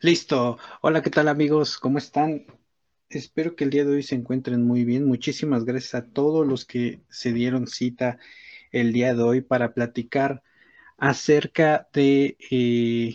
Listo. 0.00 0.58
Hola, 0.82 1.02
¿qué 1.02 1.08
tal 1.10 1.26
amigos? 1.28 1.78
¿Cómo 1.78 1.96
están? 1.96 2.46
Espero 3.08 3.56
que 3.56 3.64
el 3.64 3.70
día 3.70 3.84
de 3.84 3.92
hoy 3.92 4.02
se 4.02 4.14
encuentren 4.14 4.62
muy 4.62 4.84
bien. 4.84 5.06
Muchísimas 5.06 5.64
gracias 5.64 5.94
a 5.94 6.06
todos 6.06 6.46
los 6.46 6.66
que 6.66 7.00
se 7.08 7.32
dieron 7.32 7.66
cita 7.66 8.18
el 8.72 8.92
día 8.92 9.14
de 9.14 9.22
hoy 9.22 9.40
para 9.40 9.72
platicar 9.72 10.42
acerca 10.98 11.88
de 11.94 12.36
eh, 12.50 13.14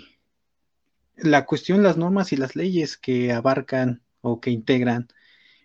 la 1.17 1.45
cuestión, 1.45 1.83
las 1.83 1.97
normas 1.97 2.33
y 2.33 2.37
las 2.37 2.55
leyes 2.55 2.97
que 2.97 3.31
abarcan 3.31 4.01
o 4.21 4.41
que 4.41 4.49
integran 4.49 5.07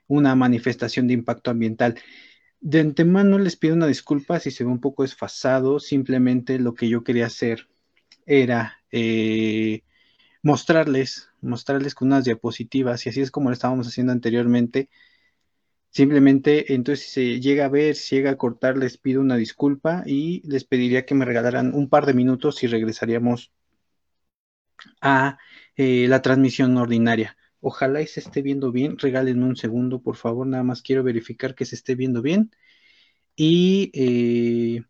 una 0.09 0.35
manifestación 0.35 1.07
de 1.09 1.15
impacto 1.15 1.51
ambiental. 1.51 1.99
De 2.61 2.81
antemano 2.81 3.39
les 3.39 3.57
pido 3.57 3.75
una 3.75 3.87
disculpa 3.87 4.39
si 4.39 4.51
se 4.51 4.65
ve 4.65 4.71
un 4.71 4.81
poco 4.81 5.03
desfasado. 5.03 5.81
Simplemente 5.81 6.59
lo 6.59 6.75
que 6.75 6.89
yo 6.91 7.05
quería 7.05 7.27
hacer 7.27 7.69
era... 8.27 8.83
Eh, 8.93 9.83
mostrarles, 10.47 11.29
mostrarles 11.41 11.97
con 11.97 12.09
unas 12.09 12.25
diapositivas 12.25 13.05
y 13.05 13.09
así 13.09 13.21
es 13.21 13.33
como 13.33 13.51
lo 13.51 13.55
estábamos 13.55 13.89
haciendo 13.89 14.13
anteriormente. 14.13 14.89
Simplemente, 15.91 16.73
entonces, 16.75 17.07
si 17.07 17.11
se 17.11 17.41
llega 17.41 17.65
a 17.65 17.69
ver, 17.69 17.97
si 17.97 18.15
llega 18.17 18.31
a 18.31 18.37
cortar, 18.39 18.77
les 18.77 18.97
pido 18.97 19.21
una 19.21 19.37
disculpa 19.37 20.05
y 20.07 20.43
les 20.49 20.65
pediría 20.65 21.05
que 21.05 21.17
me 21.17 21.25
regalaran 21.25 21.75
un 21.75 21.89
par 21.89 22.07
de 22.07 22.15
minutos 22.15 22.63
y 22.63 22.69
regresaríamos 22.69 23.51
a 25.01 25.39
eh, 25.75 26.07
la 26.09 26.23
transmisión 26.23 26.77
ordinaria. 26.77 27.37
Ojalá 27.61 28.01
y 28.03 28.07
se 28.07 28.21
esté 28.21 28.41
viendo 28.43 28.71
bien. 28.71 28.99
Regalen 28.99 29.43
un 29.43 29.57
segundo, 29.57 30.01
por 30.01 30.15
favor. 30.17 30.47
Nada 30.47 30.63
más 30.63 30.81
quiero 30.83 31.03
verificar 31.03 31.57
que 31.57 31.65
se 31.65 31.75
esté 31.75 31.97
viendo 31.97 32.23
bien. 32.23 32.53
Y, 33.35 33.91
eh, 33.95 34.85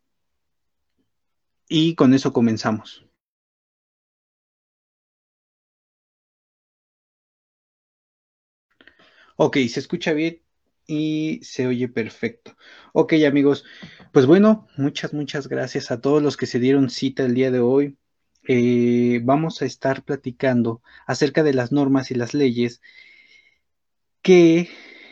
y 1.69 1.95
con 1.95 2.13
eso 2.13 2.33
comenzamos. 2.35 3.06
Ok, 9.37 9.57
se 9.69 9.81
escucha 9.81 10.13
bien 10.13 10.43
y 10.87 11.41
se 11.43 11.67
oye 11.67 11.89
perfecto. 11.89 12.57
Ok, 12.93 13.15
amigos, 13.27 13.65
pues 14.13 14.27
bueno, 14.27 14.67
muchas, 14.77 15.13
muchas 15.13 15.49
gracias 15.49 15.91
a 15.91 16.01
todos 16.01 16.23
los 16.23 16.37
que 16.37 16.47
se 16.47 16.59
dieron 16.61 16.91
cita 16.91 17.25
el 17.25 17.35
día 17.35 17.51
de 17.51 17.61
hoy. 17.61 17.99
Eh, 18.49 19.21
vamos 19.25 19.61
a 19.63 19.67
estar 19.67 20.05
platicando 20.05 20.83
acerca 21.07 21.43
de 21.43 21.55
las 21.55 21.73
normas 21.73 22.11
y 22.11 22.15
las 22.15 22.33
leyes 22.35 22.81
que 24.23 24.69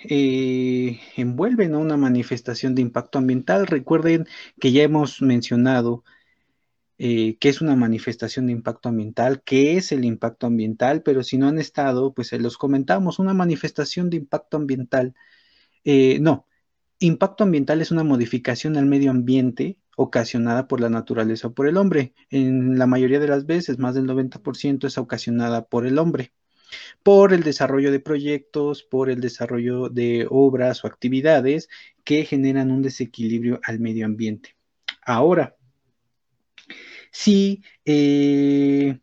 eh, 0.09 1.01
envuelven 1.17 1.75
a 1.75 1.79
una 1.79 1.97
manifestación 1.97 2.75
de 2.75 2.83
impacto 2.83 3.19
ambiental. 3.19 3.67
Recuerden 3.67 4.27
que 4.61 4.73
ya 4.73 4.83
hemos 4.83 5.23
mencionado 5.23 6.05
eh, 6.99 7.37
qué 7.39 7.49
es 7.49 7.61
una 7.61 7.77
manifestación 7.77 8.47
de 8.47 8.53
impacto 8.53 8.89
ambiental, 8.89 9.43
qué 9.45 9.77
es 9.77 9.93
el 9.93 10.05
impacto 10.05 10.47
ambiental, 10.47 11.03
pero 11.03 11.23
si 11.23 11.39
no 11.39 11.49
han 11.49 11.59
estado, 11.59 12.15
pues 12.15 12.29
se 12.29 12.39
los 12.39 12.57
comentamos, 12.59 13.19
una 13.19 13.35
manifestación 13.35 14.11
de 14.11 14.19
impacto 14.19 14.57
ambiental, 14.57 15.15
eh, 15.85 16.19
no, 16.21 16.47
impacto 17.01 17.45
ambiental 17.45 17.81
es 17.81 17.91
una 17.91 18.05
modificación 18.05 18.77
al 18.77 18.87
medio 18.87 19.11
ambiente 19.11 19.79
ocasionada 19.97 20.69
por 20.69 20.81
la 20.81 20.89
naturaleza 20.91 21.49
o 21.49 21.55
por 21.55 21.69
el 21.69 21.77
hombre. 21.77 22.15
En 22.31 22.79
la 22.79 22.87
mayoría 22.87 23.21
de 23.21 23.29
las 23.29 23.47
veces, 23.47 23.79
más 23.79 23.95
del 23.95 24.07
90% 24.07 24.87
es 24.87 24.99
ocasionada 24.99 25.67
por 25.67 25.87
el 25.87 25.99
hombre, 25.99 26.33
por 27.03 27.33
el 27.33 27.43
desarrollo 27.43 27.93
de 27.93 28.01
proyectos, 28.01 28.83
por 28.83 29.11
el 29.11 29.21
desarrollo 29.21 29.89
de 29.89 30.27
obras 30.31 30.85
o 30.85 30.89
actividades 30.89 31.69
que 32.05 32.25
generan 32.25 32.71
un 32.71 32.83
desequilibrio 32.83 33.61
al 33.65 33.81
medio 33.81 34.07
ambiente. 34.07 34.57
Ahora, 35.03 35.57
Sí, 37.15 37.63
eh, 37.85 38.99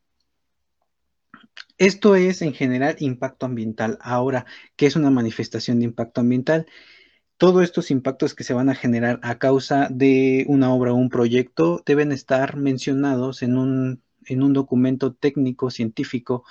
esto 1.77 2.15
es 2.15 2.41
en 2.41 2.53
general 2.53 2.95
impacto 2.99 3.45
ambiental. 3.45 3.97
Ahora, 4.01 4.45
¿qué 4.75 4.85
es 4.85 4.95
una 4.95 5.09
manifestación 5.09 5.79
de 5.79 5.85
impacto 5.85 6.21
ambiental? 6.21 6.67
Todos 7.37 7.63
estos 7.63 7.91
impactos 7.91 8.35
que 8.35 8.43
se 8.43 8.53
van 8.53 8.69
a 8.69 8.75
generar 8.75 9.19
a 9.23 9.39
causa 9.39 9.89
de 9.91 10.45
una 10.49 10.73
obra 10.73 10.93
o 10.93 10.97
un 10.97 11.09
proyecto 11.09 11.83
deben 11.85 12.11
estar 12.11 12.57
mencionados 12.57 13.43
en 13.43 13.57
un, 13.57 14.03
en 14.25 14.43
un 14.43 14.53
documento 14.53 15.13
técnico 15.15 15.71
científico, 15.71 16.45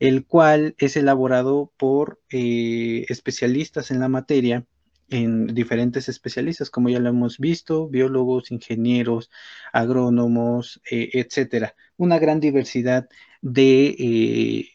el 0.00 0.26
cual 0.26 0.74
es 0.78 0.96
elaborado 0.96 1.72
por 1.78 2.20
eh, 2.30 3.06
especialistas 3.08 3.90
en 3.90 4.00
la 4.00 4.08
materia 4.08 4.66
en 5.10 5.46
diferentes 5.48 6.08
especialistas, 6.08 6.70
como 6.70 6.88
ya 6.88 7.00
lo 7.00 7.08
hemos 7.08 7.38
visto, 7.38 7.88
biólogos, 7.88 8.50
ingenieros, 8.50 9.30
agrónomos, 9.72 10.80
eh, 10.90 11.10
etcétera. 11.14 11.74
Una 11.96 12.18
gran 12.18 12.40
diversidad 12.40 13.08
de, 13.40 13.86
eh, 13.98 14.68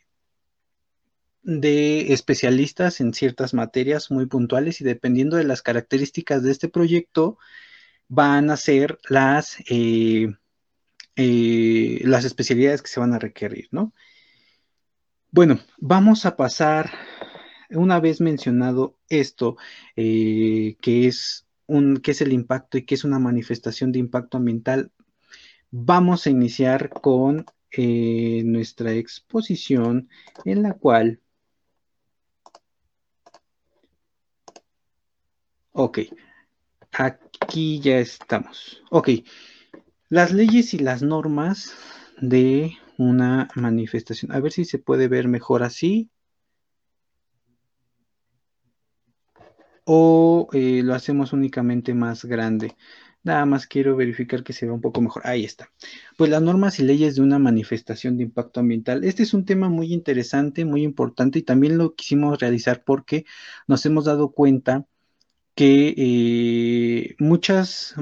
de 1.44 2.13
especialistas 2.13 3.00
en 3.01 3.13
ciertas 3.13 3.53
materias 3.53 4.09
muy 4.12 4.25
puntuales 4.25 4.81
y 4.81 4.83
dependiendo 4.83 5.38
de 5.38 5.44
las 5.44 5.62
características 5.62 6.41
de 6.44 6.51
este 6.51 6.69
proyecto, 6.69 7.38
van 8.07 8.50
a 8.50 8.57
ser 8.57 9.00
las, 9.09 9.57
eh, 9.69 10.33
las 11.15 12.25
especialidades 12.25 12.81
que 12.81 12.89
se 12.89 13.00
van 13.00 13.13
a 13.13 13.19
requerir, 13.19 13.68
¿no? 13.71 13.94
Bueno, 15.31 15.59
vamos 15.79 16.25
a 16.25 16.36
pasar 16.36 16.91
una 17.75 17.99
vez 17.99 18.21
mencionado 18.21 18.97
esto, 19.09 19.57
eh, 19.95 20.77
que, 20.81 21.07
es 21.07 21.47
un, 21.67 21.97
que 21.97 22.11
es 22.11 22.21
el 22.21 22.33
impacto 22.33 22.77
y 22.77 22.85
que 22.85 22.95
es 22.95 23.03
una 23.03 23.19
manifestación 23.19 23.91
de 23.91 23.99
impacto 23.99 24.37
ambiental, 24.37 24.91
vamos 25.71 26.27
a 26.27 26.29
iniciar 26.29 26.89
con 26.89 27.45
eh, 27.71 28.43
nuestra 28.45 28.93
exposición 28.93 30.09
en 30.45 30.63
la 30.63 30.73
cual... 30.73 31.19
Ok, 35.71 35.99
aquí 36.91 37.79
ya 37.79 37.97
estamos. 37.97 38.83
Ok, 38.91 39.09
las 40.09 40.31
leyes 40.31 40.75
y 40.75 40.79
las 40.79 41.01
normas 41.01 41.73
de 42.21 42.77
una 42.97 43.47
manifestación. 43.55 44.31
A 44.31 44.39
ver 44.39 44.51
si 44.51 44.65
se 44.65 44.77
puede 44.77 45.07
ver 45.07 45.27
mejor 45.27 45.63
así. 45.63 46.09
O 49.85 50.47
eh, 50.53 50.81
lo 50.83 50.94
hacemos 50.95 51.33
únicamente 51.33 51.94
más 51.94 52.25
grande. 52.25 52.75
Nada 53.24 53.45
más 53.45 53.68
quiero 53.68 53.95
verificar 53.95 54.44
que 54.44 54.53
se 54.53 54.65
vea 54.65 54.74
un 54.75 54.81
poco 54.81 55.01
mejor. 55.01 55.25
Ahí 55.25 55.45
está. 55.45 55.71
Pues 56.18 56.30
las 56.30 56.41
normas 56.41 56.80
y 56.80 56.83
leyes 56.83 57.15
de 57.15 57.21
una 57.21 57.39
manifestación 57.39 58.18
de 58.18 58.24
impacto 58.24 58.59
ambiental. 58.59 59.03
Este 59.06 59.24
es 59.24 59.33
un 59.33 59.45
tema 59.45 59.69
muy 59.69 59.94
interesante, 59.94 60.65
muy 60.65 60.83
importante 60.83 61.39
y 61.39 61.44
también 61.44 61.77
lo 61.77 61.95
quisimos 61.95 62.39
realizar 62.39 62.83
porque 62.83 63.25
nos 63.68 63.85
hemos 63.85 64.06
dado 64.06 64.31
cuenta 64.33 64.85
que 65.56 65.94
eh, 65.97 67.15
muchos 67.19 67.95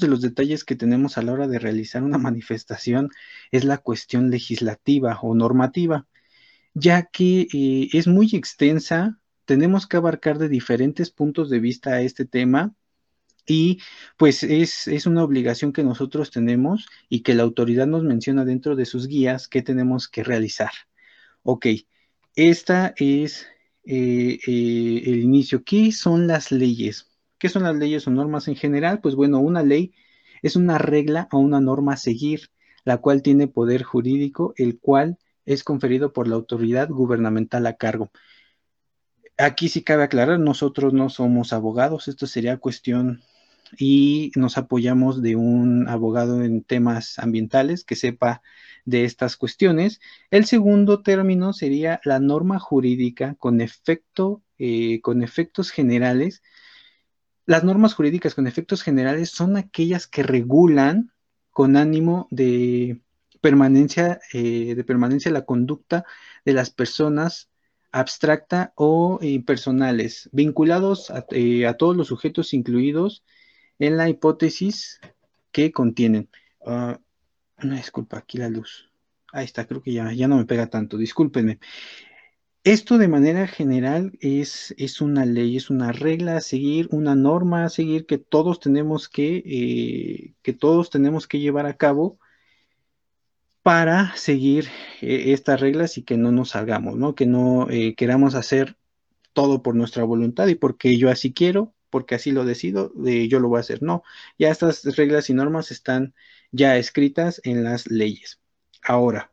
de 0.00 0.08
los 0.08 0.20
detalles 0.22 0.64
que 0.64 0.76
tenemos 0.76 1.18
a 1.18 1.22
la 1.22 1.32
hora 1.32 1.46
de 1.46 1.58
realizar 1.58 2.02
una 2.02 2.18
manifestación 2.18 3.10
es 3.50 3.64
la 3.64 3.78
cuestión 3.78 4.30
legislativa 4.30 5.18
o 5.22 5.34
normativa, 5.34 6.06
ya 6.74 7.04
que 7.04 7.48
eh, 7.52 7.88
es 7.92 8.06
muy 8.06 8.30
extensa, 8.34 9.18
tenemos 9.46 9.86
que 9.86 9.96
abarcar 9.96 10.38
de 10.38 10.48
diferentes 10.48 11.10
puntos 11.10 11.48
de 11.50 11.60
vista 11.60 11.94
a 11.94 12.02
este 12.02 12.26
tema 12.26 12.74
y 13.46 13.80
pues 14.16 14.42
es, 14.42 14.88
es, 14.88 15.06
una 15.06 15.22
obligación 15.22 15.72
que 15.72 15.84
nosotros 15.84 16.30
tenemos 16.30 16.86
y 17.08 17.20
que 17.22 17.34
la 17.34 17.44
autoridad 17.44 17.86
nos 17.86 18.02
menciona 18.02 18.44
dentro 18.44 18.76
de 18.76 18.86
sus 18.86 19.06
guías 19.06 19.48
que 19.48 19.62
tenemos 19.62 20.08
que 20.08 20.24
realizar. 20.24 20.72
Ok, 21.42 21.66
esta 22.34 22.92
es 22.96 23.46
eh, 23.84 24.40
eh, 24.46 25.02
el 25.06 25.20
inicio. 25.20 25.62
¿Qué 25.64 25.92
son 25.92 26.26
las 26.26 26.50
leyes? 26.50 27.06
¿Qué 27.38 27.48
son 27.48 27.62
las 27.62 27.76
leyes 27.76 28.06
o 28.08 28.10
normas 28.10 28.48
en 28.48 28.56
general? 28.56 29.00
Pues 29.00 29.14
bueno, 29.14 29.38
una 29.38 29.62
ley 29.62 29.94
es 30.42 30.56
una 30.56 30.78
regla 30.78 31.28
o 31.30 31.38
una 31.38 31.60
norma 31.60 31.92
a 31.94 31.96
seguir, 31.96 32.50
la 32.84 32.98
cual 32.98 33.22
tiene 33.22 33.46
poder 33.46 33.84
jurídico, 33.84 34.54
el 34.56 34.80
cual 34.80 35.18
es 35.44 35.62
conferido 35.62 36.12
por 36.12 36.26
la 36.26 36.34
autoridad 36.34 36.88
gubernamental 36.88 37.66
a 37.66 37.76
cargo. 37.76 38.10
Aquí 39.38 39.68
sí 39.68 39.82
cabe 39.82 40.04
aclarar, 40.04 40.40
nosotros 40.40 40.94
no 40.94 41.10
somos 41.10 41.52
abogados, 41.52 42.08
esto 42.08 42.26
sería 42.26 42.56
cuestión 42.56 43.22
y 43.78 44.32
nos 44.34 44.56
apoyamos 44.56 45.20
de 45.20 45.36
un 45.36 45.88
abogado 45.88 46.42
en 46.42 46.62
temas 46.62 47.18
ambientales 47.18 47.84
que 47.84 47.96
sepa 47.96 48.40
de 48.86 49.04
estas 49.04 49.36
cuestiones. 49.36 50.00
El 50.30 50.46
segundo 50.46 51.02
término 51.02 51.52
sería 51.52 52.00
la 52.04 52.18
norma 52.18 52.58
jurídica 52.58 53.34
con 53.38 53.60
efecto, 53.60 54.42
eh, 54.58 55.00
con 55.02 55.22
efectos 55.22 55.70
generales. 55.70 56.42
Las 57.44 57.62
normas 57.62 57.94
jurídicas 57.94 58.34
con 58.34 58.46
efectos 58.46 58.82
generales 58.82 59.30
son 59.30 59.56
aquellas 59.56 60.06
que 60.06 60.22
regulan 60.22 61.12
con 61.50 61.76
ánimo 61.76 62.26
de 62.30 63.00
permanencia, 63.42 64.18
eh, 64.32 64.74
de 64.74 64.84
permanencia 64.84 65.30
la 65.30 65.44
conducta 65.44 66.04
de 66.44 66.52
las 66.54 66.70
personas 66.70 67.50
abstracta 67.96 68.74
o 68.76 69.18
impersonales, 69.22 70.28
vinculados 70.30 71.10
eh, 71.30 71.66
a, 71.66 71.74
todos 71.78 71.96
los 71.96 72.08
sujetos 72.08 72.52
incluidos 72.52 73.24
en 73.78 73.96
la 73.96 74.10
hipótesis 74.10 75.00
que 75.50 75.72
contienen. 75.72 76.28
Uh, 76.60 76.96
una 77.62 77.76
disculpa, 77.76 78.18
aquí 78.18 78.36
la 78.36 78.50
luz. 78.50 78.90
Ahí 79.32 79.46
está, 79.46 79.66
creo 79.66 79.80
que 79.80 79.94
ya, 79.94 80.12
ya 80.12 80.28
no 80.28 80.36
me 80.36 80.44
pega 80.44 80.66
tanto, 80.66 80.98
discúlpenme. 80.98 81.58
Esto 82.64 82.98
de 82.98 83.08
manera 83.08 83.46
general 83.46 84.12
es, 84.20 84.74
es, 84.76 85.00
una 85.00 85.24
ley, 85.24 85.56
es 85.56 85.70
una 85.70 85.92
regla 85.92 86.36
a 86.36 86.40
seguir, 86.42 86.88
una 86.90 87.14
norma 87.14 87.64
a 87.64 87.70
seguir 87.70 88.04
que 88.04 88.18
todos 88.18 88.60
tenemos 88.60 89.08
que, 89.08 89.42
eh, 89.46 90.34
que 90.42 90.52
todos 90.52 90.90
tenemos 90.90 91.26
que 91.26 91.38
llevar 91.38 91.64
a 91.64 91.78
cabo 91.78 92.18
para 93.66 94.14
seguir 94.14 94.68
eh, 95.00 95.32
estas 95.32 95.60
reglas 95.60 95.98
y 95.98 96.04
que 96.04 96.16
no 96.16 96.30
nos 96.30 96.50
salgamos, 96.50 96.96
¿no? 96.96 97.16
Que 97.16 97.26
no 97.26 97.68
eh, 97.68 97.96
queramos 97.96 98.36
hacer 98.36 98.76
todo 99.32 99.60
por 99.64 99.74
nuestra 99.74 100.04
voluntad 100.04 100.46
y 100.46 100.54
porque 100.54 100.96
yo 100.96 101.10
así 101.10 101.32
quiero, 101.32 101.74
porque 101.90 102.14
así 102.14 102.30
lo 102.30 102.44
decido, 102.44 102.92
yo 102.94 103.40
lo 103.40 103.48
voy 103.48 103.56
a 103.56 103.62
hacer. 103.62 103.82
No, 103.82 104.04
ya 104.38 104.52
estas 104.52 104.84
reglas 104.94 105.30
y 105.30 105.34
normas 105.34 105.72
están 105.72 106.14
ya 106.52 106.76
escritas 106.76 107.40
en 107.42 107.64
las 107.64 107.88
leyes. 107.88 108.38
Ahora, 108.84 109.32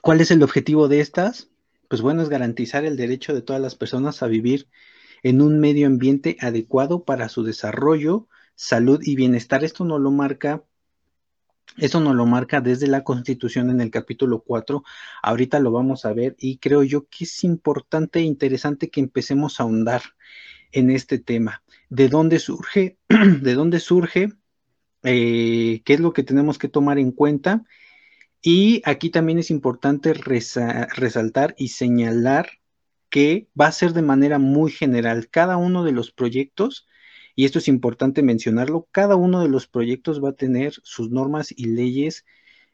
¿cuál 0.00 0.20
es 0.20 0.32
el 0.32 0.42
objetivo 0.42 0.88
de 0.88 0.98
estas? 0.98 1.50
Pues 1.86 2.02
bueno, 2.02 2.22
es 2.22 2.30
garantizar 2.30 2.84
el 2.84 2.96
derecho 2.96 3.32
de 3.32 3.42
todas 3.42 3.62
las 3.62 3.76
personas 3.76 4.24
a 4.24 4.26
vivir 4.26 4.66
en 5.22 5.40
un 5.40 5.60
medio 5.60 5.86
ambiente 5.86 6.36
adecuado 6.40 7.04
para 7.04 7.28
su 7.28 7.44
desarrollo, 7.44 8.26
salud 8.56 9.00
y 9.04 9.14
bienestar. 9.14 9.62
Esto 9.62 9.84
no 9.84 10.00
lo 10.00 10.10
marca 10.10 10.64
eso 11.78 12.00
nos 12.00 12.14
lo 12.14 12.26
marca 12.26 12.60
desde 12.60 12.86
la 12.86 13.02
Constitución 13.02 13.70
en 13.70 13.80
el 13.80 13.90
capítulo 13.90 14.42
4. 14.42 14.82
Ahorita 15.22 15.58
lo 15.58 15.72
vamos 15.72 16.04
a 16.04 16.12
ver 16.12 16.36
y 16.38 16.58
creo 16.58 16.82
yo 16.82 17.06
que 17.08 17.24
es 17.24 17.44
importante 17.44 18.18
e 18.18 18.22
interesante 18.22 18.90
que 18.90 19.00
empecemos 19.00 19.58
a 19.58 19.62
ahondar 19.62 20.02
en 20.72 20.90
este 20.90 21.18
tema. 21.18 21.62
¿De 21.88 22.08
dónde 22.08 22.38
surge? 22.38 22.98
¿De 23.08 23.54
dónde 23.54 23.80
surge? 23.80 24.32
Eh, 25.02 25.82
¿Qué 25.84 25.94
es 25.94 26.00
lo 26.00 26.12
que 26.12 26.22
tenemos 26.22 26.58
que 26.58 26.68
tomar 26.68 26.98
en 26.98 27.12
cuenta? 27.12 27.64
Y 28.42 28.82
aquí 28.84 29.10
también 29.10 29.38
es 29.38 29.50
importante 29.50 30.14
resaltar 30.14 31.54
y 31.56 31.68
señalar 31.68 32.50
que 33.08 33.48
va 33.58 33.66
a 33.66 33.72
ser 33.72 33.92
de 33.92 34.02
manera 34.02 34.38
muy 34.38 34.70
general. 34.70 35.28
Cada 35.30 35.56
uno 35.56 35.84
de 35.84 35.92
los 35.92 36.10
proyectos 36.10 36.86
y 37.34 37.44
esto 37.44 37.58
es 37.58 37.68
importante 37.68 38.22
mencionarlo, 38.22 38.88
cada 38.90 39.16
uno 39.16 39.40
de 39.40 39.48
los 39.48 39.66
proyectos 39.66 40.22
va 40.22 40.30
a 40.30 40.34
tener 40.34 40.74
sus 40.82 41.10
normas 41.10 41.52
y 41.56 41.66
leyes 41.66 42.24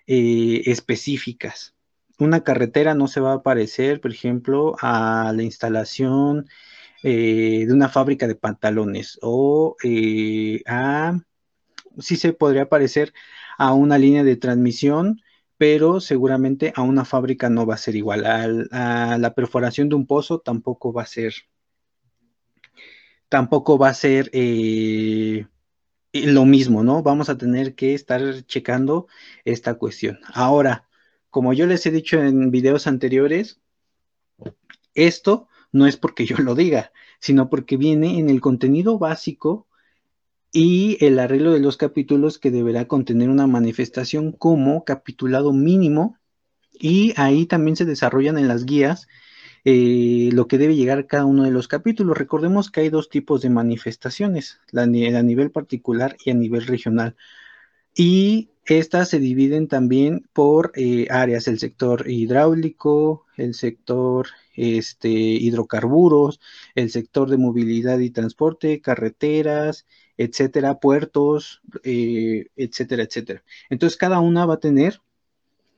eh, 0.06 0.62
específicas. 0.66 1.74
Una 2.18 2.42
carretera 2.42 2.94
no 2.94 3.08
se 3.08 3.20
va 3.20 3.34
a 3.34 3.42
parecer, 3.42 4.00
por 4.00 4.12
ejemplo, 4.12 4.76
a 4.80 5.32
la 5.34 5.42
instalación 5.42 6.48
eh, 7.02 7.64
de 7.66 7.72
una 7.72 7.88
fábrica 7.88 8.26
de 8.26 8.34
pantalones 8.34 9.18
o 9.22 9.76
eh, 9.84 10.62
a, 10.66 11.20
sí 11.98 12.16
se 12.16 12.32
podría 12.32 12.68
parecer 12.68 13.12
a 13.58 13.74
una 13.74 13.98
línea 13.98 14.24
de 14.24 14.36
transmisión, 14.36 15.20
pero 15.58 16.00
seguramente 16.00 16.72
a 16.76 16.82
una 16.82 17.04
fábrica 17.04 17.50
no 17.50 17.66
va 17.66 17.74
a 17.74 17.78
ser 17.78 17.96
igual. 17.96 18.24
a 18.26 19.18
la 19.18 19.34
perforación 19.34 19.88
de 19.88 19.96
un 19.96 20.06
pozo 20.06 20.40
tampoco 20.40 20.92
va 20.92 21.02
a 21.02 21.06
ser 21.06 21.34
tampoco 23.28 23.78
va 23.78 23.88
a 23.88 23.94
ser 23.94 24.30
eh, 24.32 25.46
lo 26.12 26.44
mismo, 26.44 26.82
¿no? 26.82 27.02
Vamos 27.02 27.28
a 27.28 27.38
tener 27.38 27.74
que 27.74 27.94
estar 27.94 28.44
checando 28.46 29.06
esta 29.44 29.74
cuestión. 29.74 30.20
Ahora, 30.32 30.88
como 31.30 31.52
yo 31.52 31.66
les 31.66 31.84
he 31.86 31.90
dicho 31.90 32.22
en 32.22 32.50
videos 32.50 32.86
anteriores, 32.86 33.60
esto 34.94 35.48
no 35.72 35.86
es 35.86 35.96
porque 35.96 36.26
yo 36.26 36.36
lo 36.38 36.54
diga, 36.54 36.92
sino 37.20 37.50
porque 37.50 37.76
viene 37.76 38.18
en 38.18 38.30
el 38.30 38.40
contenido 38.40 38.98
básico 38.98 39.66
y 40.50 40.96
el 41.04 41.18
arreglo 41.18 41.52
de 41.52 41.60
los 41.60 41.76
capítulos 41.76 42.38
que 42.38 42.50
deberá 42.50 42.88
contener 42.88 43.28
una 43.28 43.46
manifestación 43.46 44.32
como 44.32 44.84
capitulado 44.84 45.52
mínimo 45.52 46.16
y 46.72 47.12
ahí 47.16 47.44
también 47.44 47.76
se 47.76 47.84
desarrollan 47.84 48.38
en 48.38 48.48
las 48.48 48.64
guías 48.64 49.08
eh, 49.70 50.30
lo 50.32 50.48
que 50.48 50.56
debe 50.56 50.76
llegar 50.76 51.06
cada 51.06 51.26
uno 51.26 51.44
de 51.44 51.50
los 51.50 51.68
capítulos. 51.68 52.16
Recordemos 52.16 52.70
que 52.70 52.80
hay 52.80 52.88
dos 52.88 53.10
tipos 53.10 53.42
de 53.42 53.50
manifestaciones, 53.50 54.60
a 54.74 54.86
nivel 54.86 55.50
particular 55.50 56.16
y 56.24 56.30
a 56.30 56.34
nivel 56.34 56.66
regional. 56.66 57.16
Y 57.94 58.48
estas 58.64 59.10
se 59.10 59.18
dividen 59.18 59.68
también 59.68 60.26
por 60.32 60.72
eh, 60.74 61.08
áreas, 61.10 61.48
el 61.48 61.58
sector 61.58 62.08
hidráulico, 62.08 63.26
el 63.36 63.52
sector 63.52 64.28
este, 64.54 65.10
hidrocarburos, 65.10 66.40
el 66.74 66.88
sector 66.88 67.28
de 67.28 67.36
movilidad 67.36 67.98
y 67.98 68.08
transporte, 68.08 68.80
carreteras, 68.80 69.84
etcétera, 70.16 70.80
puertos, 70.80 71.60
eh, 71.84 72.46
etcétera, 72.56 73.02
etcétera. 73.02 73.44
Entonces 73.68 73.98
cada 73.98 74.20
una 74.20 74.46
va 74.46 74.54
a 74.54 74.60
tener, 74.60 75.02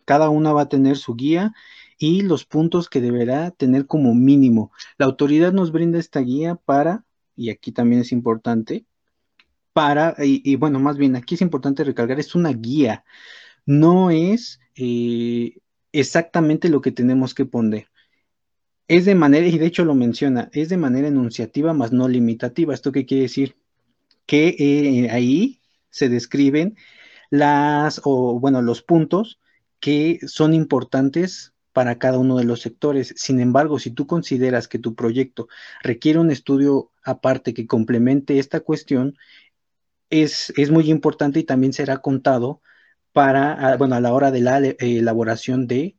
cada 0.05 0.29
una 0.31 0.53
va 0.53 0.63
a 0.63 0.69
tener 0.69 0.97
su 0.97 1.17
guía 1.17 1.55
y 2.01 2.23
los 2.23 2.47
puntos 2.47 2.89
que 2.89 3.03
deberá 3.03 3.51
tener 3.51 3.87
como 3.87 4.15
mínimo. 4.15 4.73
La 4.97 5.05
autoridad 5.05 5.53
nos 5.53 5.71
brinda 5.71 5.99
esta 5.99 6.21
guía 6.21 6.55
para, 6.57 7.05
y 7.37 7.51
aquí 7.51 7.73
también 7.73 8.01
es 8.01 8.11
importante, 8.11 8.87
para, 9.75 10.17
y, 10.19 10.57
bueno, 10.57 10.81
más 10.81 10.97
bien 10.97 11.15
aquí 11.15 11.35
es 11.35 11.43
importante 11.43 11.85
recalcar, 11.85 12.19
es 12.19 12.35
una 12.35 12.53
guía, 12.55 13.05
no 13.67 14.11
es 14.11 14.61
eh, 14.77 15.59
exactamente 15.93 16.71
lo 16.71 16.81
que 16.81 16.91
tenemos 16.91 17.35
que 17.35 17.45
poner. 17.45 17.89
Es 18.89 19.05
de 19.05 19.15
manera, 19.15 19.47
y 19.47 19.59
de 19.59 19.67
hecho 19.67 19.85
lo 19.85 19.95
menciona, 19.95 20.49
es 20.53 20.71
de 20.71 20.79
manera 20.79 21.09
enunciativa 21.09 21.75
más 21.75 21.93
no 21.93 22.09
limitativa. 22.09 22.73
¿Esto 22.73 22.93
qué 22.93 23.05
quiere 23.05 23.25
decir? 23.25 23.57
Que 24.25 24.57
eh, 24.59 25.11
ahí 25.11 25.61
se 25.91 26.09
describen 26.09 26.77
las, 27.29 28.01
o 28.05 28.41
bueno, 28.41 28.63
los 28.63 28.83
puntos 28.83 29.39
que 29.81 30.19
son 30.27 30.55
importantes 30.55 31.53
para 31.73 31.99
cada 31.99 32.19
uno 32.19 32.37
de 32.37 32.45
los 32.45 32.61
sectores. 32.61 33.15
Sin 33.17 33.41
embargo, 33.41 33.79
si 33.79 33.91
tú 33.91 34.07
consideras 34.07 34.69
que 34.69 34.79
tu 34.79 34.95
proyecto 34.95 35.49
requiere 35.83 36.19
un 36.19 36.31
estudio 36.31 36.91
aparte 37.03 37.55
que 37.55 37.67
complemente 37.67 38.39
esta 38.39 38.61
cuestión, 38.61 39.17
es, 40.11 40.53
es 40.57 40.71
muy 40.71 40.91
importante 40.91 41.41
y 41.41 41.45
también 41.45 41.73
será 41.73 41.99
contado 41.99 42.61
para, 43.13 43.53
ah, 43.53 43.77
bueno, 43.77 43.95
a 43.95 44.01
la 44.01 44.13
hora 44.13 44.31
de 44.31 44.41
la 44.41 44.61
eh, 44.61 44.77
elaboración 44.81 45.67
de, 45.67 45.97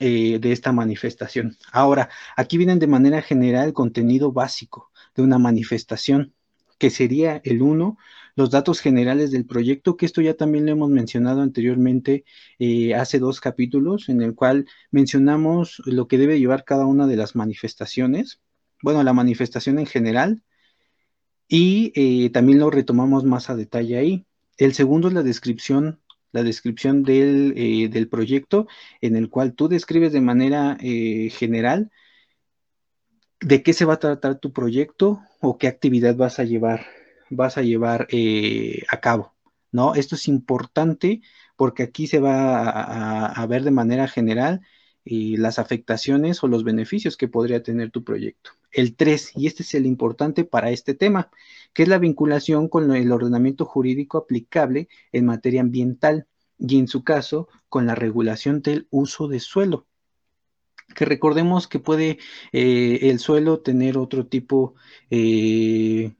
eh, 0.00 0.38
de 0.40 0.52
esta 0.52 0.72
manifestación. 0.72 1.56
Ahora, 1.72 2.08
aquí 2.36 2.58
vienen 2.58 2.78
de 2.78 2.86
manera 2.86 3.22
general 3.22 3.68
el 3.68 3.72
contenido 3.72 4.32
básico 4.32 4.90
de 5.14 5.22
una 5.22 5.38
manifestación, 5.38 6.34
que 6.78 6.90
sería 6.90 7.40
el 7.44 7.62
uno, 7.62 7.98
los 8.34 8.50
datos 8.50 8.80
generales 8.80 9.30
del 9.30 9.46
proyecto, 9.46 9.96
que 9.96 10.06
esto 10.06 10.20
ya 10.22 10.34
también 10.34 10.66
lo 10.66 10.72
hemos 10.72 10.90
mencionado 10.90 11.42
anteriormente 11.42 12.24
eh, 12.58 12.94
hace 12.94 13.18
dos 13.18 13.40
capítulos, 13.40 14.08
en 14.08 14.22
el 14.22 14.34
cual 14.34 14.66
mencionamos 14.90 15.82
lo 15.84 16.08
que 16.08 16.18
debe 16.18 16.38
llevar 16.38 16.64
cada 16.64 16.86
una 16.86 17.06
de 17.06 17.16
las 17.16 17.36
manifestaciones, 17.36 18.40
bueno, 18.82 19.02
la 19.02 19.12
manifestación 19.12 19.78
en 19.78 19.86
general, 19.86 20.42
y 21.48 21.92
eh, 21.94 22.30
también 22.30 22.58
lo 22.58 22.70
retomamos 22.70 23.24
más 23.24 23.50
a 23.50 23.56
detalle 23.56 23.98
ahí. 23.98 24.26
El 24.56 24.72
segundo 24.74 25.08
es 25.08 25.14
la 25.14 25.22
descripción 25.22 26.00
la 26.34 26.42
descripción 26.42 27.02
del, 27.02 27.52
eh, 27.58 27.90
del, 27.90 28.08
proyecto 28.08 28.66
en 29.02 29.16
el 29.16 29.28
cual 29.28 29.52
tú 29.52 29.68
describes 29.68 30.14
de 30.14 30.22
manera 30.22 30.78
general 30.80 31.90
de 33.42 33.62
qué 33.62 33.74
se 33.74 33.84
va 33.84 33.94
a 33.94 33.98
tratar 33.98 34.38
tu 34.38 34.50
proyecto 34.50 35.20
o 35.42 35.58
qué 35.58 35.66
actividad 35.68 36.16
vas 36.16 36.38
a 36.38 36.44
llevar 36.44 36.86
vas 37.32 37.58
a 37.58 37.62
llevar 37.62 38.06
eh, 38.10 38.82
a 38.90 39.00
cabo, 39.00 39.34
¿no? 39.72 39.94
Esto 39.94 40.14
es 40.16 40.28
importante 40.28 41.22
porque 41.56 41.82
aquí 41.82 42.06
se 42.06 42.20
va 42.20 42.68
a, 43.26 43.46
ver 43.46 43.64
de 43.64 43.70
manera 43.70 44.08
general 44.08 44.60
eh, 45.04 45.34
las 45.38 45.58
afectaciones 45.58 46.42
o 46.42 46.48
los 46.48 46.64
beneficios 46.64 47.16
que 47.16 47.28
podría 47.28 47.62
tener 47.62 47.90
tu 47.90 48.04
proyecto. 48.04 48.50
El 48.70 48.96
3, 48.96 49.32
y 49.36 49.46
este 49.46 49.62
es 49.62 49.74
el 49.74 49.86
importante 49.86 50.44
para 50.44 50.70
este 50.70 50.94
tema, 50.94 51.30
que 51.72 51.84
es 51.84 51.88
la 51.88 51.98
vinculación 51.98 52.68
con 52.68 52.94
el 52.94 53.12
ordenamiento 53.12 53.64
jurídico 53.64 54.18
aplicable 54.18 54.88
en 55.12 55.26
materia 55.26 55.60
ambiental 55.60 56.26
y 56.58 56.78
en 56.78 56.88
su 56.88 57.04
caso 57.04 57.48
con 57.68 57.86
la 57.86 57.94
regulación 57.94 58.62
del 58.62 58.86
uso 58.90 59.28
de 59.28 59.40
suelo 59.40 59.86
que 60.94 61.04
recordemos 61.04 61.68
que 61.68 61.78
puede 61.78 62.18
eh, 62.52 62.98
el 63.02 63.18
suelo 63.18 63.60
tener 63.60 63.98
otro 63.98 64.26
tipo 64.26 64.74
eh, 65.10 66.12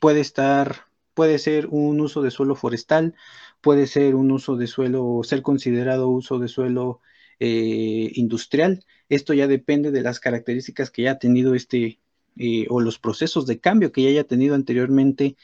puede 0.00 0.20
estar, 0.20 0.86
puede 1.14 1.38
ser 1.38 1.68
un 1.68 2.00
uso 2.00 2.22
de 2.22 2.30
suelo 2.30 2.54
forestal, 2.54 3.14
puede 3.60 3.86
ser 3.86 4.14
un 4.14 4.30
uso 4.32 4.56
de 4.56 4.66
suelo, 4.66 5.20
ser 5.22 5.42
considerado 5.42 6.08
uso 6.08 6.38
de 6.38 6.48
suelo 6.48 7.00
eh, 7.38 8.10
industrial. 8.14 8.84
Esto 9.08 9.34
ya 9.34 9.46
depende 9.46 9.90
de 9.90 10.02
las 10.02 10.20
características 10.20 10.90
que 10.90 11.02
haya 11.02 11.18
tenido 11.18 11.54
este, 11.54 12.00
eh, 12.36 12.66
o 12.68 12.80
los 12.80 12.98
procesos 12.98 13.46
de 13.46 13.60
cambio 13.60 13.92
que 13.92 14.02
ya 14.02 14.10
haya 14.10 14.24
tenido 14.24 14.54
anteriormente 14.54 15.36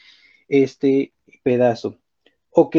este 0.49 1.13
pedazo. 1.43 1.99
Ok, 2.51 2.77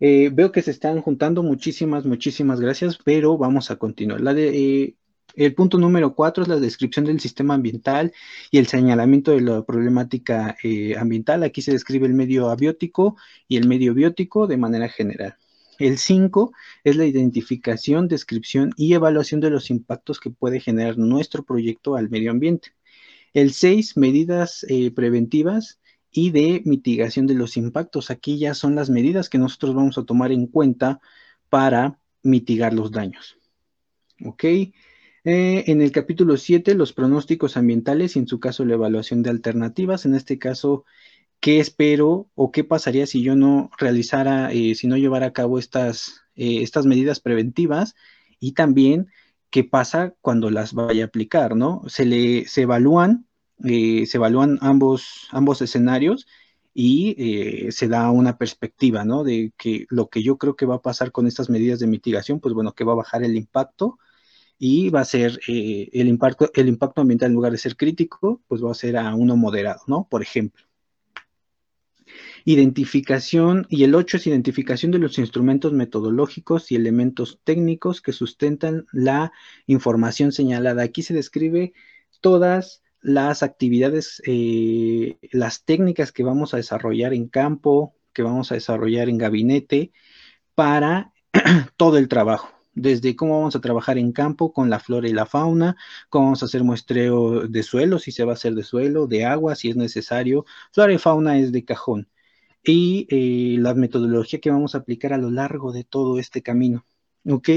eh, 0.00 0.30
veo 0.32 0.52
que 0.52 0.62
se 0.62 0.70
están 0.70 1.00
juntando 1.00 1.42
muchísimas, 1.42 2.04
muchísimas 2.04 2.60
gracias, 2.60 2.98
pero 3.04 3.38
vamos 3.38 3.70
a 3.70 3.76
continuar. 3.76 4.22
De, 4.22 4.96
el 5.36 5.54
punto 5.54 5.78
número 5.78 6.14
cuatro 6.14 6.42
es 6.42 6.48
la 6.48 6.58
descripción 6.58 7.04
del 7.04 7.20
sistema 7.20 7.54
ambiental 7.54 8.12
y 8.50 8.58
el 8.58 8.66
señalamiento 8.66 9.32
de 9.32 9.42
la 9.42 9.62
problemática 9.64 10.56
eh, 10.62 10.96
ambiental. 10.96 11.42
Aquí 11.42 11.60
se 11.62 11.72
describe 11.72 12.06
el 12.06 12.14
medio 12.14 12.48
abiótico 12.48 13.16
y 13.46 13.58
el 13.58 13.68
medio 13.68 13.92
biótico 13.92 14.46
de 14.46 14.56
manera 14.56 14.88
general. 14.88 15.36
El 15.78 15.98
5 15.98 16.52
es 16.84 16.96
la 16.96 17.04
identificación, 17.04 18.08
descripción 18.08 18.72
y 18.78 18.94
evaluación 18.94 19.40
de 19.40 19.50
los 19.50 19.68
impactos 19.68 20.20
que 20.20 20.30
puede 20.30 20.58
generar 20.60 20.96
nuestro 20.96 21.44
proyecto 21.44 21.96
al 21.96 22.08
medio 22.08 22.30
ambiente. 22.30 22.70
El 23.34 23.52
6, 23.52 23.98
medidas 23.98 24.64
eh, 24.70 24.90
preventivas 24.90 25.80
y 26.10 26.30
de 26.30 26.62
mitigación 26.64 27.26
de 27.26 27.34
los 27.34 27.56
impactos. 27.56 28.10
Aquí 28.10 28.38
ya 28.38 28.54
son 28.54 28.74
las 28.74 28.90
medidas 28.90 29.28
que 29.28 29.38
nosotros 29.38 29.74
vamos 29.74 29.98
a 29.98 30.04
tomar 30.04 30.32
en 30.32 30.46
cuenta 30.46 31.00
para 31.48 31.98
mitigar 32.22 32.72
los 32.72 32.90
daños. 32.90 33.38
¿Ok? 34.24 34.44
Eh, 34.44 35.64
en 35.66 35.82
el 35.82 35.90
capítulo 35.90 36.36
7, 36.36 36.74
los 36.74 36.92
pronósticos 36.92 37.56
ambientales 37.56 38.14
y 38.14 38.20
en 38.20 38.28
su 38.28 38.38
caso 38.38 38.64
la 38.64 38.74
evaluación 38.74 39.22
de 39.22 39.30
alternativas. 39.30 40.06
En 40.06 40.14
este 40.14 40.38
caso, 40.38 40.84
¿qué 41.40 41.58
espero 41.58 42.30
o 42.34 42.52
qué 42.52 42.64
pasaría 42.64 43.06
si 43.06 43.22
yo 43.22 43.34
no 43.34 43.70
realizara, 43.76 44.52
eh, 44.52 44.74
si 44.76 44.86
no 44.86 44.96
llevara 44.96 45.26
a 45.26 45.32
cabo 45.32 45.58
estas, 45.58 46.22
eh, 46.36 46.62
estas 46.62 46.86
medidas 46.86 47.18
preventivas? 47.20 47.96
Y 48.38 48.52
también, 48.52 49.08
¿qué 49.50 49.64
pasa 49.64 50.14
cuando 50.20 50.50
las 50.50 50.74
vaya 50.74 51.04
a 51.04 51.06
aplicar? 51.08 51.56
¿no? 51.56 51.82
Se, 51.88 52.04
le, 52.04 52.46
se 52.46 52.62
evalúan 52.62 53.25
eh, 53.64 54.06
se 54.06 54.18
evalúan 54.18 54.58
ambos, 54.60 55.28
ambos 55.30 55.62
escenarios 55.62 56.26
y 56.74 57.14
eh, 57.18 57.72
se 57.72 57.88
da 57.88 58.10
una 58.10 58.36
perspectiva, 58.36 59.04
¿no? 59.04 59.24
De 59.24 59.52
que 59.56 59.86
lo 59.88 60.08
que 60.08 60.22
yo 60.22 60.36
creo 60.36 60.56
que 60.56 60.66
va 60.66 60.76
a 60.76 60.82
pasar 60.82 61.10
con 61.10 61.26
estas 61.26 61.48
medidas 61.48 61.78
de 61.78 61.86
mitigación, 61.86 62.38
pues 62.38 62.54
bueno, 62.54 62.74
que 62.74 62.84
va 62.84 62.92
a 62.92 62.96
bajar 62.96 63.24
el 63.24 63.36
impacto 63.36 63.98
y 64.58 64.90
va 64.90 65.00
a 65.00 65.04
ser 65.04 65.40
eh, 65.48 65.88
el, 65.92 66.08
impacto, 66.08 66.50
el 66.54 66.68
impacto 66.68 67.00
ambiental 67.00 67.28
en 67.30 67.34
lugar 67.34 67.52
de 67.52 67.58
ser 67.58 67.76
crítico, 67.76 68.42
pues 68.46 68.62
va 68.62 68.70
a 68.70 68.74
ser 68.74 68.96
a 68.98 69.14
uno 69.14 69.36
moderado, 69.36 69.80
¿no? 69.86 70.06
Por 70.10 70.22
ejemplo. 70.22 70.64
Identificación, 72.44 73.66
y 73.70 73.84
el 73.84 73.94
8 73.94 74.18
es 74.18 74.26
identificación 74.26 74.92
de 74.92 74.98
los 74.98 75.18
instrumentos 75.18 75.72
metodológicos 75.72 76.70
y 76.70 76.76
elementos 76.76 77.40
técnicos 77.42 78.00
que 78.00 78.12
sustentan 78.12 78.86
la 78.92 79.32
información 79.66 80.30
señalada. 80.30 80.82
Aquí 80.82 81.02
se 81.02 81.14
describe 81.14 81.72
todas 82.20 82.82
las 83.00 83.42
actividades, 83.42 84.22
eh, 84.26 85.18
las 85.32 85.64
técnicas 85.64 86.12
que 86.12 86.22
vamos 86.22 86.54
a 86.54 86.58
desarrollar 86.58 87.14
en 87.14 87.28
campo, 87.28 87.94
que 88.12 88.22
vamos 88.22 88.50
a 88.50 88.54
desarrollar 88.56 89.08
en 89.08 89.18
gabinete 89.18 89.92
para 90.54 91.12
todo 91.76 91.98
el 91.98 92.08
trabajo, 92.08 92.50
desde 92.74 93.16
cómo 93.16 93.38
vamos 93.38 93.56
a 93.56 93.60
trabajar 93.60 93.98
en 93.98 94.12
campo 94.12 94.52
con 94.52 94.70
la 94.70 94.80
flora 94.80 95.08
y 95.08 95.12
la 95.12 95.26
fauna, 95.26 95.76
cómo 96.08 96.26
vamos 96.26 96.42
a 96.42 96.46
hacer 96.46 96.64
muestreo 96.64 97.46
de 97.48 97.62
suelo, 97.62 97.98
si 97.98 98.12
se 98.12 98.24
va 98.24 98.32
a 98.32 98.34
hacer 98.34 98.54
de 98.54 98.64
suelo, 98.64 99.06
de 99.06 99.24
agua, 99.24 99.54
si 99.54 99.70
es 99.70 99.76
necesario, 99.76 100.44
flora 100.72 100.92
y 100.92 100.98
fauna 100.98 101.38
es 101.38 101.52
de 101.52 101.64
cajón, 101.64 102.08
y 102.64 103.06
eh, 103.10 103.58
la 103.60 103.74
metodología 103.74 104.40
que 104.40 104.50
vamos 104.50 104.74
a 104.74 104.78
aplicar 104.78 105.12
a 105.12 105.18
lo 105.18 105.30
largo 105.30 105.72
de 105.72 105.84
todo 105.84 106.18
este 106.18 106.42
camino. 106.42 106.86
¿Ok? 107.28 107.48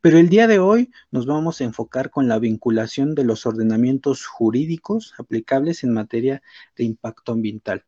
Pero 0.00 0.18
el 0.18 0.28
día 0.28 0.46
de 0.46 0.58
hoy 0.58 0.90
nos 1.10 1.26
vamos 1.26 1.60
a 1.60 1.64
enfocar 1.64 2.10
con 2.10 2.28
la 2.28 2.38
vinculación 2.38 3.14
de 3.14 3.24
los 3.24 3.46
ordenamientos 3.46 4.26
jurídicos 4.26 5.14
aplicables 5.18 5.84
en 5.84 5.92
materia 5.92 6.42
de 6.76 6.84
impacto 6.84 7.32
ambiental. 7.32 7.84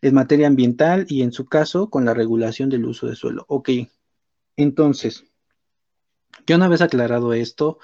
En 0.00 0.14
materia 0.14 0.48
ambiental 0.48 1.06
y 1.08 1.22
en 1.22 1.32
su 1.32 1.46
caso 1.46 1.90
con 1.90 2.04
la 2.04 2.14
regulación 2.14 2.68
del 2.68 2.84
uso 2.84 3.06
de 3.06 3.16
suelo. 3.16 3.44
Ok, 3.48 3.70
entonces, 4.56 5.24
ya 6.46 6.56
una 6.56 6.68
vez 6.68 6.82
aclarado 6.82 7.32
esto, 7.32 7.78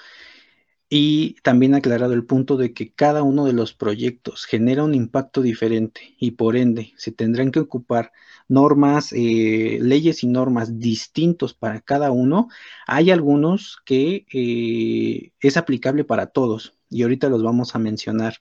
y 0.90 1.34
también 1.42 1.74
aclarado 1.74 2.14
el 2.14 2.24
punto 2.24 2.56
de 2.56 2.72
que 2.72 2.92
cada 2.92 3.22
uno 3.22 3.44
de 3.44 3.52
los 3.52 3.74
proyectos 3.74 4.46
genera 4.46 4.84
un 4.84 4.94
impacto 4.94 5.42
diferente 5.42 6.14
y 6.18 6.32
por 6.32 6.56
ende 6.56 6.94
se 6.96 7.12
tendrán 7.12 7.50
que 7.50 7.60
ocupar 7.60 8.12
normas, 8.48 9.12
eh, 9.12 9.78
leyes 9.82 10.24
y 10.24 10.28
normas 10.28 10.78
distintos 10.78 11.52
para 11.52 11.80
cada 11.80 12.10
uno. 12.10 12.48
Hay 12.86 13.10
algunos 13.10 13.78
que 13.84 14.26
eh, 14.32 15.32
es 15.40 15.56
aplicable 15.58 16.04
para 16.04 16.28
todos 16.28 16.74
y 16.88 17.02
ahorita 17.02 17.28
los 17.28 17.42
vamos 17.42 17.74
a 17.74 17.78
mencionar. 17.78 18.36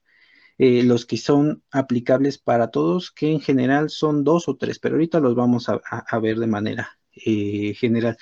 Eh, 0.60 0.84
los 0.84 1.06
que 1.06 1.18
son 1.18 1.64
aplicables 1.72 2.40
para 2.40 2.72
todos, 2.72 3.12
que 3.12 3.32
en 3.32 3.42
general 3.42 3.92
son 3.92 4.24
dos 4.24 4.48
o 4.48 4.56
tres, 4.58 4.80
pero 4.80 4.96
ahorita 4.96 5.20
los 5.20 5.36
vamos 5.36 5.70
a, 5.70 5.76
a 5.76 6.20
ver 6.20 6.40
de 6.40 6.48
manera 6.48 6.98
general. 7.14 8.18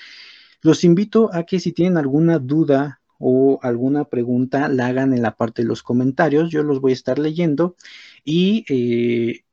Los 0.61 0.83
invito 0.83 1.29
a 1.33 1.43
que 1.43 1.59
si 1.59 1.71
tienen 1.71 1.97
alguna 1.97 2.39
duda 2.39 3.01
o 3.19 3.59
alguna 3.61 4.05
pregunta 4.05 4.67
la 4.67 4.87
hagan 4.87 5.13
en 5.13 5.21
la 5.21 5.35
parte 5.35 5.61
de 5.61 5.67
los 5.67 5.83
comentarios. 5.83 6.49
Yo 6.51 6.63
los 6.63 6.81
voy 6.81 6.91
a 6.91 6.95
estar 6.95 7.19
leyendo 7.19 7.75
y 8.23 8.65
eh, 8.69 9.45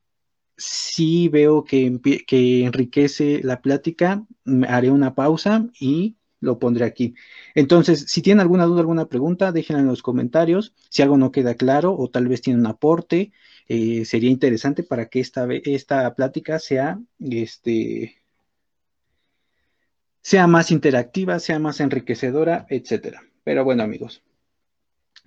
si 0.57 1.29
veo 1.29 1.65
que, 1.65 2.01
que, 2.27 2.65
enriquece 2.65 3.41
la 3.43 3.61
plática, 3.61 4.25
haré 4.69 4.91
una 4.91 5.15
pausa 5.15 5.67
y 5.81 6.17
lo 6.41 6.59
pondré 6.59 6.85
aquí. 6.85 7.15
Entonces, 7.55 8.05
si 8.09 8.23
tienen 8.23 8.41
alguna 8.41 8.67
duda, 8.67 8.81
alguna 8.81 9.07
pregunta, 9.09 9.53
déjenla 9.53 9.83
en 9.83 9.89
los 9.89 10.03
comentarios. 10.03 10.75
Si 10.91 11.03
algo 11.03 11.17
no 11.17 11.33
queda 11.33 11.55
claro 11.55 11.97
o 11.97 12.11
tal 12.11 12.29
vez 12.29 12.43
tiene 12.43 12.61
un 12.61 12.67
aporte, 12.67 13.33
eh, 13.69 14.05
sería 14.05 14.31
interesante 14.31 14.83
para 14.83 15.07
que 15.09 15.21
esta, 15.21 15.47
esta 15.65 16.15
plática 16.15 16.59
sea, 16.59 17.01
este, 17.21 18.23
sea 20.21 20.47
más 20.47 20.71
interactiva, 20.71 21.39
sea 21.39 21.59
más 21.59 21.81
enriquecedora, 21.81 22.67
etcétera. 22.69 23.23
Pero 23.45 23.65
bueno, 23.65 23.83
amigos, 23.83 24.23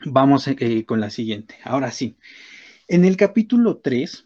vamos 0.06 0.48
eh, 0.48 0.86
con 0.86 1.00
la 1.00 1.10
siguiente. 1.10 1.56
Ahora 1.64 1.92
sí, 1.92 2.18
en 2.88 3.04
el 3.04 3.18
capítulo 3.18 3.78
3, 3.78 4.26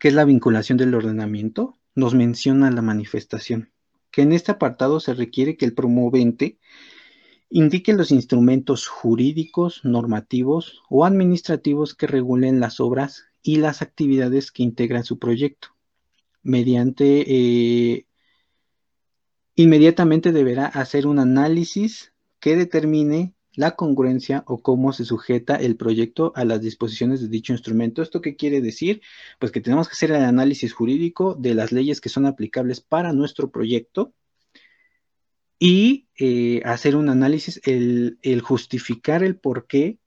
que 0.00 0.08
es 0.08 0.14
la 0.14 0.24
vinculación 0.24 0.78
del 0.78 0.94
ordenamiento, 0.94 1.76
nos 1.94 2.14
menciona 2.14 2.70
la 2.70 2.82
manifestación, 2.82 3.70
que 4.10 4.22
en 4.22 4.32
este 4.32 4.52
apartado 4.52 5.00
se 5.00 5.14
requiere 5.14 5.56
que 5.56 5.66
el 5.66 5.74
promovente 5.74 6.58
indique 7.50 7.92
los 7.92 8.10
instrumentos 8.10 8.86
jurídicos, 8.86 9.84
normativos 9.84 10.82
o 10.88 11.04
administrativos 11.04 11.94
que 11.94 12.06
regulen 12.06 12.60
las 12.60 12.80
obras 12.80 13.24
y 13.42 13.56
las 13.56 13.82
actividades 13.82 14.52
que 14.52 14.62
integran 14.62 15.04
su 15.04 15.18
proyecto. 15.18 15.68
Mediante, 16.42 17.24
eh, 17.26 18.06
inmediatamente 19.56 20.32
deberá 20.32 20.66
hacer 20.66 21.06
un 21.06 21.18
análisis 21.18 22.12
que 22.40 22.56
determine 22.56 23.34
la 23.58 23.72
congruencia 23.74 24.44
o 24.46 24.62
cómo 24.62 24.92
se 24.92 25.04
sujeta 25.04 25.56
el 25.56 25.76
proyecto 25.76 26.32
a 26.36 26.44
las 26.44 26.60
disposiciones 26.60 27.20
de 27.20 27.28
dicho 27.28 27.52
instrumento. 27.52 28.02
¿Esto 28.02 28.20
qué 28.20 28.36
quiere 28.36 28.60
decir? 28.60 29.02
Pues 29.40 29.50
que 29.50 29.60
tenemos 29.60 29.88
que 29.88 29.94
hacer 29.94 30.12
el 30.12 30.22
análisis 30.22 30.72
jurídico 30.72 31.34
de 31.34 31.54
las 31.54 31.72
leyes 31.72 32.00
que 32.00 32.08
son 32.08 32.26
aplicables 32.26 32.80
para 32.80 33.12
nuestro 33.12 33.50
proyecto 33.50 34.14
y 35.58 36.06
eh, 36.16 36.62
hacer 36.64 36.94
un 36.94 37.08
análisis, 37.08 37.60
el, 37.64 38.40
justificar 38.42 39.24
el 39.24 39.36
por 39.36 39.66
qué, 39.66 39.98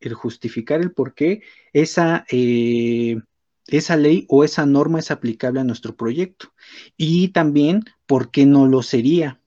el 0.00 0.14
justificar 0.14 0.80
el 0.80 0.92
por 0.92 1.14
qué 1.14 1.42
esa, 1.74 2.24
eh, 2.30 3.20
esa 3.66 3.96
ley 3.96 4.24
o 4.30 4.44
esa 4.44 4.64
norma 4.64 5.00
es 5.00 5.10
aplicable 5.10 5.60
a 5.60 5.64
nuestro 5.64 5.94
proyecto 5.94 6.54
y 6.96 7.28
también 7.28 7.84
por 8.06 8.30
qué 8.30 8.46
no 8.46 8.66
lo 8.66 8.82
sería. 8.82 9.42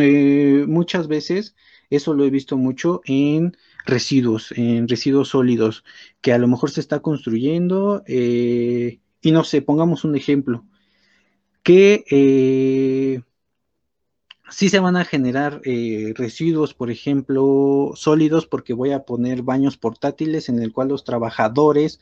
Eh, 0.00 0.64
muchas 0.66 1.06
veces 1.06 1.54
eso 1.90 2.14
lo 2.14 2.24
he 2.24 2.30
visto 2.30 2.56
mucho 2.56 3.00
en 3.04 3.56
residuos, 3.86 4.52
en 4.56 4.88
residuos 4.88 5.28
sólidos, 5.28 5.84
que 6.20 6.32
a 6.32 6.38
lo 6.38 6.48
mejor 6.48 6.70
se 6.70 6.80
está 6.80 7.00
construyendo 7.00 8.02
eh, 8.06 9.00
y 9.20 9.32
no 9.32 9.44
sé, 9.44 9.62
pongamos 9.62 10.04
un 10.04 10.16
ejemplo, 10.16 10.66
que 11.62 12.04
eh, 12.10 13.22
sí 14.50 14.68
se 14.68 14.80
van 14.80 14.96
a 14.96 15.04
generar 15.04 15.60
residuos, 16.14 16.74
por 16.74 16.90
ejemplo, 16.90 17.92
sólidos, 17.94 18.46
porque 18.46 18.74
voy 18.74 18.90
a 18.92 19.04
poner 19.04 19.42
baños 19.42 19.76
portátiles 19.76 20.48
en 20.48 20.60
el 20.60 20.72
cual 20.72 20.88
los 20.88 21.04
trabajadores, 21.04 22.00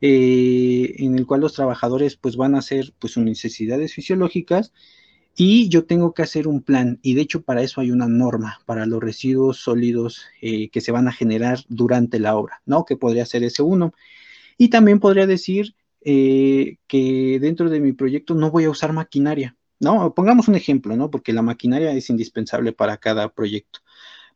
en 0.00 1.18
el 1.18 1.26
cual 1.26 1.40
los 1.40 1.54
trabajadores 1.54 2.16
pues 2.16 2.36
van 2.36 2.54
a 2.54 2.58
hacer 2.58 2.94
pues 2.98 3.14
sus 3.14 3.24
necesidades 3.24 3.94
fisiológicas 3.94 4.72
y 5.36 5.68
yo 5.68 5.84
tengo 5.86 6.12
que 6.12 6.22
hacer 6.22 6.46
un 6.46 6.62
plan 6.62 6.98
y 7.02 7.14
de 7.14 7.22
hecho 7.22 7.42
para 7.42 7.62
eso 7.62 7.80
hay 7.80 7.90
una 7.90 8.06
norma 8.08 8.60
para 8.66 8.86
los 8.86 9.02
residuos 9.02 9.58
sólidos 9.58 10.26
eh, 10.42 10.68
que 10.70 10.80
se 10.80 10.92
van 10.92 11.08
a 11.08 11.12
generar 11.12 11.60
durante 11.68 12.18
la 12.18 12.36
obra, 12.36 12.62
¿no? 12.66 12.84
Que 12.84 12.96
podría 12.96 13.24
ser 13.26 13.42
ese 13.42 13.62
uno. 13.62 13.94
Y 14.58 14.68
también 14.68 15.00
podría 15.00 15.26
decir 15.26 15.74
eh, 16.02 16.76
que 16.86 17.38
dentro 17.40 17.70
de 17.70 17.80
mi 17.80 17.92
proyecto 17.92 18.34
no 18.34 18.50
voy 18.50 18.64
a 18.64 18.70
usar 18.70 18.92
maquinaria, 18.92 19.56
¿no? 19.80 20.14
Pongamos 20.14 20.48
un 20.48 20.54
ejemplo, 20.56 20.96
¿no? 20.96 21.10
Porque 21.10 21.32
la 21.32 21.42
maquinaria 21.42 21.92
es 21.92 22.10
indispensable 22.10 22.72
para 22.72 22.98
cada 22.98 23.30
proyecto. 23.32 23.80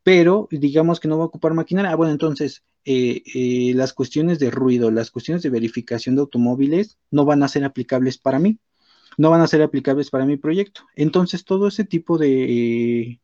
Pero 0.03 0.49
digamos 0.51 1.01
que 1.01 1.09
no 1.09 1.17
voy 1.17 1.25
a 1.25 1.27
ocupar 1.27 1.53
maquinaria. 1.55 1.91
Ah, 1.93 1.97
bueno, 1.97 2.13
entonces 2.13 2.65
eh, 2.85 3.73
las 3.75 3.93
cuestiones 3.93 4.39
de 4.39 4.51
ruido, 4.51 4.91
las 4.91 5.11
cuestiones 5.11 5.43
de 5.43 5.51
verificación 5.51 6.15
de 6.15 6.23
automóviles 6.23 6.99
no 7.11 7.25
van 7.25 7.43
a 7.43 7.49
ser 7.49 7.65
aplicables 7.65 8.19
para 8.19 8.39
mí 8.39 8.59
no 9.17 9.31
van 9.31 9.41
a 9.41 9.47
ser 9.47 9.63
aplicables 9.63 10.11
para 10.11 10.27
mi 10.27 10.37
proyecto. 10.37 10.83
Entonces, 10.95 11.45
todo 11.45 11.69
ese 11.69 11.85
tipo 11.85 12.19
de, 12.19 13.21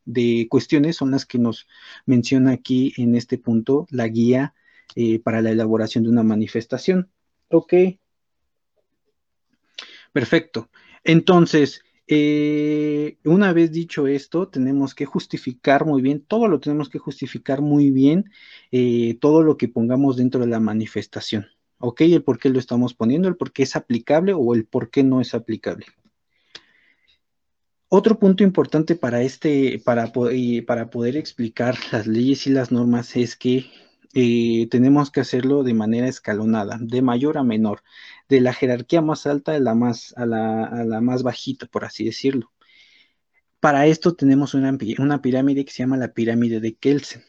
cuestiones 0.49 0.97
son 0.97 1.11
las 1.11 1.27
que 1.27 1.39
nos 1.39 1.67
menciona 2.07 2.53
aquí 2.53 2.93
en 2.97 3.15
este 3.15 3.39
punto 3.39 3.87
la 3.91 4.09
guía 4.09 4.55
eh, 4.95 5.19
para 5.21 5.43
la 5.43 5.51
elaboración 5.51 6.05
de 6.05 6.11
una 6.11 6.23
manifestación. 6.23 7.11
Ok. 7.49 7.75
Perfecto. 10.13 10.71
Entonces, 11.05 11.83
eh, 12.07 13.17
una 13.25 13.53
vez 13.53 13.73
dicho 13.73 14.07
esto, 14.07 14.49
tenemos 14.49 14.95
que 14.95 15.07
justificar 15.07 15.87
muy 15.87 16.03
bien, 16.03 16.23
todo 16.23 16.49
lo 16.49 16.61
tenemos 16.61 16.89
que 16.89 16.99
justificar 16.99 17.63
muy 17.63 17.91
bien, 17.91 18.31
eh, 18.71 19.17
todo 19.21 19.43
lo 19.43 19.57
que 19.57 19.69
pongamos 19.69 20.17
dentro 20.17 20.41
de 20.41 20.49
la 20.49 20.61
manifestación. 20.61 21.47
¿Ok? 21.85 22.03
El 22.03 22.23
por 22.23 22.39
qué 22.39 22.49
lo 22.49 22.61
estamos 22.61 22.95
poniendo, 22.95 23.27
el 23.27 23.37
por 23.37 23.51
qué 23.51 23.65
es 23.65 23.75
aplicable 23.75 24.33
o 24.35 24.55
el 24.55 24.65
por 24.67 24.89
qué 24.89 25.03
no 25.03 25.21
es 25.21 25.35
aplicable. 25.35 25.87
Otro 27.89 28.21
punto 28.21 28.45
importante 28.45 28.95
para 28.95 29.23
este, 29.23 29.83
para, 29.85 30.13
poder 30.13 31.17
explicar 31.17 31.77
las 31.91 32.07
leyes 32.07 32.47
y 32.47 32.51
las 32.51 32.71
normas 32.71 33.17
es 33.17 33.35
que 33.37 33.67
eh, 34.15 34.69
tenemos 34.71 35.11
que 35.11 35.21
hacerlo 35.23 35.65
de 35.65 35.75
manera 35.75 36.07
escalonada, 36.07 36.79
de 36.81 37.03
mayor 37.03 37.37
a 37.37 37.43
menor, 37.43 37.83
de 38.29 38.41
la 38.41 38.55
jerarquía 38.55 39.03
más 39.03 39.27
alta 39.27 39.57
a 39.57 39.59
la 39.59 39.75
más, 39.75 41.23
bajita, 41.25 41.67
por 41.67 41.85
así 41.85 42.05
decirlo. 42.05 42.53
Para 43.59 43.87
esto 43.87 44.15
tenemos 44.15 44.55
una 44.55 45.21
pirámide 45.21 45.65
que 45.65 45.73
se 45.73 45.83
llama 45.83 45.97
la 45.97 46.15
pirámide 46.15 46.61
de 46.61 46.77
Kelsen. 46.77 47.25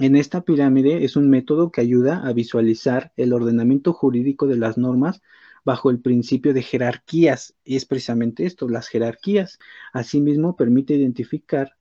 En 0.00 0.16
esta 0.16 0.40
pirámide 0.40 1.04
es 1.04 1.14
un 1.16 1.28
método 1.28 1.70
que 1.70 1.82
ayuda 1.82 2.26
a 2.26 2.32
visualizar 2.32 3.12
el 3.18 3.34
ordenamiento 3.34 3.92
jurídico 3.92 4.46
de 4.46 4.56
las 4.56 4.78
normas 4.78 5.20
bajo 5.62 5.90
el 5.90 6.00
principio 6.00 6.54
de 6.54 6.62
jerarquías. 6.62 7.54
Y 7.64 7.76
es 7.76 7.84
precisamente 7.84 8.46
esto, 8.46 8.66
las 8.66 8.88
jerarquías. 8.88 9.58
Asimismo, 9.92 10.56
permite 10.56 10.94
identificar 10.94 11.76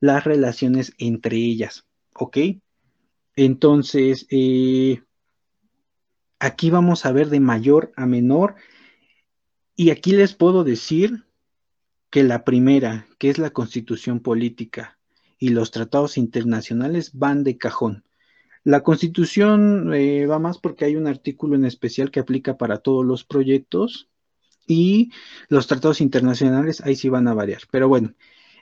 las 0.00 0.24
relaciones 0.24 0.94
entre 0.96 1.36
ellas. 1.36 1.84
¿Ok? 2.14 2.38
Entonces, 3.36 4.26
eh, 4.30 5.02
aquí 6.38 6.70
vamos 6.70 7.04
a 7.04 7.12
ver 7.12 7.28
de 7.28 7.40
mayor 7.40 7.92
a 7.94 8.06
menor. 8.06 8.54
Y 9.76 9.90
aquí 9.90 10.12
les 10.12 10.32
puedo 10.32 10.64
decir 10.64 11.26
que 12.08 12.22
la 12.22 12.42
primera, 12.42 13.06
que 13.18 13.28
es 13.28 13.36
la 13.36 13.50
constitución 13.50 14.20
política 14.20 14.99
y 15.40 15.48
los 15.48 15.72
tratados 15.72 16.16
internacionales, 16.16 17.10
van 17.14 17.42
de 17.42 17.58
cajón. 17.58 18.04
La 18.62 18.82
constitución 18.82 19.92
eh, 19.94 20.26
va 20.26 20.38
más 20.38 20.58
porque 20.58 20.84
hay 20.84 20.94
un 20.94 21.08
artículo 21.08 21.56
en 21.56 21.64
especial 21.64 22.12
que 22.12 22.20
aplica 22.20 22.56
para 22.58 22.78
todos 22.78 23.04
los 23.04 23.24
proyectos 23.24 24.08
y 24.66 25.10
los 25.48 25.66
tratados 25.66 26.00
internacionales 26.00 26.80
ahí 26.82 26.94
sí 26.94 27.08
van 27.08 27.26
a 27.26 27.34
variar. 27.34 27.62
Pero 27.72 27.88
bueno, 27.88 28.14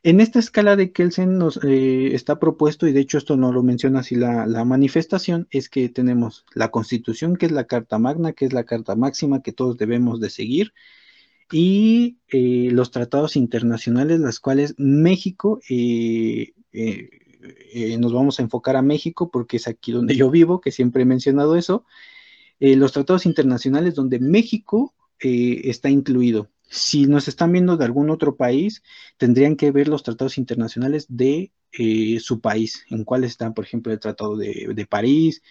en 0.05 0.21
esta 0.21 0.39
escala 0.39 0.77
de 0.77 0.93
Kelsen 0.93 1.39
nos 1.39 1.59
eh, 1.65 2.15
está 2.15 2.39
propuesto, 2.39 2.87
y 2.87 2.93
de 2.93 3.01
hecho 3.01 3.19
esto 3.19 3.37
no 3.37 3.53
lo 3.53 3.63
menciona 3.65 4.01
así 4.01 4.15
la, 4.15 4.47
manifestación, 4.65 5.49
es 5.51 5.69
que 5.69 5.89
tenemos 5.89 6.47
la 6.55 6.71
Constitución, 6.71 7.37
que 7.37 7.47
es 7.47 7.53
la 7.53 7.65
Carta 7.65 7.99
Magna, 7.99 8.33
que 8.33 8.45
es 8.45 8.53
la 8.53 8.65
Carta 8.65 8.95
Máxima 8.95 9.43
que 9.43 9.53
todos 9.53 9.77
debemos 9.77 10.21
de 10.21 10.31
seguir, 10.31 10.73
y 11.51 12.19
eh, 12.29 12.69
los 12.73 12.91
tratados 12.91 13.37
internacionales, 13.37 14.21
las 14.21 14.41
cuales 14.41 14.75
México, 14.79 15.61
eh, 15.69 16.53
nos 17.99 18.13
vamos 18.13 18.39
a 18.39 18.43
enfocar 18.43 18.77
a 18.77 18.83
México 18.83 19.31
porque 19.31 19.57
es 19.59 19.69
aquí 19.69 19.93
donde 19.93 20.17
yo 20.17 20.31
vivo, 20.31 20.61
que 20.61 20.73
siempre 20.73 21.03
he 21.03 21.07
mencionado 21.07 21.57
eso, 21.57 21.85
los 22.61 22.93
tratados 22.93 23.25
internacionales 23.25 23.95
donde 23.95 24.19
México 24.19 24.95
está 25.21 25.91
incluido. 25.91 26.51
Si 26.71 27.07
nos 27.07 27.29
están 27.29 27.53
viendo 27.53 27.77
de 27.77 27.85
algún 27.85 28.11
otro 28.11 28.37
país, 28.37 28.83
tendrían 29.17 29.57
que 29.57 29.71
ver 29.71 29.89
los 29.89 30.03
tratados 30.03 30.37
internacionales 30.39 31.07
de 31.09 31.53
eh, 31.73 32.19
su 32.21 32.41
país, 32.41 32.85
en 32.91 33.05
cuáles 33.05 33.33
están, 33.33 33.55
por 33.55 33.65
ejemplo, 33.65 33.93
el 33.93 34.01
Tratado 34.01 34.37
de, 34.37 34.87
París, 34.89 35.43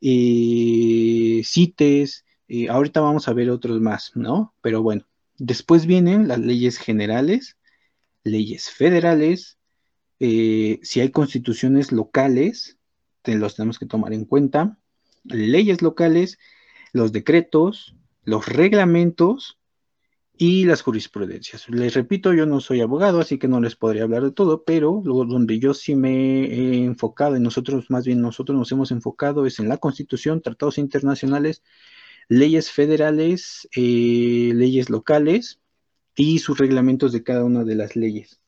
eh, 0.00 1.42
CITES, 1.44 2.24
eh, 2.48 2.68
ahorita 2.68 3.00
vamos 3.00 3.28
a 3.28 3.34
ver 3.34 3.50
otros 3.50 3.80
más, 3.80 4.12
¿no? 4.14 4.54
Pero 4.62 4.82
bueno, 4.82 5.06
después 5.38 5.86
vienen 5.86 6.28
las 6.28 6.38
leyes 6.38 6.78
generales, 6.78 7.56
leyes 8.24 8.70
federales, 8.70 9.58
si 10.18 11.00
hay 11.00 11.10
constituciones 11.10 11.92
locales, 11.92 12.78
los 13.24 13.56
tenemos 13.56 13.78
que 13.78 13.86
tomar 13.86 14.12
en 14.12 14.24
cuenta, 14.24 14.78
leyes 15.24 15.82
locales, 15.82 16.38
los 16.92 17.12
decretos, 17.12 17.94
los 18.24 18.46
reglamentos, 18.46 19.58
y 20.38 20.64
las 20.64 20.82
jurisprudencias. 20.82 21.68
Les 21.68 21.94
repito, 21.94 22.32
yo 22.32 22.46
no 22.46 22.60
soy 22.60 22.80
abogado, 22.80 23.20
así 23.20 23.38
que 23.38 23.48
no 23.48 23.60
les 23.60 23.74
podría 23.74 24.04
hablar 24.04 24.22
de 24.22 24.30
todo, 24.30 24.62
pero 24.62 25.02
lo, 25.04 25.24
donde 25.24 25.58
yo 25.58 25.74
sí 25.74 25.96
me 25.96 26.44
he 26.44 26.84
enfocado, 26.84 27.36
y 27.36 27.40
nosotros, 27.40 27.90
más 27.90 28.06
bien 28.06 28.20
nosotros 28.20 28.56
nos 28.56 28.70
hemos 28.70 28.92
enfocado, 28.92 29.46
es 29.46 29.58
en 29.58 29.68
la 29.68 29.78
Constitución, 29.78 30.40
tratados 30.40 30.78
internacionales, 30.78 31.64
leyes 32.28 32.70
federales, 32.70 33.68
eh, 33.74 34.52
leyes 34.54 34.90
locales 34.90 35.60
y 36.14 36.38
sus 36.40 36.58
reglamentos 36.58 37.12
de 37.12 37.22
cada 37.22 37.44
una 37.44 37.64
de 37.64 37.74
las 37.74 37.96
leyes. 37.96 38.40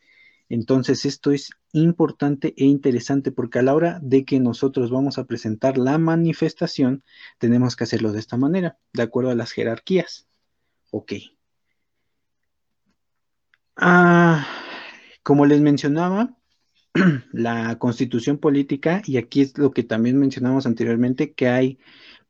Entonces, 0.49 1.05
esto 1.05 1.31
es 1.31 1.51
importante 1.73 2.55
e 2.57 2.65
interesante 2.65 3.31
porque 3.31 3.61
a 3.61 3.63
la 3.63 3.75
hora 3.75 4.01
de 4.03 4.25
que 4.25 4.41
nosotros 4.41 4.91
vamos 4.91 5.17
a 5.17 5.25
presentar 5.25 5.79
la 5.79 5.97
manifestación, 5.97 7.05
tenemos 7.39 7.77
que 7.77 7.85
hacerlo 7.85 8.13
de 8.13 8.19
esta 8.19 8.37
manera, 8.37 8.77
de 8.93 9.03
acuerdo 9.03 9.31
a 9.31 9.37
las 9.37 9.53
jerarquías. 9.53 10.27
Ok. 10.91 11.13
Ah, 13.77 14.47
como 15.23 15.47
les 15.47 15.61
mencionaba, 15.61 16.37
la 17.33 17.79
constitución 17.79 18.39
política, 18.39 19.03
y 19.07 19.17
aquí 19.17 19.43
es 19.43 19.57
lo 19.57 19.71
que 19.71 19.85
también 19.85 20.19
mencionamos 20.19 20.67
anteriormente, 20.67 21.33
que 21.33 21.49
hay 21.49 21.79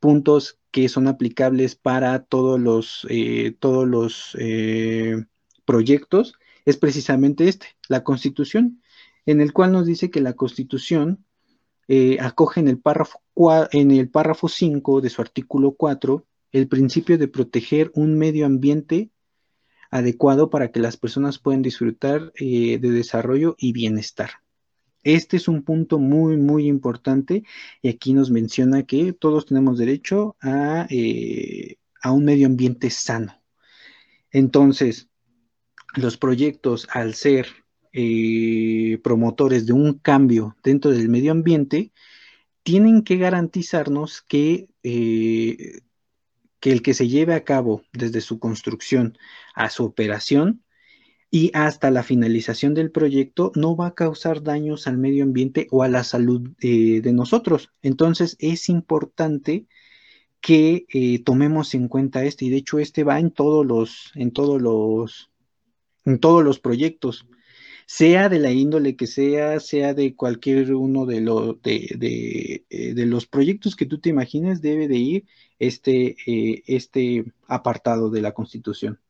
puntos 0.01 0.59
que 0.71 0.89
son 0.89 1.07
aplicables 1.07 1.75
para 1.75 2.23
todos 2.25 2.59
los, 2.59 3.07
eh, 3.09 3.55
todos 3.57 3.87
los 3.87 4.35
eh, 4.37 5.23
proyectos, 5.63 6.33
es 6.65 6.75
precisamente 6.75 7.47
este, 7.47 7.67
la 7.87 8.03
constitución, 8.03 8.81
en 9.25 9.39
el 9.39 9.53
cual 9.53 9.71
nos 9.71 9.85
dice 9.85 10.11
que 10.11 10.19
la 10.19 10.33
constitución 10.33 11.23
eh, 11.87 12.17
acoge 12.19 12.59
en 12.59 12.67
el, 12.67 12.79
párrafo, 12.79 13.21
en 13.71 13.91
el 13.91 14.09
párrafo 14.09 14.49
5 14.49 14.99
de 14.99 15.09
su 15.09 15.21
artículo 15.21 15.73
4 15.73 16.25
el 16.51 16.67
principio 16.67 17.17
de 17.17 17.27
proteger 17.27 17.91
un 17.93 18.17
medio 18.17 18.45
ambiente 18.45 19.09
adecuado 19.89 20.49
para 20.49 20.71
que 20.71 20.79
las 20.79 20.97
personas 20.97 21.39
puedan 21.39 21.61
disfrutar 21.61 22.31
eh, 22.35 22.77
de 22.79 22.91
desarrollo 22.91 23.55
y 23.57 23.73
bienestar. 23.73 24.31
Este 25.03 25.37
es 25.37 25.47
un 25.47 25.63
punto 25.63 25.99
muy, 25.99 26.37
muy 26.37 26.67
importante 26.67 27.43
y 27.81 27.89
aquí 27.89 28.13
nos 28.13 28.29
menciona 28.31 28.83
que 28.83 29.13
todos 29.13 29.45
tenemos 29.47 29.77
derecho 29.77 30.35
a, 30.41 30.87
eh, 30.89 31.77
un 32.05 32.25
medio 32.25 32.47
ambiente 32.47 32.89
sano. 32.89 33.41
Entonces, 34.31 35.09
los 35.95 36.17
proyectos, 36.17 36.87
al 36.91 37.15
ser 37.15 37.47
eh, 37.93 38.99
promotores 39.03 39.65
de 39.65 39.73
un 39.73 39.99
cambio 39.99 40.55
dentro 40.63 40.91
del 40.91 41.09
medio 41.09 41.31
ambiente, 41.31 41.91
tienen 42.63 43.03
que 43.03 43.17
garantizarnos 43.17 44.21
que 44.21 44.69
que 46.61 46.71
el 46.71 46.81
que 46.81 46.93
se 46.93 47.09
lleve 47.09 47.33
a 47.33 47.43
cabo 47.43 47.83
desde 47.91 48.21
su 48.21 48.39
construcción 48.39 49.17
a 49.53 49.69
su 49.69 49.83
operación 49.83 50.63
y 51.31 51.51
hasta 51.55 51.89
la 51.89 52.03
finalización 52.03 52.73
del 52.73 52.91
proyecto 52.91 53.51
no 53.55 53.75
va 53.75 53.87
a 53.87 53.95
causar 53.95 54.43
daños 54.43 54.85
al 54.87 54.97
medio 54.97 55.23
ambiente 55.23 55.67
o 55.71 55.81
a 55.83 55.87
la 55.87 56.03
salud 56.03 56.51
eh, 56.61 57.01
de 57.01 57.13
nosotros. 57.13 57.71
Entonces 57.81 58.35
es 58.39 58.69
importante 58.69 59.65
que 60.41 60.85
eh, 60.89 61.23
tomemos 61.23 61.73
en 61.73 61.87
cuenta 61.87 62.23
este 62.25 62.45
y 62.45 62.49
de 62.49 62.57
hecho 62.57 62.79
este 62.79 63.03
va 63.03 63.19
en 63.19 63.31
todos 63.31 63.65
los 63.65 64.11
en 64.15 64.31
todos 64.31 64.61
los 64.61 65.31
en 66.05 66.19
todos 66.19 66.43
los 66.43 66.59
proyectos 66.59 67.25
sea 67.91 68.29
de 68.29 68.39
la 68.39 68.51
índole 68.53 68.95
que 68.95 69.05
sea, 69.05 69.59
sea 69.59 69.93
de 69.93 70.15
cualquier 70.15 70.73
uno 70.75 71.05
de, 71.05 71.19
de, 71.61 72.65
eh, 72.69 72.93
de, 72.93 73.05
los 73.05 73.25
proyectos 73.25 73.75
que 73.75 73.85
tú 73.85 73.99
te 73.99 74.07
imagines, 74.07 74.61
debe 74.61 74.87
de 74.87 74.95
ir 74.95 75.25
este, 75.59 76.15
eh, 76.25 76.63
este 76.67 77.25
apartado 77.49 78.09
de 78.09 78.21
la 78.21 78.31
Constitución. 78.31 79.01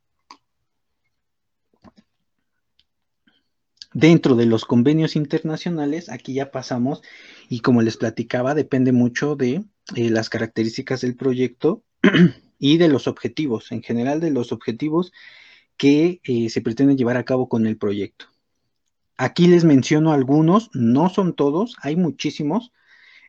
Dentro 3.94 4.36
de 4.36 4.46
los 4.46 4.66
convenios 4.66 5.16
internacionales, 5.16 6.10
aquí 6.10 6.34
ya 6.34 6.52
pasamos 6.52 7.02
y 7.50 7.60
como 7.60 7.82
les 7.82 7.98
platicaba, 7.98 8.56
depende 8.56 8.92
mucho 8.92 9.36
de 9.36 9.64
eh, 9.96 10.10
las 10.10 10.30
características 10.30 11.02
del 11.02 11.16
proyecto 11.16 11.84
y 12.60 12.78
de 12.78 12.88
los 12.88 13.08
objetivos, 13.08 13.72
en 13.72 13.84
general 13.84 14.20
de 14.20 14.32
los 14.32 14.52
objetivos 14.52 15.12
que 15.78 16.22
se 16.50 16.62
pretenden 16.62 16.96
llevar 16.96 17.18
a 17.18 17.26
cabo 17.26 17.50
con 17.50 17.66
el 17.66 17.76
proyecto. 17.76 18.28
Aquí 19.22 19.46
les 19.46 19.64
menciono 19.66 20.14
algunos, 20.14 20.72
no 20.74 21.08
son 21.10 21.36
todos, 21.36 21.76
hay 21.84 21.96
muchísimos. 21.96 22.72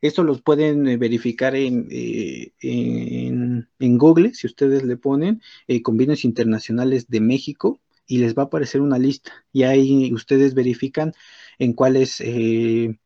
Esto 0.01 0.23
los 0.23 0.41
pueden 0.41 0.89
eh, 0.89 0.97
verificar 0.97 1.55
eh, 1.55 2.53
en, 2.61 3.69
Google, 3.99 4.33
si 4.33 4.47
ustedes 4.47 4.85
le 4.85 4.97
ponen 4.97 5.43
eh, 5.69 5.83
convenios 5.83 6.25
internacionales 6.25 7.09
de 7.09 7.21
México 7.21 7.79
y 8.13 8.19
les 8.19 8.35
va 8.35 8.43
a 8.43 8.47
aparecer 8.47 8.81
una 8.81 8.99
lista. 8.99 9.33
Y 9.53 9.63
ahí 9.63 10.13
ustedes 10.13 10.55
verifican 10.55 11.13
en 11.59 11.73
cuáles, 11.73 12.21
en 12.21 12.99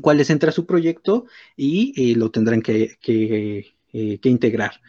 cuáles 0.00 0.30
entra 0.30 0.52
su 0.52 0.66
proyecto 0.66 1.26
y 1.56 2.14
lo 2.14 2.30
tendrán 2.30 2.62
que, 2.62 2.96
que 3.00 4.28
integrar. 4.28 4.80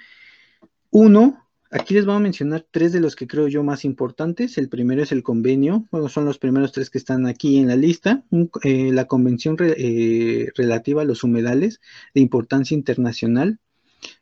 Uno 0.89 1.41
Aquí 1.73 1.93
les 1.93 2.05
voy 2.05 2.15
a 2.15 2.19
mencionar 2.19 2.67
tres 2.69 2.91
de 2.91 2.99
los 2.99 3.15
que 3.15 3.27
creo 3.27 3.47
yo 3.47 3.63
más 3.63 3.85
importantes. 3.85 4.57
El 4.57 4.67
primero 4.67 5.01
es 5.03 5.13
el 5.13 5.23
convenio, 5.23 5.87
bueno, 5.89 6.09
son 6.09 6.25
los 6.25 6.37
primeros 6.37 6.73
tres 6.73 6.89
que 6.89 6.97
están 6.97 7.25
aquí 7.25 7.59
en 7.59 7.69
la 7.69 7.77
lista. 7.77 8.25
Eh, 8.63 8.91
la 8.91 9.05
convención 9.05 9.55
eh, 9.61 10.49
relativa 10.57 11.01
a 11.01 11.05
los 11.05 11.23
humedales 11.23 11.79
de 12.13 12.19
importancia 12.19 12.75
internacional, 12.75 13.59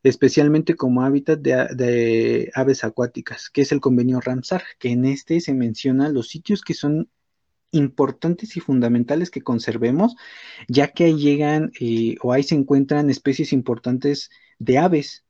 especialmente 0.03 0.75
como 0.75 1.03
hábitat 1.03 1.39
de, 1.39 2.51
aves 2.53 2.83
acuáticas, 2.83 3.49
que 3.49 3.61
es 3.61 3.71
el 3.71 3.81
convenio 3.81 4.19
Ramsar, 4.19 4.63
que 4.79 4.89
en 4.89 5.05
este 5.05 5.39
se 5.41 5.53
menciona 5.53 6.09
los 6.09 6.29
sitios 6.29 6.61
que 6.61 6.73
son 6.73 7.09
importantes 7.71 8.57
y 8.57 8.59
fundamentales 8.59 9.29
que 9.29 9.41
conservemos, 9.41 10.15
ya 10.67 10.87
que 10.87 11.05
ahí 11.05 11.17
llegan 11.17 11.71
eh, 11.79 12.15
o 12.21 12.33
ahí 12.33 12.43
se 12.43 12.55
encuentran 12.55 13.09
especies 13.09 13.53
importantes 13.53 14.29
de 14.57 14.79
aves. 14.79 15.25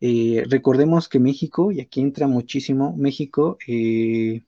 Eh, 0.00 0.44
recordemos 0.48 1.08
que 1.08 1.20
México, 1.20 1.70
y 1.72 1.80
aquí 1.80 2.00
entra 2.00 2.26
muchísimo, 2.26 2.94
México 2.96 3.58
eh, 3.66 4.42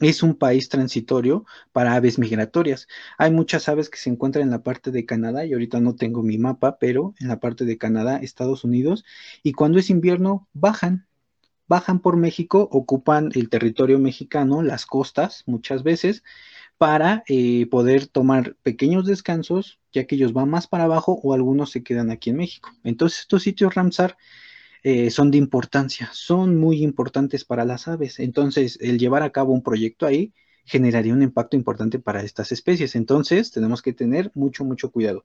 es 0.00 0.22
un 0.22 0.34
país 0.34 0.68
transitorio 0.68 1.44
para 1.72 1.94
aves 1.94 2.18
migratorias. 2.18 2.88
Hay 3.18 3.30
muchas 3.30 3.68
aves 3.68 3.88
que 3.88 3.98
se 3.98 4.10
encuentran 4.10 4.44
en 4.44 4.50
la 4.50 4.62
parte 4.62 4.90
de 4.90 5.06
Canadá, 5.06 5.44
y 5.44 5.52
ahorita 5.52 5.80
no 5.80 5.94
tengo 5.94 6.22
mi 6.22 6.38
mapa, 6.38 6.78
pero 6.78 7.14
en 7.20 7.28
la 7.28 7.40
parte 7.40 7.64
de 7.64 7.78
Canadá, 7.78 8.18
Estados 8.18 8.64
Unidos, 8.64 9.04
y 9.42 9.52
cuando 9.52 9.78
es 9.78 9.90
invierno 9.90 10.48
bajan, 10.52 11.06
bajan 11.68 12.00
por 12.00 12.16
México, 12.16 12.68
ocupan 12.70 13.30
el 13.34 13.48
territorio 13.48 13.98
mexicano, 13.98 14.62
las 14.62 14.86
costas 14.86 15.44
muchas 15.46 15.82
veces, 15.82 16.22
para 16.76 17.22
eh, 17.28 17.66
poder 17.66 18.06
tomar 18.08 18.56
pequeños 18.62 19.06
descansos, 19.06 19.78
ya 19.92 20.04
que 20.06 20.16
ellos 20.16 20.32
van 20.32 20.50
más 20.50 20.66
para 20.66 20.84
abajo 20.84 21.20
o 21.22 21.32
algunos 21.32 21.70
se 21.70 21.82
quedan 21.82 22.10
aquí 22.10 22.30
en 22.30 22.36
México. 22.36 22.70
Entonces 22.82 23.20
estos 23.20 23.42
sitios 23.44 23.74
Ramsar 23.74 24.16
eh, 24.84 25.10
son 25.10 25.30
de 25.30 25.38
importancia, 25.38 26.10
son 26.12 26.58
muy 26.58 26.82
importantes 26.84 27.44
para 27.44 27.64
las 27.64 27.88
aves. 27.88 28.20
Entonces, 28.20 28.78
el 28.82 28.98
llevar 28.98 29.22
a 29.22 29.32
cabo 29.32 29.52
un 29.52 29.62
proyecto 29.62 30.06
ahí 30.06 30.34
generaría 30.66 31.14
un 31.14 31.22
impacto 31.22 31.56
importante 31.56 31.98
para 31.98 32.22
estas 32.22 32.52
especies. 32.52 32.94
Entonces, 32.94 33.50
tenemos 33.50 33.82
que 33.82 33.94
tener 33.94 34.30
mucho, 34.34 34.64
mucho 34.64 34.90
cuidado. 34.90 35.24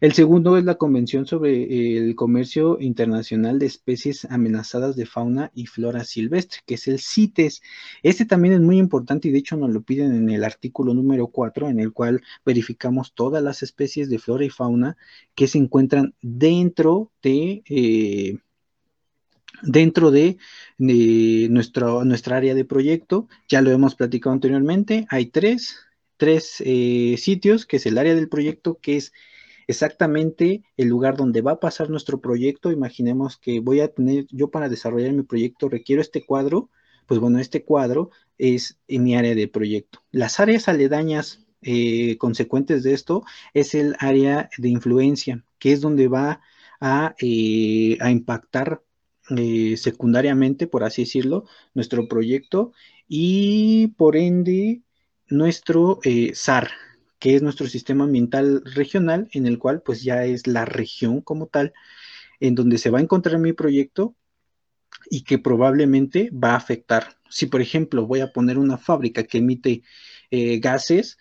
El 0.00 0.12
segundo 0.12 0.58
es 0.58 0.64
la 0.64 0.74
Convención 0.74 1.24
sobre 1.24 1.96
el 1.96 2.16
Comercio 2.16 2.78
Internacional 2.80 3.60
de 3.60 3.66
Especies 3.66 4.24
Amenazadas 4.24 4.96
de 4.96 5.06
Fauna 5.06 5.52
y 5.54 5.66
Flora 5.66 6.02
Silvestre, 6.02 6.60
que 6.66 6.74
es 6.74 6.88
el 6.88 6.98
CITES. 6.98 7.62
Este 8.02 8.24
también 8.24 8.54
es 8.54 8.60
muy 8.60 8.78
importante 8.78 9.28
y 9.28 9.30
de 9.30 9.38
hecho 9.38 9.56
nos 9.56 9.70
lo 9.70 9.82
piden 9.82 10.16
en 10.16 10.30
el 10.30 10.42
artículo 10.42 10.94
número 10.94 11.28
4, 11.28 11.68
en 11.68 11.78
el 11.78 11.92
cual 11.92 12.22
verificamos 12.44 13.14
todas 13.14 13.40
las 13.40 13.62
especies 13.62 14.10
de 14.10 14.18
flora 14.18 14.44
y 14.44 14.50
fauna 14.50 14.96
que 15.36 15.46
se 15.46 15.58
encuentran 15.58 16.14
dentro 16.20 17.12
de... 17.22 17.62
Eh, 17.66 18.38
dentro 19.64 20.10
de, 20.10 20.38
nuestra 20.78 22.36
área 22.36 22.54
de 22.54 22.64
proyecto. 22.64 23.28
Ya 23.48 23.60
lo 23.62 23.70
hemos 23.70 23.94
platicado 23.94 24.32
anteriormente. 24.32 25.06
Hay 25.10 25.26
tres, 25.26 25.76
tres 26.16 26.62
eh, 26.64 27.16
sitios, 27.18 27.66
que 27.66 27.76
es 27.76 27.86
el 27.86 27.98
área 27.98 28.14
del 28.14 28.28
proyecto, 28.28 28.78
que 28.80 28.96
es 28.96 29.12
exactamente 29.66 30.62
el 30.76 30.88
lugar 30.88 31.16
donde 31.16 31.40
va 31.40 31.52
a 31.52 31.60
pasar 31.60 31.90
nuestro 31.90 32.20
proyecto. 32.20 32.70
Imaginemos 32.70 33.38
que 33.38 33.60
voy 33.60 33.80
a 33.80 33.88
tener, 33.88 34.26
yo 34.30 34.50
para 34.50 34.68
desarrollar 34.68 35.12
mi 35.12 35.22
proyecto 35.22 35.68
requiero 35.68 36.02
este 36.02 36.24
cuadro. 36.24 36.70
Pues 37.06 37.20
bueno, 37.20 37.38
este 37.38 37.64
cuadro 37.64 38.10
es 38.38 38.78
en 38.88 39.04
mi 39.04 39.16
área 39.16 39.34
de 39.34 39.48
proyecto. 39.48 40.02
Las 40.10 40.40
áreas 40.40 40.68
aledañas 40.68 41.44
eh, 41.60 42.16
consecuentes 42.18 42.82
de 42.82 42.94
esto 42.94 43.24
es 43.54 43.74
el 43.74 43.96
área 43.98 44.50
de 44.58 44.68
influencia, 44.68 45.44
que 45.58 45.72
es 45.72 45.80
donde 45.80 46.08
va 46.08 46.40
a, 46.80 47.14
eh, 47.20 47.96
a 48.00 48.10
impactar 48.10 48.82
eh, 49.30 49.76
secundariamente, 49.78 50.66
por 50.66 50.84
así 50.84 51.02
decirlo, 51.02 51.44
nuestro 51.72 52.08
proyecto 52.08 52.72
y 53.08 53.88
por 53.96 54.16
ende 54.16 54.82
nuestro 55.28 56.00
eh, 56.04 56.32
SAR, 56.34 56.70
que 57.18 57.34
es 57.34 57.42
nuestro 57.42 57.66
sistema 57.66 58.04
ambiental 58.04 58.62
regional, 58.74 59.28
en 59.32 59.46
el 59.46 59.58
cual 59.58 59.82
pues 59.82 60.02
ya 60.02 60.24
es 60.24 60.46
la 60.46 60.66
región 60.66 61.22
como 61.22 61.46
tal, 61.46 61.72
en 62.40 62.54
donde 62.54 62.76
se 62.78 62.90
va 62.90 62.98
a 62.98 63.02
encontrar 63.02 63.38
mi 63.38 63.54
proyecto 63.54 64.14
y 65.10 65.22
que 65.22 65.38
probablemente 65.38 66.30
va 66.30 66.52
a 66.52 66.56
afectar. 66.56 67.16
Si 67.30 67.46
por 67.46 67.62
ejemplo 67.62 68.06
voy 68.06 68.20
a 68.20 68.32
poner 68.32 68.58
una 68.58 68.76
fábrica 68.76 69.24
que 69.24 69.38
emite 69.38 69.82
eh, 70.30 70.58
gases, 70.58 71.16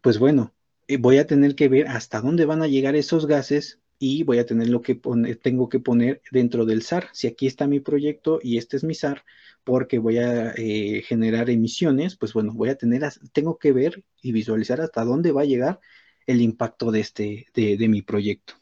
pues 0.00 0.18
bueno, 0.18 0.54
voy 1.00 1.18
a 1.18 1.26
tener 1.26 1.56
que 1.56 1.68
ver 1.68 1.88
hasta 1.88 2.20
dónde 2.20 2.46
van 2.46 2.62
a 2.62 2.68
llegar 2.68 2.94
esos 2.94 3.26
gases 3.26 3.80
y 4.02 4.22
voy 4.24 4.38
a 4.38 4.46
tener 4.46 4.70
lo 4.70 4.80
que 4.80 4.94
poner, 4.96 5.36
tengo 5.36 5.68
que 5.68 5.78
poner 5.78 6.22
dentro 6.32 6.64
del 6.64 6.82
SAR. 6.82 7.10
Si 7.12 7.26
aquí 7.28 7.46
está 7.46 7.66
mi 7.66 7.80
proyecto 7.80 8.40
y 8.42 8.56
este 8.56 8.78
es 8.78 8.82
mi 8.82 8.94
SAR, 8.94 9.24
porque 9.62 9.98
voy 9.98 10.16
a 10.16 10.54
eh, 10.56 11.02
generar 11.06 11.50
emisiones, 11.50 12.16
pues 12.16 12.32
bueno, 12.32 12.54
voy 12.54 12.70
a 12.70 12.76
tener, 12.76 13.02
tengo 13.32 13.58
que 13.58 13.72
ver 13.72 14.02
y 14.22 14.32
visualizar 14.32 14.80
hasta 14.80 15.04
dónde 15.04 15.32
va 15.32 15.42
a 15.42 15.44
llegar 15.44 15.80
el 16.26 16.40
impacto 16.40 16.90
de, 16.90 17.00
este, 17.00 17.46
de, 17.54 17.88
mi 17.88 18.00
proyecto. 18.00 18.54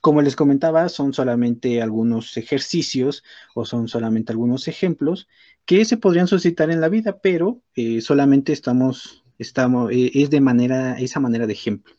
Como 0.00 0.22
les 0.22 0.34
comentaba, 0.34 0.88
son 0.88 1.14
solamente 1.14 1.80
algunos 1.80 2.36
ejercicios 2.36 3.22
o 3.54 3.64
son 3.64 3.86
solamente 3.86 4.32
algunos 4.32 4.66
ejemplos 4.66 5.28
que 5.66 5.84
se 5.84 5.98
podrían 5.98 6.26
suscitar 6.26 6.70
en 6.72 6.80
la 6.80 6.88
vida, 6.88 7.20
pero 7.20 7.62
eh, 7.76 8.00
solamente 8.00 8.52
estamos, 8.52 9.22
estamos, 9.38 9.92
eh, 9.92 10.10
es 10.14 10.30
de 10.30 10.40
manera, 10.40 10.98
esa 10.98 11.20
manera 11.20 11.46
de 11.46 11.52
ejemplo. 11.52 11.97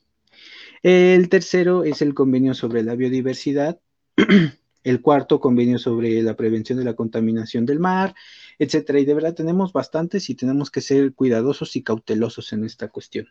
El 0.82 1.30
tercero 1.30 1.84
es 1.84 2.02
el 2.02 2.14
convenio 2.14 2.54
sobre 2.54 2.84
la 2.84 2.96
biodiversidad. 2.96 3.80
el 4.84 5.02
cuarto, 5.02 5.40
convenio 5.40 5.78
sobre 5.78 6.22
la 6.22 6.36
prevención 6.36 6.78
de 6.80 6.86
la 6.86 6.96
contaminación 6.96 7.66
del 7.66 7.80
mar, 7.80 8.16
etcétera. 8.58 9.00
Y 9.00 9.06
de 9.06 9.14
verdad 9.14 9.34
tenemos 9.34 9.74
bastantes 9.74 10.30
y 10.30 10.36
tenemos 10.36 10.72
que 10.72 10.82
ser 10.82 11.14
cuidadosos 11.14 11.76
y 11.76 11.84
cautelosos 11.84 12.54
en 12.54 12.64
esta 12.64 12.88
cuestión, 12.88 13.28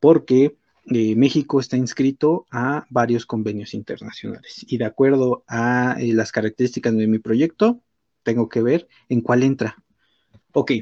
porque 0.00 0.56
eh, 0.86 1.16
México 1.16 1.60
está 1.60 1.76
inscrito 1.76 2.46
a 2.50 2.86
varios 2.90 3.26
convenios 3.26 3.74
internacionales 3.74 4.64
y 4.66 4.78
de 4.78 4.84
acuerdo 4.84 5.44
a 5.46 5.96
eh, 5.98 6.12
las 6.14 6.32
características 6.32 6.96
de 6.96 7.06
mi 7.06 7.18
proyecto, 7.18 7.82
tengo 8.22 8.48
que 8.48 8.62
ver 8.62 8.88
en 9.08 9.20
cuál 9.20 9.42
entra. 9.42 9.76
Ok, 10.52 10.72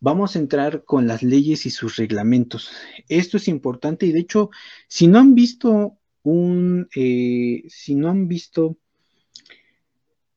vamos 0.00 0.34
a 0.34 0.38
entrar 0.38 0.84
con 0.84 1.06
las 1.06 1.22
leyes 1.22 1.66
y 1.66 1.70
sus 1.70 1.96
reglamentos. 1.96 2.70
Esto 3.08 3.36
es 3.36 3.48
importante 3.48 4.06
y 4.06 4.12
de 4.12 4.20
hecho, 4.20 4.50
si 4.88 5.06
no 5.06 5.18
han 5.18 5.34
visto 5.34 5.98
un, 6.22 6.88
eh, 6.94 7.64
si 7.68 7.94
no 7.94 8.08
han 8.08 8.26
visto, 8.26 8.76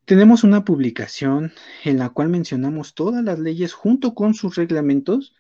tenemos 0.06 0.43
una 0.43 0.65
publicación 0.65 1.54
en 1.86 1.97
la 1.97 2.10
cual 2.10 2.30
mencionamos 2.30 2.93
todas 2.93 3.23
las 3.23 3.39
leyes 3.39 3.73
junto 3.73 4.13
con 4.13 4.34
sus 4.34 4.56
reglamentos, 4.56 5.34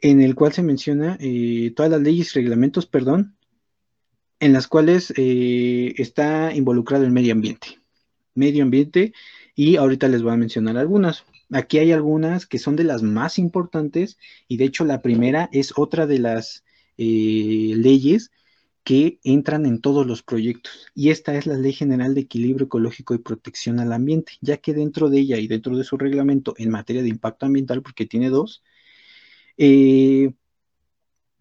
en 0.00 0.20
el 0.20 0.34
cual 0.34 0.52
se 0.52 0.62
menciona 0.62 1.16
eh, 1.20 1.72
todas 1.76 1.90
las 1.90 2.00
leyes 2.00 2.34
y 2.34 2.40
reglamentos, 2.40 2.86
perdón, 2.86 3.36
en 4.40 4.52
las 4.52 4.66
cuales 4.66 5.12
eh, 5.16 5.94
está 5.96 6.54
involucrado 6.54 7.04
el 7.04 7.12
medio 7.12 7.32
ambiente. 7.32 7.80
Medio 8.34 8.62
ambiente, 8.64 9.12
y 9.54 9.76
ahorita 9.76 10.08
les 10.08 10.22
voy 10.22 10.32
a 10.32 10.36
mencionar 10.36 10.76
algunas. 10.76 11.24
Aquí 11.52 11.78
hay 11.78 11.92
algunas 11.92 12.46
que 12.46 12.58
son 12.58 12.76
de 12.76 12.84
las 12.84 13.02
más 13.02 13.38
importantes 13.38 14.18
y 14.48 14.56
de 14.56 14.64
hecho 14.64 14.84
la 14.84 15.02
primera 15.02 15.50
es 15.52 15.74
otra 15.76 16.06
de 16.06 16.18
las 16.18 16.64
eh, 16.96 17.74
leyes 17.76 18.30
que 18.84 19.20
entran 19.22 19.66
en 19.66 19.80
todos 19.80 20.06
los 20.06 20.22
proyectos 20.22 20.86
y 20.94 21.10
esta 21.10 21.36
es 21.36 21.46
la 21.46 21.56
Ley 21.56 21.72
General 21.72 22.14
de 22.14 22.22
Equilibrio 22.22 22.66
Ecológico 22.66 23.14
y 23.14 23.18
Protección 23.18 23.80
al 23.80 23.92
Ambiente, 23.92 24.32
ya 24.40 24.56
que 24.56 24.72
dentro 24.72 25.10
de 25.10 25.20
ella 25.20 25.36
y 25.38 25.46
dentro 25.46 25.76
de 25.76 25.84
su 25.84 25.98
reglamento 25.98 26.54
en 26.56 26.70
materia 26.70 27.02
de 27.02 27.08
impacto 27.08 27.46
ambiental, 27.46 27.82
porque 27.82 28.06
tiene 28.06 28.30
dos, 28.30 28.62
eh, 29.58 30.32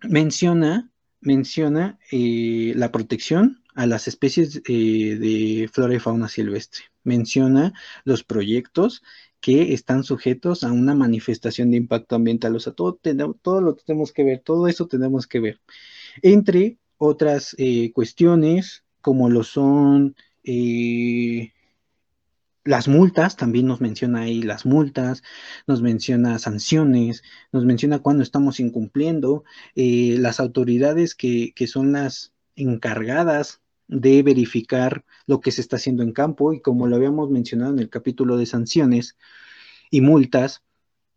menciona, 0.04 0.92
menciona 1.22 2.00
eh, 2.12 2.74
la 2.76 2.92
protección 2.92 3.64
a 3.74 3.88
las 3.88 4.08
especies 4.10 4.62
de 4.62 5.70
flora 5.72 5.96
y 5.96 6.00
fauna 6.00 6.28
silvestre, 6.28 6.84
menciona 7.04 7.74
los 8.04 8.24
proyectos 8.24 9.02
que 9.42 9.74
están 9.74 10.04
sujetos 10.04 10.64
a 10.64 10.72
una 10.72 10.96
manifestación 10.96 11.72
de 11.72 11.78
impacto 11.78 12.16
ambiental. 12.16 12.56
O 12.56 12.60
sea, 12.60 12.74
todo, 12.74 13.00
todo 13.42 13.62
lo 13.62 13.76
tenemos 13.76 14.14
que 14.14 14.24
ver, 14.24 14.40
todo 14.40 14.68
eso 14.68 14.88
tenemos 14.88 15.28
que 15.28 15.40
ver. 15.40 15.62
Entre 16.22 16.78
otras 16.98 17.56
eh, 17.58 17.92
cuestiones, 17.94 18.86
como 19.02 19.30
lo 19.30 19.44
son 19.44 20.16
eh, 20.44 21.52
las 22.64 22.88
multas, 22.88 23.38
también 23.38 23.66
nos 23.68 23.82
menciona 23.82 24.22
ahí 24.22 24.44
las 24.44 24.66
multas, 24.66 25.24
nos 25.68 25.82
menciona 25.82 26.38
sanciones, 26.40 27.24
nos 27.52 27.66
menciona 27.66 28.00
cuando 28.00 28.24
estamos 28.24 28.60
incumpliendo, 28.60 29.44
eh, 29.76 30.18
las 30.20 30.40
autoridades 30.40 31.16
que, 31.16 31.54
que 31.56 31.68
son 31.68 31.94
las 31.94 32.34
encargadas 32.56 33.61
de 33.92 34.24
verificar 34.24 35.06
lo 35.28 35.42
que 35.42 35.52
se 35.52 35.62
está 35.62 35.76
haciendo 35.76 36.02
en 36.02 36.14
campo 36.14 36.54
y 36.54 36.62
como 36.62 36.88
lo 36.88 36.96
habíamos 36.96 37.30
mencionado 37.30 37.74
en 37.74 37.80
el 37.80 37.90
capítulo 37.90 38.38
de 38.38 38.46
sanciones 38.46 39.18
y 39.92 40.02
multas, 40.02 40.64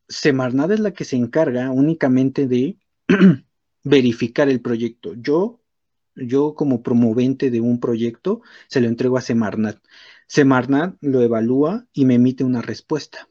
Semarnat 0.08 0.72
es 0.72 0.80
la 0.80 0.92
que 0.92 1.04
se 1.04 1.16
encarga 1.16 1.70
únicamente 1.70 2.46
de 2.46 2.76
verificar 3.84 4.48
el 4.48 4.60
proyecto. 4.60 5.14
Yo, 5.14 5.60
yo 6.16 6.54
como 6.54 6.82
promovente 6.82 7.50
de 7.50 7.60
un 7.60 7.80
proyecto, 7.80 8.42
se 8.68 8.80
lo 8.80 8.88
entrego 8.88 9.16
a 9.16 9.22
Semarnat. 9.22 9.78
Semarnat 10.26 10.96
lo 11.00 11.22
evalúa 11.22 11.86
y 11.92 12.04
me 12.04 12.14
emite 12.14 12.44
una 12.44 12.60
respuesta. 12.60 13.28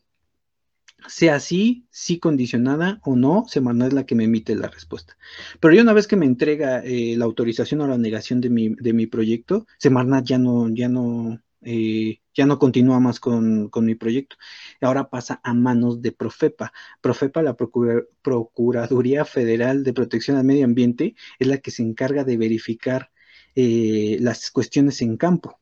Sea 1.08 1.36
así, 1.36 1.86
sí 1.90 2.20
condicionada 2.20 3.00
o 3.04 3.16
no, 3.16 3.46
Semarnat 3.48 3.90
es 3.90 3.94
la 3.94 4.06
que 4.06 4.16
me 4.16 4.26
emite 4.26 4.56
la 4.56 4.70
respuesta. 4.70 5.18
Pero 5.60 5.74
ya 5.74 5.82
una 5.82 5.94
vez 5.94 6.08
que 6.08 6.16
me 6.16 6.26
entrega 6.26 6.80
eh, 6.84 7.16
la 7.18 7.26
autorización 7.26 7.82
o 7.82 7.88
la 7.88 7.98
negación 7.98 8.42
de 8.42 8.50
mi, 8.50 8.70
de 8.70 8.94
mi 8.94 9.08
proyecto, 9.08 9.66
Semarnat 9.78 10.26
ya 10.26 10.38
no, 10.38 10.70
ya 10.70 10.90
no, 10.90 11.40
eh, 11.62 12.20
ya 12.34 12.46
no 12.46 12.60
continúa 12.60 13.00
más 13.00 13.20
con, 13.20 13.70
mi 13.82 13.96
proyecto. 13.96 14.38
Ahora 14.82 15.10
pasa 15.10 15.40
a 15.44 15.54
manos 15.54 16.02
de 16.02 16.12
Profepa. 16.12 16.74
Profepa, 17.02 17.42
la 17.42 17.56
Procuraduría 17.56 19.26
Federal 19.26 19.84
de 19.84 19.94
Protección 19.94 20.38
al 20.38 20.46
Medio 20.46 20.66
Ambiente, 20.66 21.16
es 21.40 21.48
la 21.48 21.58
que 21.60 21.72
se 21.72 21.84
encarga 21.84 22.24
de 22.24 22.38
verificar 22.38 23.12
eh, 23.56 24.18
las 24.20 24.52
cuestiones 24.52 25.02
en 25.02 25.18
campo 25.18 25.60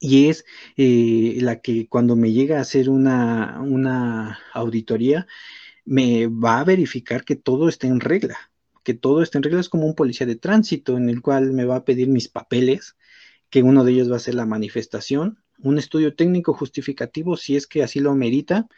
y 0.00 0.28
es 0.28 0.44
eh, 0.76 1.38
la 1.40 1.60
que 1.60 1.88
cuando 1.88 2.16
me 2.16 2.32
llega 2.32 2.58
a 2.58 2.62
hacer 2.62 2.88
una, 2.90 3.60
una 3.60 4.38
auditoría, 4.52 5.26
me 5.84 6.26
va 6.26 6.60
a 6.60 6.64
verificar 6.64 7.24
que 7.24 7.36
todo 7.36 7.68
está 7.68 7.86
en 7.86 8.00
regla, 8.00 8.38
que 8.84 8.94
todo 8.94 9.22
está 9.22 9.38
en 9.38 9.44
regla. 9.44 9.60
Es 9.60 9.68
como 9.68 9.86
un 9.86 9.94
policía 9.94 10.26
de 10.26 10.36
tránsito 10.36 10.96
en 10.96 11.08
el 11.08 11.22
cual 11.22 11.52
me 11.52 11.64
va 11.64 11.76
a 11.76 11.84
pedir 11.84 12.08
mis 12.08 12.28
papeles, 12.28 12.96
que 13.50 13.62
uno 13.62 13.84
de 13.84 13.92
ellos 13.92 14.12
va 14.12 14.16
a 14.16 14.20
ser 14.20 14.34
la 14.34 14.46
manifestación, 14.46 15.42
un 15.60 15.78
estudio 15.78 16.14
técnico 16.14 16.52
justificativo 16.52 17.36
si 17.36 17.56
es 17.56 17.66
que 17.66 17.82
así 17.82 18.00
lo 18.00 18.14
merita, 18.14 18.68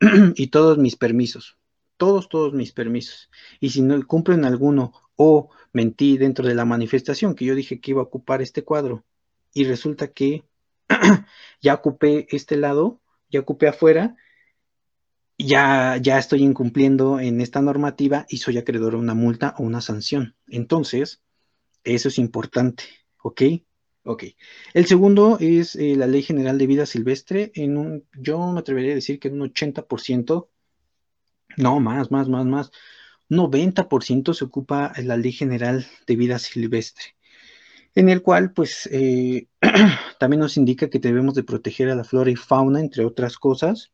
y 0.36 0.48
todos 0.48 0.78
mis 0.78 0.96
permisos, 0.96 1.56
todos, 1.96 2.28
todos 2.28 2.52
mis 2.54 2.72
permisos. 2.72 3.30
Y 3.60 3.70
si 3.70 3.82
no 3.82 4.06
cumplen 4.06 4.44
alguno 4.44 4.92
o 5.16 5.50
mentí 5.72 6.18
dentro 6.18 6.46
de 6.46 6.54
la 6.54 6.64
manifestación 6.64 7.34
que 7.34 7.44
yo 7.44 7.54
dije 7.54 7.80
que 7.80 7.90
iba 7.92 8.00
a 8.00 8.04
ocupar 8.04 8.42
este 8.42 8.62
cuadro 8.62 9.04
y 9.52 9.64
resulta 9.64 10.08
que 10.08 10.44
ya 11.60 11.74
ocupé 11.74 12.26
este 12.30 12.56
lado, 12.56 13.00
ya 13.30 13.40
ocupé 13.40 13.68
afuera, 13.68 14.16
ya, 15.38 15.96
ya 15.98 16.18
estoy 16.18 16.42
incumpliendo 16.42 17.20
en 17.20 17.40
esta 17.40 17.62
normativa 17.62 18.26
y 18.28 18.38
soy 18.38 18.58
acreedor 18.58 18.94
a 18.94 18.98
una 18.98 19.14
multa 19.14 19.54
o 19.58 19.62
una 19.62 19.80
sanción. 19.80 20.36
Entonces, 20.48 21.22
eso 21.84 22.08
es 22.08 22.18
importante, 22.18 22.84
¿ok? 23.22 23.42
Ok. 24.04 24.24
El 24.72 24.86
segundo 24.86 25.36
es 25.38 25.76
eh, 25.76 25.94
la 25.94 26.06
Ley 26.06 26.22
General 26.22 26.56
de 26.56 26.66
Vida 26.66 26.86
Silvestre. 26.86 27.52
En 27.54 27.76
un, 27.76 28.06
yo 28.14 28.52
me 28.52 28.60
atrevería 28.60 28.92
a 28.92 28.94
decir 28.94 29.20
que 29.20 29.28
en 29.28 29.40
un 29.40 29.52
80%, 29.52 30.48
no, 31.58 31.80
más, 31.80 32.10
más, 32.10 32.28
más, 32.28 32.46
más, 32.46 32.70
90% 33.28 34.32
se 34.32 34.44
ocupa 34.44 34.92
la 35.02 35.16
Ley 35.18 35.32
General 35.32 35.86
de 36.06 36.16
Vida 36.16 36.38
Silvestre 36.38 37.17
en 37.94 38.08
el 38.08 38.22
cual 38.22 38.52
pues 38.52 38.88
eh, 38.92 39.48
también 40.18 40.40
nos 40.40 40.56
indica 40.56 40.90
que 40.90 40.98
debemos 40.98 41.34
de 41.34 41.44
proteger 41.44 41.90
a 41.90 41.94
la 41.94 42.04
flora 42.04 42.30
y 42.30 42.36
fauna, 42.36 42.80
entre 42.80 43.04
otras 43.04 43.38
cosas, 43.38 43.92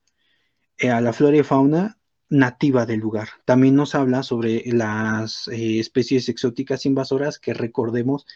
eh, 0.78 0.90
a 0.90 1.00
la 1.00 1.12
flora 1.12 1.36
y 1.36 1.42
fauna 1.42 1.98
nativa 2.28 2.86
del 2.86 3.00
lugar. 3.00 3.28
También 3.44 3.76
nos 3.76 3.94
habla 3.94 4.22
sobre 4.22 4.64
las 4.66 5.48
eh, 5.48 5.78
especies 5.78 6.28
exóticas 6.28 6.86
invasoras 6.86 7.38
que 7.38 7.54
recordemos 7.54 8.26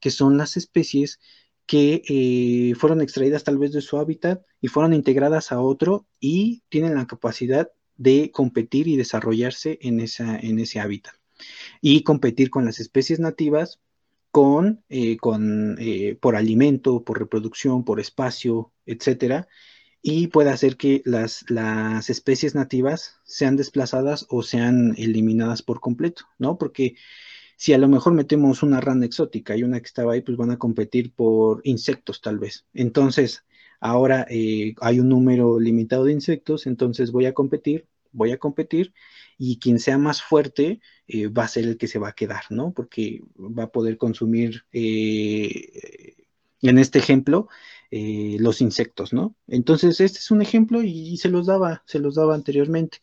que 0.00 0.10
son 0.10 0.36
las 0.36 0.56
especies 0.56 1.20
que 1.66 2.74
fueron 2.78 3.00
extraídas 3.00 3.44
tal 3.44 3.56
vez 3.56 3.72
de 3.72 3.80
su 3.80 3.96
hábitat 3.96 4.42
y 4.60 4.68
fueron 4.68 4.92
integradas 4.92 5.50
a 5.50 5.60
otro 5.60 6.06
y 6.20 6.62
tienen 6.68 6.94
la 6.94 7.06
capacidad 7.06 7.70
de 7.96 8.30
competir 8.32 8.88
y 8.88 8.96
desarrollarse 8.96 9.78
en, 9.80 10.00
ese 10.00 10.80
hábitat 10.80 11.14
y 11.80 12.02
competir 12.02 12.50
con 12.50 12.64
las 12.64 12.80
especies 12.80 13.20
nativas 13.20 13.80
con, 14.34 14.82
eh, 14.88 15.16
con 15.16 15.76
eh, 15.78 16.18
por 16.20 16.34
alimento, 16.34 17.04
por 17.04 17.20
reproducción, 17.20 17.84
por 17.84 18.00
espacio, 18.00 18.72
etcétera, 18.84 19.46
y 20.02 20.26
puede 20.26 20.50
hacer 20.50 20.76
que 20.76 21.02
las, 21.04 21.44
las 21.48 22.10
especies 22.10 22.56
nativas 22.56 23.20
sean 23.22 23.54
desplazadas 23.54 24.26
o 24.28 24.42
sean 24.42 24.96
eliminadas 24.98 25.62
por 25.62 25.78
completo, 25.78 26.24
¿no? 26.36 26.58
Porque 26.58 26.96
si 27.56 27.74
a 27.74 27.78
lo 27.78 27.86
mejor 27.86 28.14
metemos 28.14 28.64
una 28.64 28.80
rana 28.80 29.06
exótica 29.06 29.56
y 29.56 29.62
una 29.62 29.78
que 29.78 29.86
estaba 29.86 30.14
ahí, 30.14 30.20
pues 30.20 30.36
van 30.36 30.50
a 30.50 30.58
competir 30.58 31.14
por 31.14 31.60
insectos 31.62 32.20
tal 32.20 32.40
vez. 32.40 32.66
Entonces, 32.74 33.44
ahora 33.78 34.26
eh, 34.28 34.74
hay 34.80 34.98
un 34.98 35.10
número 35.10 35.60
limitado 35.60 36.06
de 36.06 36.12
insectos, 36.12 36.66
entonces 36.66 37.12
voy 37.12 37.26
a 37.26 37.34
competir, 37.34 37.86
voy 38.14 38.32
a 38.32 38.38
competir 38.38 38.94
y 39.36 39.58
quien 39.58 39.78
sea 39.78 39.98
más 39.98 40.22
fuerte 40.22 40.80
eh, 41.06 41.28
va 41.28 41.44
a 41.44 41.48
ser 41.48 41.64
el 41.64 41.76
que 41.76 41.88
se 41.88 41.98
va 41.98 42.08
a 42.08 42.14
quedar, 42.14 42.44
¿no? 42.50 42.72
Porque 42.72 43.20
va 43.36 43.64
a 43.64 43.72
poder 43.72 43.98
consumir, 43.98 44.64
eh, 44.72 46.14
en 46.62 46.78
este 46.78 46.98
ejemplo, 46.98 47.48
eh, 47.90 48.36
los 48.40 48.60
insectos, 48.60 49.12
¿no? 49.12 49.36
Entonces, 49.48 50.00
este 50.00 50.18
es 50.18 50.30
un 50.30 50.40
ejemplo 50.40 50.82
y, 50.82 51.16
se 51.18 51.28
los 51.28 51.46
daba, 51.46 51.82
se 51.86 51.98
los 51.98 52.14
daba 52.14 52.34
anteriormente. 52.34 52.98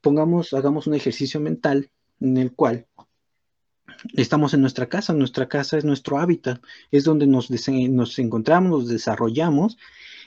Pongamos, 0.00 0.52
hagamos 0.54 0.86
un 0.86 0.94
ejercicio 0.94 1.40
mental 1.40 1.90
en 2.20 2.36
el 2.38 2.52
cual 2.54 2.86
estamos 4.14 4.54
en 4.54 4.60
nuestra 4.60 4.88
casa, 4.88 5.12
nuestra 5.12 5.48
casa 5.48 5.78
es 5.78 5.84
nuestro 5.84 6.18
hábitat, 6.18 6.60
es 6.90 7.04
donde 7.04 7.26
nos, 7.26 7.50
nos 7.50 8.18
encontramos, 8.18 8.70
nos 8.70 8.88
desarrollamos 8.88 9.78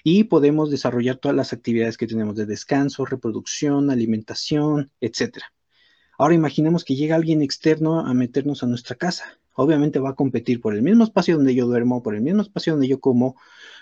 y 0.03 0.25
podemos 0.25 0.71
desarrollar 0.71 1.17
todas 1.17 1.35
las 1.35 1.53
actividades 1.53 1.97
que 1.97 2.07
tenemos 2.07 2.35
de 2.35 2.45
descanso, 2.45 3.05
reproducción, 3.05 3.89
alimentación, 3.89 4.91
etcétera. 4.99 5.53
Ahora 6.17 6.35
imaginemos 6.35 6.83
que 6.83 6.95
llega 6.95 7.15
alguien 7.15 7.41
externo 7.41 7.99
a 7.99 8.13
meternos 8.13 8.63
a 8.63 8.67
nuestra 8.67 8.95
casa. 8.95 9.39
Obviamente 9.53 9.99
va 9.99 10.11
a 10.11 10.15
competir 10.15 10.61
por 10.61 10.75
el 10.75 10.81
mismo 10.81 11.03
espacio 11.03 11.35
donde 11.35 11.55
yo 11.55 11.65
duermo, 11.65 12.03
por 12.03 12.15
el 12.15 12.21
mismo 12.21 12.41
espacio 12.41 12.73
donde 12.73 12.87
yo 12.87 12.99
como, 12.99 13.35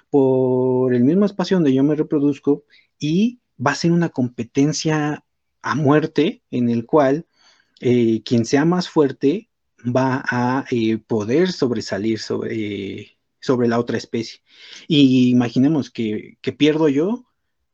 por 0.10 0.93
el 0.93 1.04
mismo 1.04 1.25
espacio 1.25 1.58
donde 1.58 1.73
yo 1.73 1.84
me 1.84 1.95
reproduzco 1.95 2.63
y 2.97 3.39
va 3.65 3.71
a 3.71 3.75
ser 3.75 3.91
una 3.91 4.10
competencia 4.10 5.23
a 5.62 5.75
muerte 5.75 6.41
en 6.49 6.69
el 6.69 6.86
cual 6.86 7.25
eh, 7.82 8.21
quien 8.23 8.45
sea 8.45 8.65
más 8.65 8.89
fuerte 8.89 9.48
va 9.85 10.23
a 10.29 10.65
eh, 10.71 10.97
poder 10.97 11.51
sobresalir 11.51 12.19
sobre, 12.19 13.17
sobre 13.39 13.67
la 13.67 13.79
otra 13.79 13.97
especie. 13.97 14.41
Y 14.87 15.29
imaginemos 15.29 15.89
que, 15.89 16.37
pierdo 16.57 16.89
yo, 16.89 17.25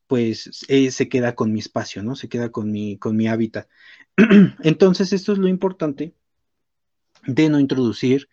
pues 0.08 0.66
eh, 0.68 0.92
se 0.92 1.10
queda 1.10 1.36
con 1.36 1.52
mi 1.52 1.60
espacio, 1.60 2.04
¿no? 2.04 2.16
Se 2.16 2.30
queda 2.30 2.52
con 2.52 2.72
mi, 2.72 2.98
con 2.98 3.16
mi 3.16 3.28
hábitat. 3.28 3.68
Entonces, 4.64 5.14
esto 5.14 5.34
es 5.34 5.40
lo 5.40 5.48
importante 5.48 6.14
de 7.26 7.50
no 7.50 7.60
introducir 7.60 8.30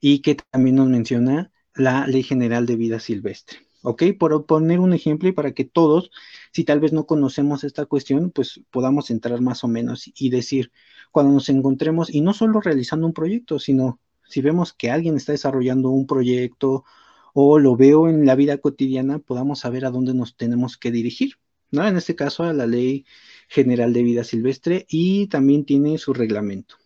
y 0.00 0.20
que 0.20 0.36
también 0.36 0.76
nos 0.76 0.88
menciona 0.88 1.50
la 1.74 2.06
Ley 2.06 2.22
General 2.22 2.64
de 2.66 2.76
Vida 2.76 3.00
Silvestre. 3.00 3.58
¿Ok? 3.88 4.02
Por 4.18 4.46
poner 4.46 4.80
un 4.80 4.92
ejemplo 4.94 5.28
y 5.28 5.32
para 5.32 5.52
que 5.52 5.64
todos, 5.64 6.10
si 6.52 6.64
tal 6.64 6.80
vez 6.80 6.92
no 6.92 7.06
conocemos 7.06 7.62
esta 7.62 7.86
cuestión, 7.86 8.32
pues 8.32 8.60
podamos 8.72 9.10
entrar 9.12 9.40
más 9.40 9.62
o 9.62 9.68
menos 9.68 10.10
y 10.16 10.30
decir, 10.30 10.72
cuando 11.12 11.32
nos 11.32 11.48
encontremos, 11.50 12.12
y 12.12 12.20
no 12.20 12.34
solo 12.34 12.60
realizando 12.60 13.06
un 13.06 13.12
proyecto, 13.12 13.60
sino 13.60 14.00
si 14.24 14.40
vemos 14.40 14.72
que 14.72 14.90
alguien 14.90 15.14
está 15.14 15.30
desarrollando 15.30 15.90
un 15.90 16.08
proyecto 16.08 16.84
o 17.32 17.60
lo 17.60 17.76
veo 17.76 18.08
en 18.08 18.26
la 18.26 18.34
vida 18.34 18.58
cotidiana, 18.58 19.20
podamos 19.20 19.60
saber 19.60 19.84
a 19.84 19.92
dónde 19.92 20.14
nos 20.14 20.36
tenemos 20.36 20.76
que 20.76 20.90
dirigir, 20.90 21.38
¿no? 21.70 21.86
En 21.86 21.96
este 21.96 22.16
caso 22.16 22.42
a 22.42 22.52
la 22.52 22.66
Ley 22.66 23.04
General 23.48 23.92
de 23.92 24.02
Vida 24.02 24.24
Silvestre 24.24 24.84
y 24.88 25.28
también 25.28 25.64
tiene 25.64 25.96
su 25.98 26.12
reglamento. 26.12 26.76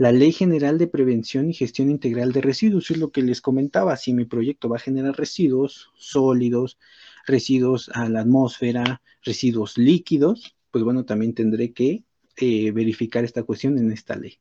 La 0.00 0.12
Ley 0.12 0.32
General 0.32 0.78
de 0.78 0.86
Prevención 0.86 1.50
y 1.50 1.52
Gestión 1.52 1.90
Integral 1.90 2.32
de 2.32 2.40
Residuos 2.40 2.90
es 2.90 2.96
lo 2.96 3.12
que 3.12 3.20
les 3.20 3.42
comentaba. 3.42 3.98
Si 3.98 4.14
mi 4.14 4.24
proyecto 4.24 4.70
va 4.70 4.76
a 4.76 4.80
generar 4.80 5.14
residuos 5.14 5.90
sólidos, 5.94 6.78
residuos 7.26 7.90
a 7.92 8.08
la 8.08 8.22
atmósfera, 8.22 9.02
residuos 9.22 9.76
líquidos, 9.76 10.56
pues 10.70 10.84
bueno, 10.84 11.04
también 11.04 11.34
tendré 11.34 11.74
que 11.74 12.04
eh, 12.38 12.70
verificar 12.70 13.24
esta 13.24 13.42
cuestión 13.42 13.76
en 13.76 13.92
esta 13.92 14.16
ley 14.16 14.38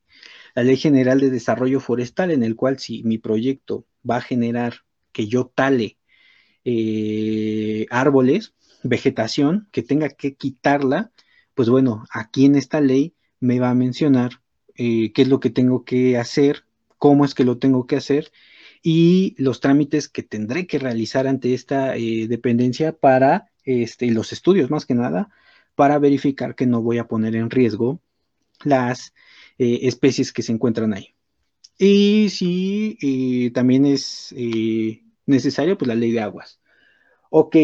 la 0.55 0.63
Ley 0.63 0.77
General 0.77 1.19
de 1.19 1.29
Desarrollo 1.29 1.81
Forestal, 1.81 2.31
en 2.31 2.41
el 2.43 2.55
cual 2.55 2.79
si 2.79 3.03
mi 3.03 3.17
proyecto 3.17 3.85
va 4.09 4.15
a 4.15 4.21
generar 4.21 4.85
que 5.11 5.27
yo 5.27 5.51
tale 5.53 5.97
eh, 6.63 7.85
árboles, 7.89 8.53
vegetación, 8.81 9.67
que 9.73 9.83
tenga 9.83 10.07
que 10.07 10.35
quitarla, 10.35 11.11
pues 11.53 11.67
bueno, 11.67 12.05
aquí 12.13 12.45
en 12.45 12.55
esta 12.55 12.79
ley 12.79 13.13
me 13.41 13.59
va 13.59 13.71
a 13.71 13.75
mencionar 13.75 14.39
eh, 14.79 15.11
qué 15.13 15.21
es 15.21 15.27
lo 15.27 15.39
que 15.39 15.51
tengo 15.51 15.85
que 15.85 16.17
hacer, 16.17 16.63
cómo 16.97 17.25
es 17.25 17.35
que 17.35 17.43
lo 17.43 17.59
tengo 17.59 17.85
que 17.85 17.97
hacer 17.97 18.31
y 18.81 19.35
los 19.37 19.59
trámites 19.59 20.07
que 20.07 20.23
tendré 20.23 20.67
que 20.67 20.79
realizar 20.79 21.27
ante 21.27 21.53
esta 21.53 21.95
eh, 21.95 22.27
dependencia 22.27 22.93
para, 22.93 23.51
este, 23.63 24.09
los 24.11 24.31
estudios 24.31 24.71
más 24.71 24.85
que 24.85 24.95
nada, 24.95 25.29
para 25.75 25.99
verificar 25.99 26.55
que 26.55 26.65
no 26.65 26.81
voy 26.81 26.97
a 26.97 27.07
poner 27.07 27.35
en 27.35 27.49
riesgo 27.49 28.01
las 28.63 29.13
eh, 29.57 29.79
especies 29.83 30.31
que 30.31 30.43
se 30.43 30.51
encuentran 30.51 30.93
ahí. 30.93 31.15
Y 31.77 32.29
si 32.29 32.97
eh, 33.01 33.51
también 33.51 33.85
es 33.85 34.33
necesario, 35.25 35.77
pues 35.77 35.87
la 35.87 35.95
ley 35.95 36.11
de 36.11 36.21
aguas. 36.21 36.59
Ok. 37.29 37.55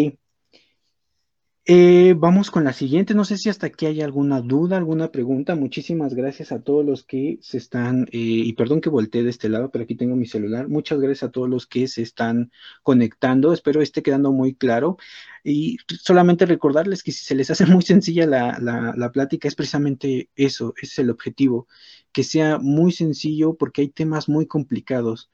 Eh, 1.68 2.14
vamos 2.16 2.52
con 2.52 2.64
la 2.64 2.74
siguiente. 2.74 3.16
No 3.16 3.26
sé 3.26 3.38
si 3.38 3.50
hasta 3.50 3.66
aquí 3.68 3.88
hay 3.88 4.02
alguna 4.02 4.40
duda, 4.42 4.78
alguna 4.78 5.12
pregunta. 5.12 5.56
Muchísimas 5.56 6.14
gracias 6.14 6.52
a 6.52 6.62
todos 6.62 6.86
los 6.86 7.04
que 7.04 7.40
se 7.42 7.58
están, 7.58 8.04
eh, 8.12 8.18
y 8.20 8.54
perdón 8.54 8.82
que 8.82 8.90
volteé 8.90 9.24
de 9.24 9.32
este 9.32 9.50
lado, 9.50 9.72
pero 9.72 9.84
aquí 9.84 9.96
tengo 9.96 10.16
mi 10.16 10.28
celular. 10.28 10.68
Muchas 10.68 11.00
gracias 11.00 11.24
a 11.24 11.32
todos 11.32 11.50
los 11.50 11.66
que 11.66 11.88
se 11.88 12.04
están 12.04 12.52
conectando. 12.84 13.52
Espero 13.52 13.82
esté 13.82 14.04
quedando 14.04 14.32
muy 14.32 14.54
claro. 14.54 14.98
Y 15.44 15.78
solamente 15.88 16.46
recordarles 16.46 17.02
que 17.02 17.12
si 17.12 17.26
se 17.26 17.34
les 17.36 17.50
hace 17.50 17.66
muy 17.66 17.82
sencilla 17.82 18.28
la, 18.28 18.60
la 18.96 19.12
plática, 19.12 19.48
es 19.48 19.56
precisamente 19.56 20.30
eso, 20.36 20.74
ese 20.78 20.94
es 20.94 21.00
el 21.00 21.10
objetivo, 21.10 21.68
que 22.12 22.24
sea 22.24 22.60
muy 22.60 22.92
sencillo 22.92 23.56
porque 23.56 23.82
hay 23.82 23.90
temas 23.90 24.30
muy 24.30 24.46
complicados 24.48 25.32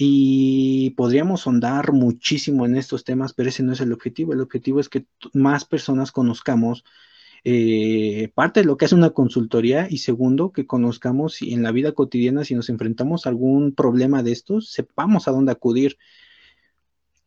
y 0.00 0.90
podríamos 0.90 1.40
sondar 1.40 1.92
muchísimo 1.92 2.64
en 2.64 2.76
estos 2.76 3.02
temas, 3.02 3.32
pero 3.32 3.48
ese 3.48 3.64
no 3.64 3.72
es 3.72 3.80
el 3.80 3.92
objetivo. 3.92 4.32
El 4.32 4.40
objetivo 4.40 4.78
es 4.78 4.88
que 4.88 5.06
más 5.32 5.64
personas 5.64 6.12
conozcamos 6.12 6.84
eh, 7.42 8.30
parte 8.32 8.60
de 8.60 8.66
lo 8.66 8.76
que 8.76 8.84
es 8.84 8.92
una 8.92 9.10
consultoría 9.10 9.88
y 9.90 9.98
segundo, 9.98 10.52
que 10.52 10.68
conozcamos 10.68 11.34
si 11.34 11.52
en 11.52 11.64
la 11.64 11.72
vida 11.72 11.90
cotidiana, 11.90 12.44
si 12.44 12.54
nos 12.54 12.68
enfrentamos 12.68 13.26
a 13.26 13.30
algún 13.30 13.74
problema 13.74 14.22
de 14.22 14.30
estos, 14.30 14.70
sepamos 14.70 15.26
a 15.26 15.32
dónde 15.32 15.50
acudir. 15.50 15.98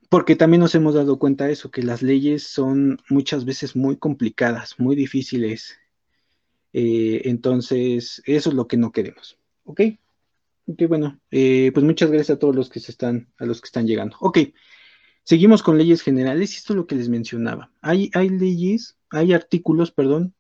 Porque 0.08 0.38
también 0.38 0.62
nos 0.62 0.74
hemos 0.74 0.94
dado 0.94 1.20
cuenta 1.20 1.48
de 1.48 1.52
eso, 1.52 1.72
que 1.72 1.84
las 1.84 2.02
leyes 2.02 2.44
son 2.44 3.00
muchas 3.10 3.44
veces 3.44 3.76
muy 3.76 3.98
complicadas, 3.98 4.80
muy 4.80 4.96
difíciles. 4.96 5.78
Eh, 6.72 7.24
entonces, 7.26 8.22
eso 8.26 8.50
es 8.50 8.56
lo 8.56 8.70
que 8.70 8.78
no 8.78 8.94
queremos. 8.94 9.38
¿Ok? 9.66 9.82
Ok, 10.66 10.84
bueno, 10.88 11.20
eh, 11.32 11.72
pues 11.74 11.86
muchas 11.86 12.10
gracias 12.12 12.36
a 12.38 12.40
todos 12.40 12.56
los 12.56 12.70
que 12.70 12.80
se 12.80 12.92
están, 12.92 13.34
a 13.38 13.46
los 13.46 13.62
que 13.62 13.66
están 13.66 13.88
llegando. 13.88 14.16
Ok, 14.20 14.40
seguimos 15.24 15.64
con 15.64 15.78
leyes 15.78 16.02
generales 16.02 16.54
y 16.54 16.58
esto 16.58 16.74
es 16.74 16.78
lo 16.78 16.88
que 16.88 16.96
les 16.96 17.10
mencionaba. 17.10 17.72
Hay, 17.82 18.10
leyes, 18.30 18.98
hay 19.10 19.34
artículos, 19.34 19.92
perdón, 19.92 20.36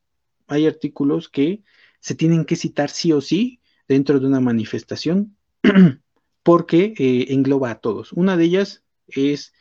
hay 0.48 0.68
artículos 0.68 1.28
que 1.28 1.64
se 2.00 2.16
tienen 2.16 2.46
que 2.46 2.56
citar 2.56 2.90
sí 2.90 3.12
o 3.12 3.22
sí 3.22 3.62
dentro 3.88 4.20
de 4.20 4.28
una 4.28 4.40
manifestación 4.40 5.36
porque 6.44 6.94
eh, 6.98 7.34
engloba 7.34 7.72
a 7.72 7.80
todos. 7.80 8.14
Una 8.14 8.38
de 8.38 8.46
ellas 8.46 8.84
es 9.08 9.54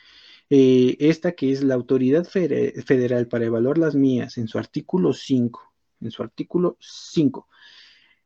eh, 0.51 0.97
esta 1.01 1.33
que 1.33 1.53
es 1.53 1.65
la 1.65 1.75
Autoridad 1.75 2.25
Federal 2.25 3.29
para 3.29 3.47
Evaluar 3.47 3.79
las 3.79 3.95
Mías 3.95 4.37
en 4.37 4.47
su 4.47 4.59
artículo 4.59 5.15
5, 5.15 5.73
en 6.03 6.11
su 6.11 6.23
artículo 6.23 6.77
5 6.81 7.49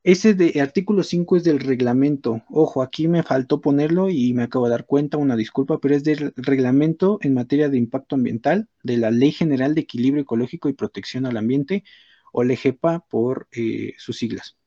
ese 0.05 0.35
de 0.35 0.61
artículo 0.61 1.03
5 1.03 1.39
es 1.39 1.45
del 1.45 1.61
reglamento. 1.61 2.43
Ojo, 2.51 2.83
aquí 2.83 3.09
me 3.09 3.23
faltó 3.23 3.63
ponerlo 3.63 4.11
y 4.11 4.35
me 4.35 4.43
acabo 4.43 4.67
de 4.67 4.73
dar 4.73 4.85
cuenta, 4.85 5.17
una 5.17 5.35
disculpa, 5.35 5.81
pero 5.81 5.97
es 5.97 6.05
del 6.05 6.35
reglamento 6.37 7.19
en 7.23 7.33
materia 7.33 7.71
de 7.71 7.79
impacto 7.79 8.15
ambiental 8.15 8.69
de 8.83 8.99
la 8.99 9.11
Ley 9.11 9.33
General 9.33 9.75
de 9.75 9.81
Equilibrio 9.81 10.23
Ecológico 10.23 10.69
y 10.69 10.75
Protección 10.75 11.25
al 11.25 11.39
Ambiente, 11.39 11.85
o 12.33 12.45
LEGEPA 12.45 13.07
por 13.09 13.49
eh, 13.53 13.95
sus 13.97 14.19
siglas. 14.19 14.59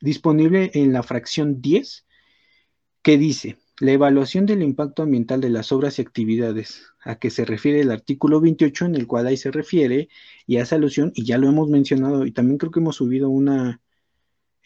Disponible 0.00 0.70
en 0.72 0.94
la 0.94 1.02
fracción 1.02 1.60
10, 1.60 2.06
que 3.02 3.18
dice, 3.18 3.58
la 3.80 3.92
evaluación 3.92 4.46
del 4.46 4.62
impacto 4.62 5.02
ambiental 5.02 5.42
de 5.42 5.50
las 5.50 5.70
obras 5.70 5.98
y 5.98 6.02
actividades 6.02 6.86
a 7.02 7.18
que 7.18 7.28
se 7.28 7.44
refiere 7.44 7.80
el 7.80 7.90
artículo 7.90 8.40
28, 8.40 8.86
en 8.86 8.94
el 8.94 9.06
cual 9.06 9.26
ahí 9.26 9.36
se 9.36 9.50
refiere 9.50 10.08
y 10.46 10.56
hace 10.56 10.76
alusión, 10.76 11.12
y 11.14 11.26
ya 11.26 11.36
lo 11.36 11.46
hemos 11.46 11.68
mencionado, 11.68 12.24
y 12.24 12.32
también 12.32 12.56
creo 12.56 12.72
que 12.72 12.80
hemos 12.80 12.96
subido 12.96 13.28
una 13.28 13.82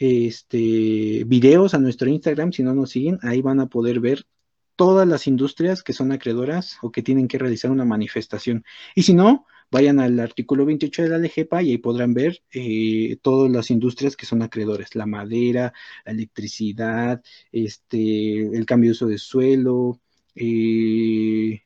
este, 0.03 1.23
videos 1.27 1.75
a 1.75 1.79
nuestro 1.79 2.09
Instagram, 2.09 2.53
si 2.53 2.65
no 2.65 2.75
nos 2.75 2.91
siguen, 2.91 3.21
ahí 3.23 3.41
van 3.41 3.61
a 3.61 3.67
poder 3.67 4.01
ver 4.01 4.27
todas 4.75 5.07
las 5.07 5.29
industrias 5.29 5.85
que 5.85 5.93
son 5.93 6.11
acreedoras 6.11 6.79
o 6.83 6.91
que 6.91 7.03
tienen 7.03 7.29
que 7.29 7.38
realizar 7.38 7.71
una 7.71 7.85
manifestación. 7.85 8.65
Y 8.97 9.05
si 9.05 9.15
no, 9.15 9.47
vayan 9.71 10.01
al 10.01 10.19
artículo 10.19 10.67
28 10.67 11.05
de 11.05 11.09
la 11.09 11.19
LGPA 11.19 11.62
y 11.62 11.71
ahí 11.71 11.79
podrán 11.79 12.15
ver 12.15 12.43
eh, 12.51 13.17
todas 13.23 13.51
las 13.53 13.71
industrias 13.71 14.17
que 14.17 14.27
son 14.27 14.43
acreedores, 14.43 14.97
la 14.97 15.07
madera, 15.07 15.73
la 16.05 16.12
electricidad, 16.12 17.23
este, 17.53 18.41
el 18.41 18.67
cambio 18.67 18.88
de 18.88 18.93
uso 18.93 19.07
de 19.07 19.19
suelo, 19.19 20.01
eh, 20.35 21.62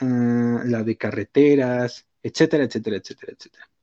ah, 0.00 0.62
la 0.66 0.82
de 0.82 0.96
carreteras, 0.96 2.04
etcétera, 2.22 2.64
etcétera, 2.64 2.96
etcétera, 2.96 3.32
etcétera. 3.32 3.75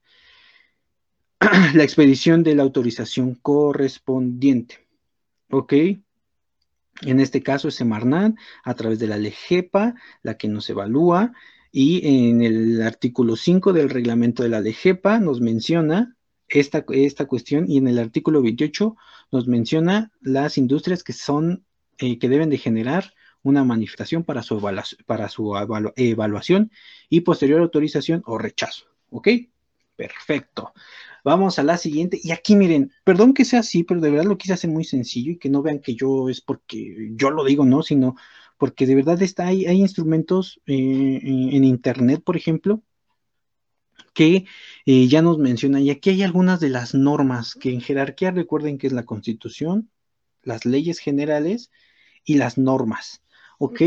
la 1.74 1.82
expedición 1.82 2.42
de 2.42 2.54
la 2.54 2.62
autorización 2.62 3.34
correspondiente. 3.34 4.86
¿Ok? 5.50 5.72
En 7.02 7.20
este 7.20 7.42
caso 7.42 7.68
es 7.68 7.74
Semarnat 7.74 8.34
a 8.62 8.74
través 8.74 8.98
de 8.98 9.06
la 9.06 9.16
LEGEPA, 9.16 9.94
la 10.22 10.36
que 10.36 10.48
nos 10.48 10.68
evalúa, 10.70 11.32
y 11.72 12.28
en 12.28 12.42
el 12.42 12.82
artículo 12.82 13.36
5 13.36 13.72
del 13.72 13.90
reglamento 13.90 14.42
de 14.42 14.48
la 14.48 14.60
LEGEPA 14.60 15.18
nos 15.18 15.40
menciona 15.40 16.16
esta, 16.48 16.84
esta 16.90 17.26
cuestión 17.26 17.68
y 17.68 17.78
en 17.78 17.88
el 17.88 17.98
artículo 17.98 18.42
28 18.42 18.96
nos 19.32 19.48
menciona 19.48 20.12
las 20.20 20.56
industrias 20.56 21.02
que 21.02 21.12
son, 21.12 21.64
eh, 21.98 22.18
que 22.18 22.28
deben 22.28 22.50
de 22.50 22.58
generar 22.58 23.14
una 23.42 23.64
manifestación 23.64 24.24
para 24.24 24.42
su, 24.42 24.60
para 25.04 25.28
su 25.28 25.52
evaluación 25.96 26.70
y 27.08 27.20
posterior 27.20 27.60
autorización 27.60 28.22
o 28.24 28.38
rechazo. 28.38 28.86
¿Ok? 29.10 29.28
Perfecto. 29.96 30.72
Vamos 31.24 31.58
a 31.58 31.62
la 31.62 31.78
siguiente. 31.78 32.20
Y 32.22 32.32
aquí 32.32 32.54
miren, 32.54 32.92
perdón 33.02 33.32
que 33.34 33.46
sea 33.46 33.60
así, 33.60 33.82
pero 33.82 34.00
de 34.00 34.10
verdad 34.10 34.26
lo 34.26 34.38
quise 34.38 34.52
hacer 34.52 34.70
muy 34.70 34.84
sencillo 34.84 35.32
y 35.32 35.38
que 35.38 35.48
no 35.48 35.62
vean 35.62 35.80
que 35.80 35.94
yo 35.94 36.28
es 36.28 36.42
porque 36.42 37.12
yo 37.16 37.30
lo 37.30 37.44
digo, 37.44 37.64
¿no? 37.64 37.82
Sino 37.82 38.14
porque 38.58 38.86
de 38.86 38.94
verdad 38.94 39.20
está, 39.22 39.46
hay, 39.48 39.66
hay 39.66 39.80
instrumentos 39.80 40.60
eh, 40.66 41.20
en, 41.22 41.64
Internet, 41.64 42.22
por 42.24 42.36
ejemplo, 42.36 42.82
que 44.12 44.46
eh, 44.86 45.08
ya 45.08 45.22
nos 45.22 45.38
mencionan. 45.38 45.82
Y 45.82 45.90
aquí 45.90 46.10
hay 46.10 46.22
algunas 46.22 46.60
de 46.60 46.70
las 46.70 46.94
normas 46.94 47.54
que 47.54 47.72
en 47.72 47.80
jerarquía 47.80 48.30
recuerden 48.30 48.78
que 48.78 48.86
es 48.86 48.92
la 48.92 49.04
Constitución, 49.04 49.90
las 50.42 50.66
leyes 50.66 50.98
generales 50.98 51.70
y 52.24 52.34
las 52.34 52.58
normas. 52.58 53.22
¿Ok? 53.58 53.82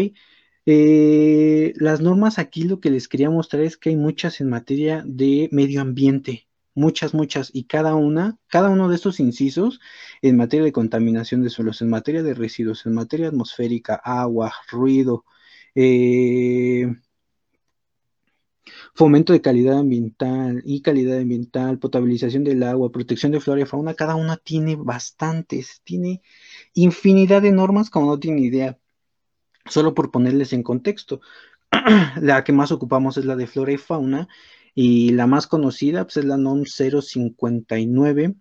Eh, 0.66 1.74
las 1.78 2.02
normas 2.02 2.40
aquí 2.40 2.64
lo 2.64 2.80
que 2.80 2.90
les 2.92 3.08
quería 3.08 3.30
mostrar 3.30 3.64
es 3.64 3.78
que 3.78 3.90
hay 3.90 3.96
muchas 3.96 4.42
en 4.42 4.50
materia 4.50 5.04
de 5.06 5.50
medio 5.52 5.82
ambiente 5.82 6.47
muchas, 6.78 7.14
muchas, 7.14 7.50
y 7.54 7.66
cada 7.66 7.96
una, 7.96 8.38
cada 8.48 8.70
uno 8.70 8.88
de 8.88 8.96
estos 8.96 9.20
incisos 9.20 9.80
en 10.22 10.38
materia 10.38 10.64
de 10.66 10.72
contaminación 10.72 11.44
de 11.44 11.50
suelos, 11.50 11.82
en 11.82 11.90
materia 11.90 12.24
de 12.24 12.34
residuos, 12.36 12.86
en 12.86 12.94
materia 12.94 13.30
atmosférica, 13.30 13.96
agua, 13.96 14.54
ruido, 14.70 15.26
eh, 15.76 16.88
fomento 18.94 19.34
de 19.34 19.42
calidad 19.42 19.80
ambiental 19.80 20.62
y 20.66 20.82
calidad 20.82 21.18
ambiental, 21.20 21.80
potabilización 21.80 22.44
del 22.44 22.64
agua, 22.64 22.92
protección 22.92 23.32
de 23.32 23.40
flora 23.40 23.62
y 23.62 23.66
fauna, 23.66 23.96
cada 23.96 24.16
una 24.16 24.38
tiene 24.38 24.76
bastantes, 24.76 25.82
tiene 25.84 26.22
infinidad 26.74 27.42
de 27.42 27.52
normas 27.52 27.90
como 27.90 28.08
no 28.08 28.20
tiene 28.20 28.42
idea. 28.42 28.78
Solo 29.66 29.94
por 29.94 30.12
ponerles 30.12 30.54
en 30.54 30.64
contexto, 30.64 31.22
la 32.22 32.44
que 32.44 32.54
más 32.54 32.72
ocupamos 32.72 33.18
es 33.18 33.26
la 33.26 33.36
de 33.36 33.48
flora 33.48 33.72
y 33.74 33.78
fauna 33.78 34.28
y 34.80 35.10
la 35.14 35.26
más 35.26 35.48
conocida 35.48 36.04
pues, 36.04 36.18
es 36.18 36.26
la 36.26 36.38
NOM 36.38 36.66
059, 36.66 38.36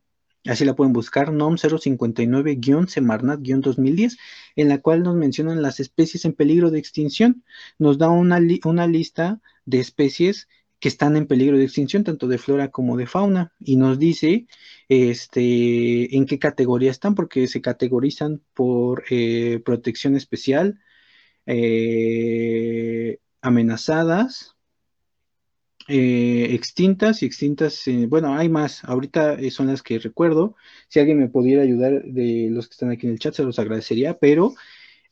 así 0.44 0.66
la 0.66 0.76
pueden 0.76 0.92
buscar, 0.92 1.32
NOM 1.32 1.54
059-Semarnat-2010, 1.54 4.18
en 4.56 4.68
la 4.68 4.82
cual 4.82 5.02
nos 5.02 5.16
mencionan 5.16 5.62
las 5.62 5.80
especies 5.80 6.26
en 6.26 6.34
peligro 6.34 6.70
de 6.70 6.78
extinción. 6.78 7.42
Nos 7.78 7.96
da 7.96 8.10
una, 8.10 8.38
una 8.64 8.86
lista 8.86 9.40
de 9.64 9.80
especies 9.80 10.46
que 10.78 10.88
están 10.88 11.16
en 11.16 11.26
peligro 11.26 11.56
de 11.56 11.64
extinción, 11.64 12.04
tanto 12.04 12.28
de 12.28 12.36
flora 12.36 12.70
como 12.70 12.98
de 12.98 13.06
fauna, 13.06 13.54
y 13.58 13.76
nos 13.76 13.98
dice 13.98 14.46
este, 14.90 16.14
en 16.14 16.26
qué 16.26 16.38
categoría 16.38 16.90
están, 16.90 17.14
porque 17.14 17.48
se 17.48 17.62
categorizan 17.62 18.42
por 18.52 19.04
eh, 19.08 19.62
protección 19.64 20.16
especial, 20.16 20.80
eh, 21.46 23.20
amenazadas, 23.40 24.55
eh, 25.88 26.48
extintas 26.50 27.22
y 27.22 27.26
extintas, 27.26 27.86
eh, 27.86 28.06
bueno, 28.08 28.34
hay 28.34 28.48
más, 28.48 28.82
ahorita 28.84 29.34
eh, 29.34 29.52
son 29.52 29.68
las 29.68 29.82
que 29.82 30.00
recuerdo, 30.00 30.56
si 30.88 30.98
alguien 30.98 31.18
me 31.18 31.28
pudiera 31.28 31.62
ayudar 31.62 32.02
de 32.04 32.48
los 32.50 32.66
que 32.66 32.72
están 32.72 32.90
aquí 32.90 33.06
en 33.06 33.12
el 33.12 33.18
chat, 33.20 33.34
se 33.34 33.44
los 33.44 33.58
agradecería, 33.60 34.18
pero 34.18 34.54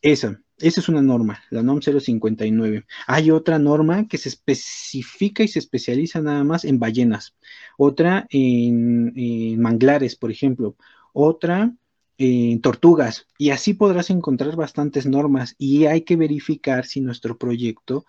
esa, 0.02 0.40
esa 0.58 0.80
es 0.80 0.88
una 0.88 1.00
norma, 1.00 1.42
la 1.50 1.62
NOM 1.62 1.80
059. 1.80 2.86
Hay 3.06 3.30
otra 3.30 3.58
norma 3.58 4.08
que 4.08 4.18
se 4.18 4.28
especifica 4.28 5.44
y 5.44 5.48
se 5.48 5.60
especializa 5.60 6.20
nada 6.20 6.42
más 6.42 6.64
en 6.64 6.80
ballenas, 6.80 7.36
otra 7.78 8.26
en, 8.30 9.60
manglares, 9.60 10.16
por 10.16 10.30
ejemplo, 10.32 10.76
otra 11.12 11.72
en 12.18 12.60
tortugas, 12.60 13.26
y 13.38 13.50
así 13.50 13.74
podrás 13.74 14.10
encontrar 14.10 14.56
bastantes 14.56 15.06
normas 15.06 15.54
y 15.58 15.86
hay 15.86 16.02
que 16.02 16.16
verificar 16.16 16.84
si 16.86 17.00
nuestro 17.00 17.38
proyecto 17.38 18.06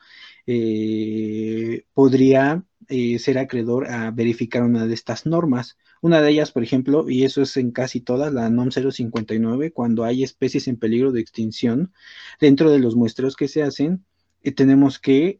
eh, 0.47 1.85
podría 1.93 2.63
eh, 2.87 3.17
ser 3.19 3.37
acreedor 3.39 3.89
a 3.89 4.11
verificar 4.11 4.63
una 4.63 4.85
de 4.85 4.93
estas 4.93 5.25
normas. 5.25 5.77
Una 6.01 6.21
de 6.21 6.31
ellas, 6.31 6.51
por 6.51 6.63
ejemplo, 6.63 7.09
y 7.09 7.23
eso 7.23 7.41
es 7.41 7.57
en 7.57 7.71
casi 7.71 7.99
todas, 7.99 8.31
la 8.31 8.49
NOM 8.49 8.69
059, 8.69 9.71
cuando 9.71 10.03
hay 10.03 10.23
especies 10.23 10.67
en 10.67 10.77
peligro 10.77 11.11
de 11.11 11.21
extinción, 11.21 11.93
dentro 12.39 12.69
de 12.69 12.79
los 12.79 12.95
muestreos 12.95 13.35
que 13.35 13.47
se 13.47 13.63
hacen, 13.63 14.05
eh, 14.43 14.51
tenemos 14.51 14.99
que 14.99 15.39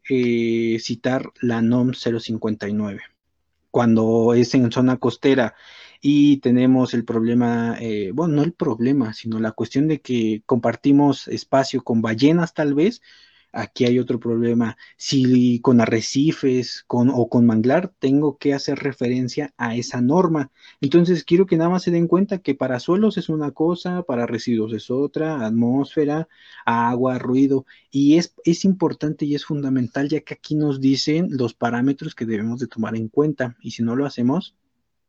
citar 0.80 1.30
la 1.40 1.62
NOM 1.62 1.92
059. 1.92 3.00
cuando 3.70 4.32
es 4.34 4.54
en 4.54 4.72
zona 4.72 4.96
costera 4.96 5.54
y 6.00 6.38
tenemos 6.38 6.94
el 6.94 7.04
problema, 7.04 7.78
bueno, 8.14 8.36
no 8.36 8.42
el 8.42 8.54
problema, 8.54 9.12
sino 9.12 9.38
la 9.38 9.52
cuestión 9.52 9.86
de 9.86 10.00
que 10.00 10.42
compartimos 10.46 11.28
espacio 11.28 11.84
con 11.84 12.00
ballenas 12.00 12.54
tal 12.54 12.74
vez, 12.74 13.02
aquí 13.56 13.84
hay 13.86 13.98
otro 13.98 14.20
problema. 14.20 14.76
Si 14.96 15.60
con 15.60 15.80
arrecifes 15.80 16.84
con, 16.86 17.10
o 17.10 17.28
con 17.28 17.46
manglar, 17.46 17.92
tengo 17.98 18.36
que 18.38 18.54
hacer 18.54 18.78
referencia 18.78 19.54
a 19.56 19.74
esa 19.76 20.00
norma. 20.00 20.50
Entonces, 20.80 21.24
quiero 21.24 21.46
que 21.46 21.56
nada 21.56 21.70
más 21.70 21.82
se 21.82 21.90
den 21.90 22.06
cuenta 22.06 22.38
que 22.38 22.54
para 22.54 22.78
suelos 22.80 23.16
es 23.16 23.28
una 23.28 23.50
cosa, 23.52 24.02
para 24.02 24.26
residuos 24.26 24.72
es 24.74 24.90
otra, 24.90 25.44
atmósfera, 25.46 26.28
agua, 26.64 27.18
ruido. 27.18 27.66
Y 27.90 28.18
es, 28.18 28.34
es 28.44 28.64
importante 28.64 29.24
y 29.24 29.34
es 29.34 29.44
fundamental, 29.44 30.08
ya 30.08 30.20
que 30.20 30.34
aquí 30.34 30.54
nos 30.54 30.80
dicen 30.80 31.28
los 31.30 31.54
parámetros 31.54 32.14
que 32.14 32.26
debemos 32.26 32.60
de 32.60 32.66
tomar 32.66 32.94
en 32.94 33.08
cuenta. 33.08 33.56
Y 33.60 33.72
si 33.72 33.82
no 33.82 33.96
lo 33.96 34.04
hacemos, 34.04 34.54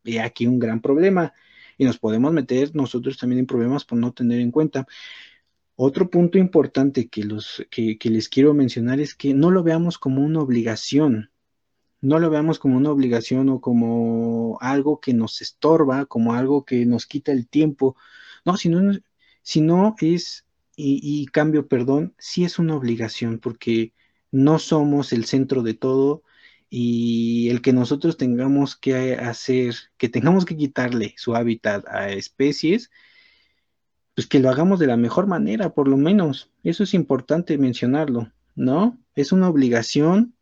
hay 0.04 0.18
aquí 0.18 0.46
un 0.46 0.58
gran 0.58 0.80
problema. 0.80 1.34
Y 1.76 1.84
nos 1.84 1.98
podemos 1.98 2.32
meter 2.32 2.74
nosotros 2.74 3.18
también 3.18 3.38
en 3.40 3.46
problemas 3.46 3.84
por 3.84 3.98
no 3.98 4.12
tener 4.12 4.40
en 4.40 4.50
cuenta. 4.50 4.86
Otro 5.80 6.10
punto 6.10 6.38
importante 6.38 7.08
que, 7.08 7.22
los, 7.22 7.64
que, 7.70 7.96
les 8.02 8.28
quiero 8.28 8.52
mencionar 8.52 8.98
es 8.98 9.14
que 9.14 9.32
no 9.32 9.52
lo 9.52 9.62
veamos 9.62 9.96
como 9.96 10.22
una 10.24 10.40
obligación, 10.40 11.30
no 12.00 12.18
lo 12.18 12.30
veamos 12.30 12.58
como 12.58 12.76
una 12.76 12.90
obligación 12.90 13.48
o 13.48 13.60
como 13.60 14.58
algo 14.60 14.98
que 14.98 15.14
nos 15.14 15.40
estorba, 15.40 16.06
como 16.06 16.34
algo 16.34 16.64
que 16.64 16.84
nos 16.84 17.06
quita 17.06 17.30
el 17.30 17.46
tiempo, 17.46 17.94
no, 18.44 18.56
sino, 18.56 18.98
sino 19.42 19.94
es, 20.00 20.44
y, 20.74 20.98
y 21.00 21.26
cambio, 21.26 21.68
perdón, 21.68 22.12
sí 22.18 22.42
es 22.42 22.58
una 22.58 22.74
obligación 22.74 23.38
porque 23.38 23.92
no 24.32 24.58
somos 24.58 25.12
el 25.12 25.26
centro 25.26 25.62
de 25.62 25.74
todo 25.74 26.24
y 26.68 27.50
el 27.50 27.62
que 27.62 27.72
nosotros 27.72 28.16
tengamos 28.16 28.74
que 28.74 29.14
hacer, 29.14 29.76
que 29.96 30.08
tengamos 30.08 30.44
que 30.44 30.56
quitarle 30.56 31.14
su 31.18 31.36
hábitat 31.36 31.86
a 31.86 32.10
especies, 32.10 32.90
pues 34.18 34.26
que 34.26 34.40
lo 34.40 34.50
hagamos 34.50 34.80
de 34.80 34.88
la 34.88 34.96
mejor 34.96 35.28
manera, 35.28 35.74
por 35.74 35.86
lo 35.86 35.96
menos. 35.96 36.50
Eso 36.64 36.82
es 36.82 36.92
importante 36.92 37.56
mencionarlo, 37.56 38.32
¿no? 38.56 38.98
Es 39.14 39.30
una 39.30 39.48
obligación 39.48 40.34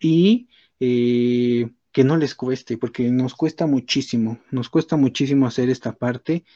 y 0.00 0.48
eh, 0.80 1.68
que 1.92 2.04
no 2.04 2.16
les 2.16 2.34
cueste, 2.34 2.78
porque 2.78 3.10
nos 3.10 3.34
cuesta 3.34 3.66
muchísimo, 3.66 4.38
nos 4.50 4.70
cuesta 4.70 4.96
muchísimo 4.96 5.46
hacer 5.46 5.68
esta 5.68 5.92
parte 5.92 6.46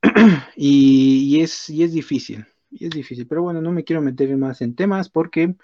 y, 0.56 1.38
es, 1.42 1.68
y 1.68 1.82
es 1.82 1.92
difícil, 1.92 2.46
y 2.70 2.86
es 2.86 2.90
difícil, 2.92 3.26
pero 3.26 3.42
bueno, 3.42 3.60
no 3.60 3.72
me 3.72 3.84
quiero 3.84 4.00
meter 4.00 4.34
más 4.38 4.62
en 4.62 4.74
temas 4.74 5.10
porque 5.10 5.54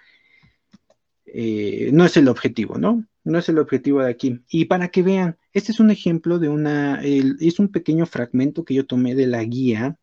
eh, 1.25 1.89
no 1.93 2.05
es 2.05 2.15
el 2.15 2.27
objetivo, 2.27 2.77
¿no? 2.77 3.07
No 3.23 3.39
es 3.39 3.49
el 3.49 3.57
objetivo 3.57 4.03
de 4.03 4.11
aquí. 4.11 4.39
Y 4.49 4.65
para 4.65 4.89
que 4.89 5.01
vean, 5.01 5.38
este 5.53 5.71
es 5.71 5.79
un 5.79 5.91
ejemplo 5.91 6.39
de 6.39 6.49
una, 6.49 7.01
es 7.03 7.59
un 7.59 7.69
pequeño 7.69 8.05
fragmento 8.05 8.63
que 8.63 8.73
yo 8.73 8.85
tomé 8.85 9.15
de 9.15 9.27
la 9.27 9.43
guía. 9.43 9.97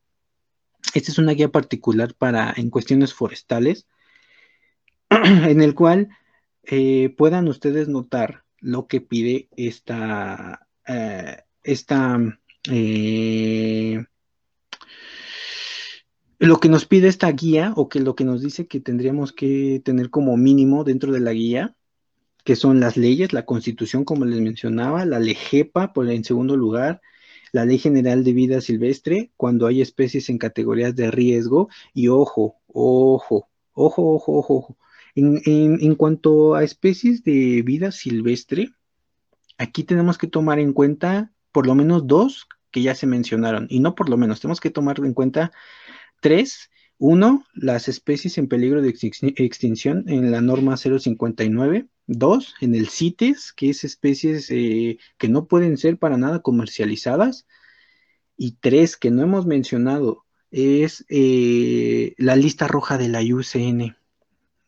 Esta 0.94 1.10
es 1.10 1.18
una 1.18 1.32
guía 1.32 1.50
particular 1.50 2.14
para 2.14 2.52
en 2.56 2.70
cuestiones 2.70 3.14
forestales, 3.14 3.86
en 5.10 5.62
el 5.62 5.74
cual 5.74 6.08
eh, 6.64 7.14
puedan 7.16 7.48
ustedes 7.48 7.88
notar 7.88 8.44
lo 8.58 8.86
que 8.86 9.00
pide 9.00 9.48
esta, 9.56 10.66
eh, 10.86 11.42
esta 11.62 12.18
lo 16.38 16.60
que 16.60 16.68
nos 16.68 16.84
pide 16.86 17.08
esta 17.08 17.30
guía 17.30 17.72
o 17.76 17.88
que 17.88 18.00
lo 18.00 18.14
que 18.14 18.24
nos 18.24 18.42
dice 18.42 18.66
que 18.66 18.80
tendríamos 18.80 19.32
que 19.32 19.80
tener 19.84 20.10
como 20.10 20.36
mínimo 20.36 20.84
dentro 20.84 21.12
de 21.12 21.20
la 21.20 21.32
guía, 21.32 21.76
que 22.46 22.56
son 22.56 22.78
las 22.78 22.96
leyes, 22.96 23.32
la 23.32 23.44
constitución, 23.44 24.04
como 24.04 24.24
les 24.24 24.40
mencionaba, 24.40 25.04
la 25.04 25.18
LEGEPA, 25.18 25.92
por 25.92 26.08
en 26.08 26.22
segundo 26.24 26.56
lugar, 26.56 27.02
la 27.50 27.64
Ley 27.64 27.78
General 27.78 28.22
de 28.22 28.32
Vida 28.32 28.60
Silvestre, 28.60 29.32
cuando 29.36 29.66
hay 29.66 29.82
especies 29.82 30.28
en 30.30 30.38
categorías 30.38 30.94
de 30.94 31.10
riesgo, 31.10 31.68
y 31.92 32.06
ojo, 32.06 32.56
ojo, 32.68 33.48
ojo, 33.72 34.14
ojo, 34.14 34.32
ojo, 34.38 34.78
En, 35.16 35.42
en 35.44 35.94
cuanto 35.96 36.54
a 36.54 36.62
especies 36.62 37.24
de 37.24 37.62
vida 37.62 37.90
silvestre, 37.90 38.70
aquí 39.58 39.82
tenemos 39.82 40.16
que 40.16 40.28
tomar 40.28 40.60
en 40.60 40.72
cuenta 40.72 41.32
por 41.50 41.66
lo 41.66 41.74
menos 41.74 42.06
dos 42.06 42.46
que 42.70 42.82
ya 42.82 42.94
se 42.94 43.08
mencionaron, 43.08 43.66
y 43.70 43.80
no 43.80 43.96
por 43.96 44.08
lo 44.08 44.16
menos, 44.16 44.40
tenemos 44.40 44.60
que 44.60 44.70
tomar 44.70 45.00
en 45.00 45.14
cuenta 45.14 45.50
Tres, 46.20 46.70
uno, 46.98 47.44
las 47.54 47.88
especies 47.88 48.38
en 48.38 48.48
peligro 48.48 48.80
de 48.80 48.88
extinción 48.88 50.04
en 50.08 50.30
la 50.30 50.40
norma 50.40 50.76
059. 50.76 51.86
Dos, 52.06 52.54
en 52.60 52.74
el 52.74 52.88
CITES, 52.88 53.52
que 53.52 53.70
es 53.70 53.84
especies 53.84 54.50
eh, 54.50 54.98
que 55.18 55.28
no 55.28 55.46
pueden 55.46 55.76
ser 55.76 55.98
para 55.98 56.16
nada 56.16 56.40
comercializadas. 56.40 57.46
Y 58.36 58.52
tres, 58.60 58.96
que 58.96 59.10
no 59.10 59.22
hemos 59.22 59.46
mencionado, 59.46 60.24
es 60.50 61.04
eh, 61.08 62.14
la 62.16 62.36
lista 62.36 62.66
roja 62.68 62.96
de 62.96 63.08
la 63.08 63.22
IUCN, 63.22 63.96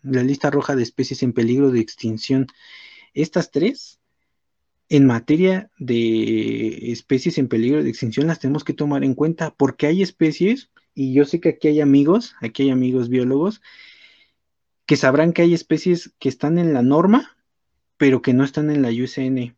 la 0.03 0.23
lista 0.23 0.51
roja 0.51 0.75
de 0.77 0.83
especies 0.83 1.23
en 1.23 1.33
peligro 1.33 1.71
de 1.71 1.81
extinción. 1.81 2.47
Estas 3.15 3.51
tres, 3.51 4.01
en 4.89 5.07
materia 5.07 5.71
de 5.79 6.93
especies 6.93 7.39
en 7.39 7.49
peligro 7.49 7.83
de 7.83 7.91
extinción, 7.91 8.27
las 8.27 8.41
tenemos 8.41 8.65
que 8.65 8.75
tomar 8.75 9.05
en 9.05 9.15
cuenta 9.15 9.55
porque 9.55 9.87
hay 9.87 10.03
especies 10.03 10.71
y 10.99 11.13
yo 11.13 11.25
sé 11.25 11.39
que 11.39 11.51
aquí 11.51 11.69
hay 11.69 11.81
amigos, 11.81 12.35
aquí 12.41 12.65
hay 12.65 12.71
amigos 12.71 13.09
biólogos, 13.09 13.63
que 14.85 14.97
sabrán 14.97 15.33
que 15.33 15.43
hay 15.43 15.55
especies 15.55 16.13
que 16.19 16.29
están 16.29 16.59
en 16.59 16.75
la 16.75 16.83
norma, 16.83 17.37
pero 17.97 18.21
que 18.21 18.35
no 18.35 18.43
están 18.43 18.69
en 18.69 18.83
la 18.83 18.89
UCN 18.89 19.57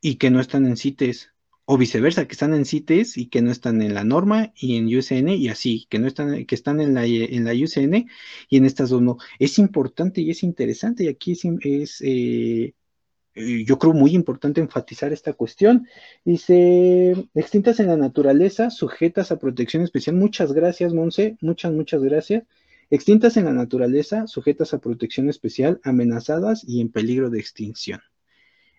y 0.00 0.14
que 0.14 0.30
no 0.30 0.40
están 0.40 0.64
en 0.64 0.78
CITES, 0.78 1.34
o 1.66 1.76
viceversa, 1.76 2.26
que 2.26 2.32
están 2.32 2.54
en 2.54 2.64
CITES 2.64 3.18
y 3.18 3.26
que 3.26 3.42
no 3.42 3.50
están 3.50 3.82
en 3.82 3.92
la 3.92 4.02
norma 4.02 4.54
y 4.56 4.76
en 4.76 4.86
UCN 4.86 5.28
y 5.28 5.48
así, 5.48 5.86
que 5.90 5.98
no 5.98 6.06
están, 6.06 6.46
que 6.46 6.54
están 6.54 6.80
en 6.80 6.94
la, 6.94 7.04
en 7.04 7.44
la 7.44 7.52
UCN 7.52 8.08
y 8.48 8.56
en 8.56 8.64
estas 8.64 8.88
dos 8.88 9.02
no. 9.02 9.18
Es 9.38 9.58
importante 9.58 10.22
y 10.22 10.30
es 10.30 10.42
interesante 10.42 11.04
y 11.04 11.08
aquí 11.08 11.32
es, 11.32 12.00
eh, 12.00 12.72
yo 13.38 13.78
creo 13.78 13.92
muy 13.92 14.14
importante 14.14 14.60
enfatizar 14.60 15.12
esta 15.12 15.32
cuestión. 15.32 15.86
Dice, 16.24 17.28
extintas 17.34 17.80
en 17.80 17.88
la 17.88 17.96
naturaleza, 17.96 18.70
sujetas 18.70 19.32
a 19.32 19.38
protección 19.38 19.82
especial. 19.82 20.16
Muchas 20.16 20.52
gracias, 20.52 20.92
Monse. 20.92 21.36
Muchas, 21.40 21.72
muchas 21.72 22.02
gracias. 22.02 22.44
Extintas 22.90 23.36
en 23.36 23.44
la 23.44 23.52
naturaleza, 23.52 24.26
sujetas 24.26 24.72
a 24.72 24.78
protección 24.78 25.28
especial, 25.28 25.80
amenazadas 25.84 26.64
y 26.66 26.80
en 26.80 26.90
peligro 26.90 27.28
de 27.28 27.38
extinción. 27.38 28.00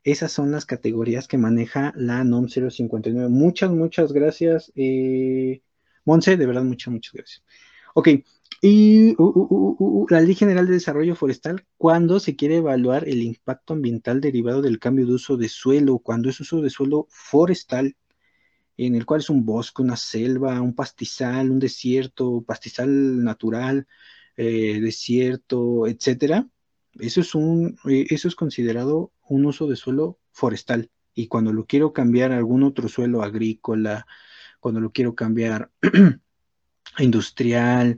Esas 0.04 0.32
son 0.32 0.52
las 0.52 0.66
categorías 0.66 1.28
que 1.28 1.38
maneja 1.38 1.94
la 1.96 2.24
NOM 2.24 2.48
059. 2.48 3.30
Muchas, 3.30 3.70
muchas 3.72 4.12
gracias, 4.12 4.72
eh, 4.76 5.62
Monse. 6.06 6.38
De 6.38 6.46
verdad, 6.46 6.64
muchas, 6.64 6.92
muchas 6.92 7.14
gracias. 7.14 7.44
Ok, 7.94 8.10
y 8.62 9.12
uh, 9.12 9.24
uh, 9.24 9.76
uh, 9.80 10.08
la 10.10 10.22
Ley 10.22 10.36
General 10.36 10.68
de 10.68 10.74
Desarrollo 10.74 11.16
Forestal, 11.16 11.66
cuando 11.78 12.20
se 12.20 12.36
quiere 12.36 12.58
evaluar 12.58 13.08
el 13.08 13.22
impacto 13.22 13.74
ambiental 13.74 14.22
derivado 14.22 14.62
del 14.62 14.80
cambio 14.80 15.06
de 15.06 15.14
uso 15.14 15.38
de 15.38 15.50
suelo, 15.50 16.00
cuando 16.00 16.30
es 16.30 16.40
uso 16.40 16.62
de 16.62 16.70
suelo 16.70 17.08
forestal, 17.10 17.96
en 18.78 18.96
el 18.96 19.06
cual 19.06 19.22
es 19.22 19.30
un 19.30 19.46
bosque, 19.46 19.82
una 19.82 19.98
selva, 19.98 20.62
un 20.62 20.74
pastizal, 20.76 21.52
un 21.52 21.60
desierto, 21.60 22.44
pastizal 22.46 23.24
natural, 23.24 23.88
eh, 24.38 24.80
desierto, 24.82 25.88
etcétera, 25.88 26.48
eso 27.00 27.22
es 27.22 27.36
un, 27.36 27.78
eh, 27.90 28.08
eso 28.10 28.28
es 28.28 28.36
considerado 28.36 29.12
un 29.28 29.46
uso 29.46 29.68
de 29.68 29.76
suelo 29.76 30.20
forestal. 30.32 30.90
Y 31.14 31.28
cuando 31.28 31.54
lo 31.54 31.66
quiero 31.66 31.94
cambiar 31.94 32.32
a 32.32 32.38
algún 32.38 32.64
otro 32.64 32.88
suelo 32.88 33.24
agrícola, 33.24 34.06
cuando 34.60 34.80
lo 34.80 34.92
quiero 34.92 35.16
cambiar 35.16 35.72
industrial, 36.98 37.98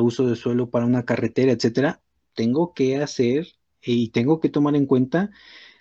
uso 0.00 0.26
de 0.26 0.36
suelo 0.36 0.70
para 0.70 0.86
una 0.86 1.04
carretera, 1.04 1.52
etcétera, 1.52 2.00
tengo 2.34 2.74
que 2.74 2.96
hacer 2.96 3.46
y 3.82 4.08
tengo 4.08 4.40
que 4.40 4.48
tomar 4.48 4.74
en 4.76 4.86
cuenta 4.86 5.30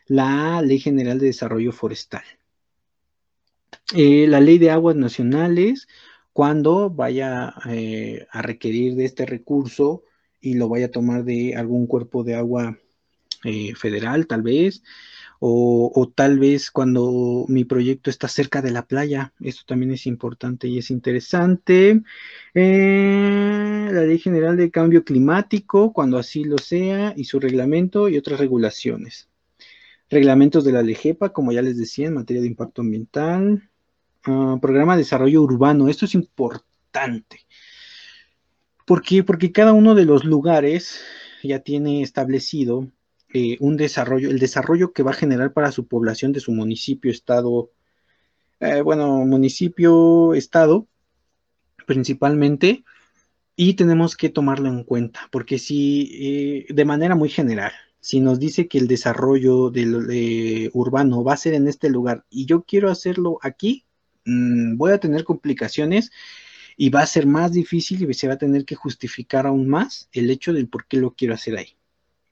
la 0.07 0.61
Ley 0.61 0.79
General 0.79 1.19
de 1.19 1.27
Desarrollo 1.27 1.71
Forestal. 1.71 2.23
Eh, 3.95 4.27
la 4.27 4.39
Ley 4.39 4.57
de 4.57 4.71
Aguas 4.71 4.95
Nacionales, 4.95 5.87
cuando 6.33 6.89
vaya 6.89 7.53
eh, 7.69 8.27
a 8.31 8.41
requerir 8.41 8.95
de 8.95 9.05
este 9.05 9.25
recurso 9.25 10.03
y 10.39 10.55
lo 10.55 10.69
vaya 10.69 10.87
a 10.87 10.91
tomar 10.91 11.23
de 11.23 11.55
algún 11.55 11.87
cuerpo 11.87 12.23
de 12.23 12.35
agua 12.35 12.77
eh, 13.43 13.73
federal, 13.75 14.27
tal 14.27 14.41
vez, 14.41 14.83
o, 15.43 16.13
tal 16.13 16.37
vez 16.37 16.69
cuando 16.69 17.45
mi 17.47 17.65
proyecto 17.65 18.11
está 18.11 18.27
cerca 18.27 18.61
de 18.61 18.69
la 18.69 18.85
playa. 18.85 19.33
Esto 19.39 19.63
también 19.65 19.91
es 19.91 20.05
importante 20.05 20.67
y 20.67 20.77
es 20.77 20.91
interesante. 20.91 22.03
Eh, 22.53 23.89
la 23.91 24.03
Ley 24.03 24.19
General 24.19 24.55
de 24.55 24.69
Cambio 24.69 25.03
Climático, 25.03 25.93
cuando 25.93 26.19
así 26.19 26.43
lo 26.43 26.59
sea, 26.59 27.15
y 27.17 27.23
su 27.23 27.39
reglamento 27.39 28.07
y 28.07 28.17
otras 28.17 28.39
regulaciones. 28.39 29.29
Reglamentos 30.11 30.63
de 30.63 30.73
la 30.73 30.83
LEGEPA, 30.83 31.29
como 31.29 31.51
ya 31.51 31.63
les 31.63 31.75
decía, 31.75 32.07
en 32.07 32.13
materia 32.13 32.43
de 32.43 32.47
impacto 32.47 32.83
ambiental. 32.83 33.67
Ah, 34.25 34.59
programa 34.61 34.93
de 34.93 35.01
desarrollo 35.01 35.41
urbano, 35.41 35.89
esto 35.89 36.05
es 36.05 36.13
importante. 36.13 37.47
¿Por 38.85 39.01
qué? 39.01 39.23
Porque 39.23 39.51
cada 39.51 39.73
uno 39.73 39.95
de 39.95 40.05
los 40.05 40.23
lugares 40.23 41.01
ya 41.41 41.59
tiene 41.59 42.03
establecido 42.03 42.87
eh, 43.33 43.57
un 43.59 43.77
desarrollo, 43.77 44.29
el 44.29 44.39
desarrollo 44.39 44.93
que 44.93 45.03
va 45.03 45.11
a 45.11 45.15
generar 45.15 45.53
para 45.53 45.71
su 45.71 45.87
población 45.87 46.31
de 46.31 46.39
su 46.39 46.51
municipio, 46.51 47.11
estado, 47.11 47.71
eh, 48.59 48.81
bueno, 48.81 49.25
municipio, 49.25 50.33
estado, 50.33 50.87
principalmente, 51.85 52.83
y 53.55 53.75
tenemos 53.75 54.15
que 54.15 54.29
tomarlo 54.29 54.69
en 54.69 54.83
cuenta, 54.83 55.27
porque 55.31 55.59
si 55.59 56.65
de 56.69 56.85
manera 56.85 57.15
muy 57.15 57.29
general, 57.29 57.73
si 57.99 58.19
nos 58.19 58.39
dice 58.39 58.67
que 58.67 58.79
el 58.79 58.87
desarrollo 58.87 59.69
del 59.69 60.69
urbano 60.73 61.23
va 61.23 61.33
a 61.33 61.37
ser 61.37 61.53
en 61.53 61.67
este 61.67 61.89
lugar 61.89 62.25
y 62.29 62.45
yo 62.45 62.63
quiero 62.63 62.89
hacerlo 62.89 63.39
aquí, 63.41 63.85
mm, 64.25 64.77
voy 64.77 64.91
a 64.93 64.99
tener 64.99 65.23
complicaciones 65.23 66.11
y 66.77 66.89
va 66.89 67.01
a 67.01 67.05
ser 67.07 67.27
más 67.27 67.51
difícil 67.51 68.09
y 68.09 68.13
se 68.13 68.27
va 68.27 68.33
a 68.33 68.37
tener 68.37 68.65
que 68.65 68.75
justificar 68.75 69.45
aún 69.45 69.67
más 69.67 70.09
el 70.13 70.29
hecho 70.31 70.53
del 70.53 70.67
por 70.67 70.87
qué 70.87 70.97
lo 70.97 71.13
quiero 71.13 71.33
hacer 71.33 71.57
ahí. 71.57 71.77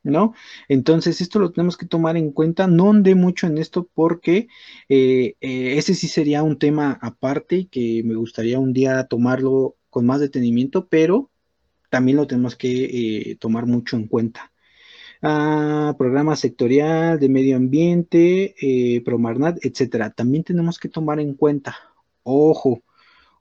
¿No? 0.02 0.34
Entonces, 0.70 1.20
esto 1.20 1.40
lo 1.40 1.52
tenemos 1.52 1.76
que 1.78 1.86
tomar 1.86 2.16
en 2.18 2.32
cuenta. 2.32 2.68
No 2.68 2.90
andé 2.90 3.16
mucho 3.16 3.48
en 3.48 3.58
esto 3.58 3.90
porque 3.94 4.48
eh, 4.88 5.36
eh, 5.42 5.78
ese 5.78 5.94
sí 5.94 6.08
sería 6.08 6.42
un 6.44 6.58
tema 6.58 6.98
aparte 7.02 7.58
y 7.58 7.66
que 7.66 8.02
me 8.06 8.16
gustaría 8.16 8.60
un 8.60 8.72
día 8.74 9.06
tomarlo 9.08 9.76
con 9.90 10.06
más 10.06 10.22
detenimiento, 10.22 10.88
pero 10.88 11.30
también 11.90 12.18
lo 12.18 12.28
tenemos 12.28 12.56
que 12.56 13.32
eh, 13.32 13.36
tomar 13.38 13.66
mucho 13.66 13.98
en 13.98 14.08
cuenta 14.08 14.52
a 15.22 15.96
programa 15.98 16.36
sectorial 16.38 17.20
de 17.20 17.30
medio 17.30 17.58
ambiente, 17.58 18.56
Promarnat, 19.04 19.58
etcétera. 19.66 20.12
También 20.12 20.46
tenemos 20.46 20.80
que 20.80 20.90
tomar 20.90 21.20
en 21.20 21.34
cuenta, 21.34 21.76
ojo, 22.24 22.84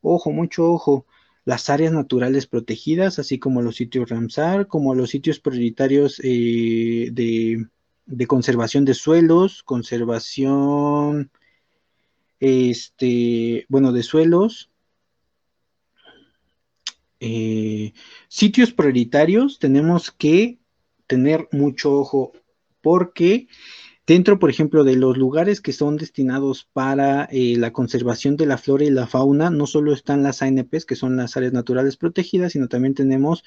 ojo, 0.03 0.33
mucho 0.33 0.73
ojo, 0.73 1.07
las 1.49 1.71
áreas 1.71 1.95
naturales 1.95 2.47
protegidas, 2.47 3.19
así 3.19 3.39
como 3.39 3.63
los 3.63 3.77
sitios 3.77 4.11
Ramsar, 4.11 4.67
como 4.67 4.95
los 4.95 5.09
sitios 5.09 5.41
prioritarios 5.41 6.21
eh, 6.23 7.09
de, 7.11 8.27
conservación 8.27 8.85
de 8.85 8.93
suelos, 8.93 9.63
conservación, 9.63 11.31
este, 12.39 13.65
bueno, 13.71 13.93
de 13.93 14.03
suelos, 14.03 14.69
eh, 17.19 17.95
sitios 18.29 18.75
prioritarios 18.75 19.59
tenemos 19.59 20.11
que 20.11 20.59
tener 21.07 21.49
mucho 21.51 21.95
ojo 21.95 22.33
porque 22.83 23.49
dentro, 24.09 24.39
por 24.39 24.49
ejemplo, 24.49 24.85
de 24.85 24.97
los 24.97 25.19
lugares 25.19 25.61
que 25.61 25.75
son 25.75 25.99
destinados 25.99 26.67
para 26.73 27.25
eh, 27.31 27.57
la 27.59 27.75
conservación 27.75 28.39
de 28.39 28.47
la 28.47 28.57
flora 28.57 28.85
y 28.85 28.91
la 28.91 29.07
fauna, 29.07 29.51
no 29.51 29.67
solo 29.67 29.93
están 29.93 30.23
las 30.23 30.41
ANPs, 30.41 30.87
que 30.87 30.97
son 30.97 31.19
las 31.19 31.37
áreas 31.37 31.53
naturales 31.53 31.99
protegidas, 31.99 32.53
sino 32.53 32.69
también 32.69 32.95
tenemos 32.95 33.45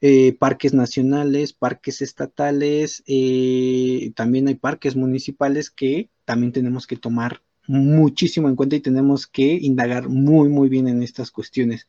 eh, 0.00 0.32
parques 0.38 0.72
nacionales, 0.72 1.52
parques 1.52 2.00
estatales, 2.00 3.04
eh, 3.06 4.10
también 4.16 4.48
hay 4.48 4.54
parques 4.54 4.96
municipales 4.96 5.68
que 5.70 6.08
también 6.24 6.52
tenemos 6.52 6.86
que 6.86 6.96
tomar 6.96 7.42
muchísimo 7.66 8.48
en 8.48 8.56
cuenta 8.56 8.76
y 8.76 8.80
tenemos 8.80 9.26
que 9.26 9.52
indagar 9.52 10.08
muy, 10.08 10.48
muy 10.48 10.70
bien 10.70 10.88
en 10.88 11.02
estas 11.02 11.30
cuestiones. 11.30 11.88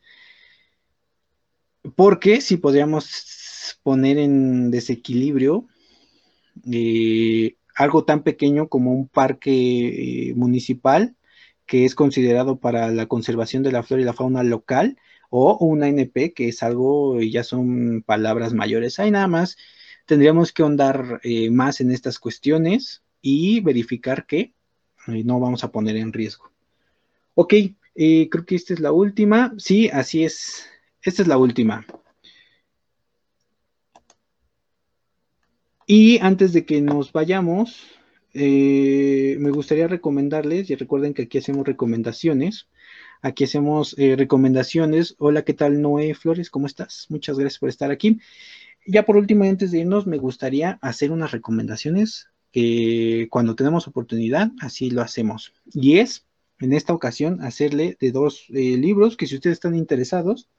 Porque 1.95 2.41
si 2.41 2.57
podríamos 2.57 3.79
poner 3.83 4.17
en 4.17 4.69
desequilibrio 4.69 5.67
algo 7.75 8.05
tan 8.05 8.23
pequeño 8.23 8.69
como 8.69 8.93
un 8.93 9.07
parque 9.07 10.29
eh, 10.29 10.33
municipal 10.35 11.15
que 11.65 11.85
es 11.85 11.95
considerado 11.95 12.59
para 12.59 12.89
la 12.89 13.07
conservación 13.07 13.63
de 13.63 13.71
la 13.71 13.83
flora 13.83 14.01
y 14.01 14.05
la 14.05 14.13
fauna 14.13 14.43
local 14.43 14.97
o 15.29 15.57
una 15.57 15.87
NP 15.87 16.33
que 16.33 16.49
es 16.49 16.63
algo, 16.63 17.19
ya 17.21 17.43
son 17.43 18.03
palabras 18.03 18.53
mayores. 18.53 18.99
Ahí 18.99 19.11
nada 19.11 19.27
más 19.27 19.57
tendríamos 20.05 20.51
que 20.53 20.61
ahondar 20.61 21.19
eh, 21.23 21.49
más 21.49 21.81
en 21.81 21.91
estas 21.91 22.19
cuestiones 22.19 23.03
y 23.21 23.59
verificar 23.61 24.25
que 24.27 24.53
no 25.07 25.39
vamos 25.39 25.63
a 25.63 25.71
poner 25.71 25.97
en 25.97 26.13
riesgo. 26.13 26.51
Ok, 27.33 27.53
creo 27.95 28.45
que 28.45 28.55
esta 28.55 28.73
es 28.73 28.79
la 28.79 28.91
última. 28.91 29.53
Sí, 29.57 29.89
así 29.89 30.23
es. 30.23 30.67
Esta 31.01 31.23
es 31.23 31.27
la 31.27 31.37
última. 31.37 31.85
Y 35.87 36.17
antes 36.19 36.51
de 36.51 36.65
que 36.65 36.81
nos 36.81 37.11
vayamos, 37.11 37.83
eh, 38.33 39.37
me 39.39 39.51
gustaría 39.51 39.87
recomendarles, 39.87 40.69
y 40.71 40.75
recuerden 40.75 41.13
que 41.13 41.23
aquí 41.23 41.37
hacemos 41.37 41.67
recomendaciones, 41.67 42.67
aquí 43.21 43.43
hacemos 43.43 43.95
eh, 43.99 44.15
recomendaciones. 44.15 45.15
Hola, 45.19 45.43
¿qué 45.43 45.53
tal 45.53 45.81
Noé 45.81 46.15
Flores? 46.15 46.49
¿Cómo 46.49 46.65
estás? 46.65 47.05
Muchas 47.09 47.37
gracias 47.37 47.59
por 47.59 47.69
estar 47.69 47.91
aquí. 47.91 48.19
Ya 48.87 49.05
por 49.05 49.15
último, 49.15 49.43
antes 49.43 49.71
de 49.71 49.79
irnos, 49.79 50.07
me 50.07 50.17
gustaría 50.17 50.79
hacer 50.81 51.11
unas 51.11 51.31
recomendaciones 51.31 52.29
que 52.51 53.27
cuando 53.29 53.55
tenemos 53.55 53.87
oportunidad, 53.87 54.51
así 54.61 54.89
lo 54.89 55.03
hacemos. 55.03 55.53
Y 55.71 55.99
es, 55.99 56.25
en 56.59 56.73
esta 56.73 56.93
ocasión, 56.93 57.41
hacerle 57.41 57.95
de 57.99 58.11
dos 58.11 58.47
eh, 58.49 58.75
libros 58.77 59.17
que 59.17 59.27
si 59.27 59.35
ustedes 59.35 59.57
están 59.57 59.75
interesados, 59.75 60.49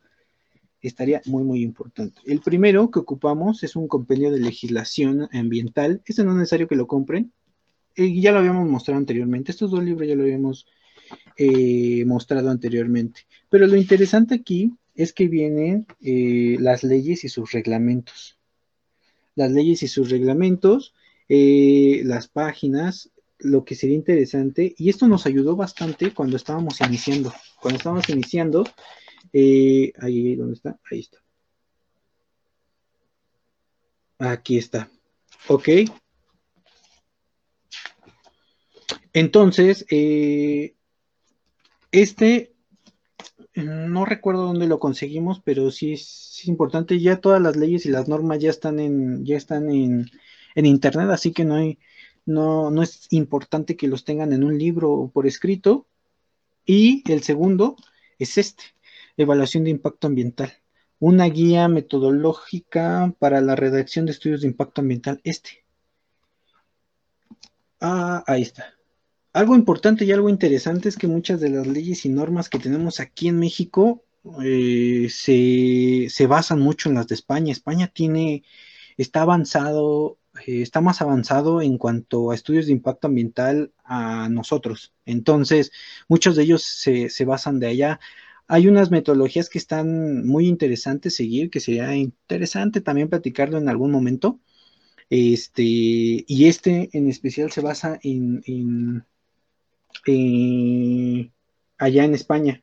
estaría 0.87 1.23
muy, 1.27 1.43
muy 1.43 1.63
importante. 1.63 2.21
El 2.25 2.41
primero 2.41 2.91
que 2.91 2.99
ocupamos 2.99 3.63
es 3.63 3.77
un 3.77 3.89
compendio 3.89 4.31
de 4.31 4.41
legislación 4.41 5.29
ambiental. 5.33 6.03
Este 6.05 6.25
no 6.25 6.33
es 6.33 6.37
necesario 6.37 6.69
que 6.69 6.77
lo 6.77 6.87
compren. 6.87 7.33
Eh, 7.95 8.21
ya 8.21 8.33
lo 8.33 8.39
habíamos 8.39 8.69
mostrado 8.69 8.99
anteriormente. 8.99 9.53
Estos 9.53 9.71
dos 9.71 9.83
libros 9.83 10.09
ya 10.09 10.15
lo 10.15 10.23
habíamos 10.23 10.67
eh, 11.37 12.05
mostrado 12.07 12.51
anteriormente. 12.51 13.23
Pero 13.49 13.67
lo 13.67 13.77
interesante 13.77 14.35
aquí 14.35 14.73
es 14.95 15.13
que 15.13 15.29
vienen 15.29 15.87
eh, 16.01 16.57
las 16.61 16.85
leyes 16.85 17.25
y 17.25 17.29
sus 17.29 17.53
reglamentos. 17.53 18.39
Las 19.35 19.53
leyes 19.53 19.83
y 19.83 19.89
sus 19.89 20.11
reglamentos, 20.11 20.95
las 21.29 22.29
páginas, 22.29 23.11
lo 23.39 23.65
que 23.65 23.75
sería 23.75 23.97
interesante, 23.97 24.75
y 24.79 24.89
esto 24.89 25.09
nos 25.09 25.27
ayudó 25.27 25.57
bastante 25.57 26.13
cuando 26.15 26.37
estábamos 26.37 26.81
iniciando. 26.81 27.33
Cuando 27.61 27.77
estábamos 27.77 28.09
iniciando, 28.09 28.65
eh, 29.33 29.93
ahí, 30.01 30.37
¿dónde 30.37 30.55
está? 30.55 30.79
Ahí 30.91 31.01
está. 31.01 31.19
Aquí 34.19 34.59
está. 34.59 34.91
Ok. 35.49 35.69
Entonces, 39.13 39.87
eh, 39.91 40.75
este, 41.91 42.55
no 43.55 44.05
recuerdo 44.05 44.45
dónde 44.45 44.67
lo 44.67 44.79
conseguimos, 44.79 45.41
pero 45.45 45.71
sí 45.71 45.95
es, 45.95 46.47
importante. 46.47 47.01
Ya 47.01 47.21
todas 47.21 47.41
las 47.41 47.57
leyes 47.57 47.87
y 47.87 47.91
las 47.91 48.09
normas 48.09 48.39
ya 48.41 48.51
están 48.51 48.79
en, 48.79 49.25
ya 49.25 49.37
están 49.37 49.71
en, 49.71 50.11
en 50.55 50.67
internet, 50.67 51.09
así 51.11 51.33
que 51.33 51.45
no 51.45 51.57
no, 52.27 52.71
no 52.71 52.83
es 52.83 53.07
importante 53.11 53.77
que 53.77 53.89
los 53.89 54.05
tengan 54.05 54.33
en 54.33 54.45
un 54.45 54.59
libro 54.59 55.11
por 55.15 55.27
escrito. 55.27 55.87
Y 56.67 57.11
el 57.11 57.23
segundo 57.23 57.77
es 58.19 58.37
este. 58.37 58.65
Evaluación 59.17 59.65
de 59.65 59.71
impacto 59.71 60.07
ambiental. 60.07 60.53
Una 60.99 61.27
guía 61.27 61.69
metodológica 61.69 63.15
para 63.19 63.41
la 63.41 63.57
redacción 63.57 64.07
de 64.07 64.13
estudios 64.13 64.41
de 64.43 64.49
impacto 64.49 64.81
ambiental. 64.81 65.21
Este. 65.25 65.65
Ah, 67.81 68.25
ahí 68.27 68.43
está. 68.43 68.77
Algo 69.33 69.55
importante 69.55 70.05
y 70.05 70.13
algo 70.13 70.31
interesante 70.31 70.89
es 70.89 70.97
que 70.97 71.09
muchas 71.09 71.41
de 71.41 71.51
las 71.51 71.67
leyes 71.67 72.07
y 72.07 72.09
normas 72.09 72.49
que 72.49 72.59
tenemos 72.59 73.01
aquí 73.01 73.29
en 73.29 73.39
México 73.39 74.03
eh, 74.43 75.09
se, 75.11 76.09
se, 76.09 76.27
basan 76.27 76.61
mucho 76.61 76.89
en 76.89 76.95
las 76.95 77.07
de 77.07 77.15
España. 77.15 77.53
España 77.53 77.89
tiene, 77.89 78.45
está 78.97 79.23
avanzado, 79.23 80.19
eh, 80.47 80.63
está 80.63 80.81
más 80.81 81.03
avanzado 81.03 81.61
en 81.63 81.79
cuanto 81.79 82.31
a 82.31 82.35
estudios 82.35 82.67
de 82.67 82.73
impacto 82.73 83.09
ambiental 83.09 83.73
a 83.85 84.29
nosotros. 84.31 84.95
Entonces, 85.05 85.71
muchos 86.09 86.37
de 86.37 86.45
ellos 86.45 86.63
se, 86.63 87.11
se 87.11 87.25
basan 87.25 87.61
de 87.61 87.67
allá. 87.69 88.01
Hay 88.49 88.69
unas 88.69 88.91
metodologías 88.91 89.49
que 89.49 89.59
están 89.59 90.25
muy 90.27 90.47
interesantes 90.47 91.17
seguir, 91.17 91.51
que 91.51 91.61
sería 91.61 91.95
interesante 91.97 92.81
también 92.81 93.09
platicarlo 93.09 93.59
en 93.59 93.69
algún 93.69 93.91
momento. 93.91 94.41
Este, 95.11 95.63
y 95.63 96.47
este 96.47 96.91
en 96.93 97.09
especial 97.09 97.51
se 97.53 97.61
basa 97.61 97.99
en, 98.03 99.05
allá 101.79 102.05
en 102.05 102.15
España. 102.15 102.63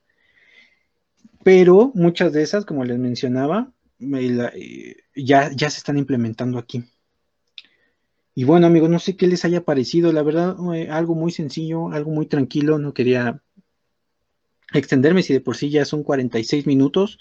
Pero 1.43 1.91
muchas 1.93 2.31
de 2.31 2.43
esas, 2.43 2.65
como 2.65 2.85
les 2.85 2.97
mencionaba, 2.97 3.73
eh, 3.99 4.95
ya, 5.15 5.51
ya 5.53 5.69
se 5.69 5.77
están 5.79 5.97
implementando 5.97 6.57
aquí. 6.57 6.85
Y 8.35 8.45
bueno, 8.45 8.65
amigos, 8.67 8.89
no 8.89 8.99
sé 8.99 9.15
qué 9.15 9.27
les 9.27 9.45
haya 9.45 9.63
parecido. 9.63 10.11
La 10.11 10.23
verdad, 10.23 10.55
eh, 10.73 10.89
algo 10.89 11.13
muy 11.13 11.31
sencillo, 11.31 11.91
algo 11.91 12.11
muy 12.11 12.25
tranquilo. 12.25 12.79
No 12.79 12.93
quería 12.93 13.42
extenderme 14.73 15.23
si 15.23 15.33
de 15.33 15.41
por 15.41 15.55
sí 15.55 15.69
ya 15.69 15.85
son 15.85 16.03
46 16.03 16.67
minutos. 16.67 17.19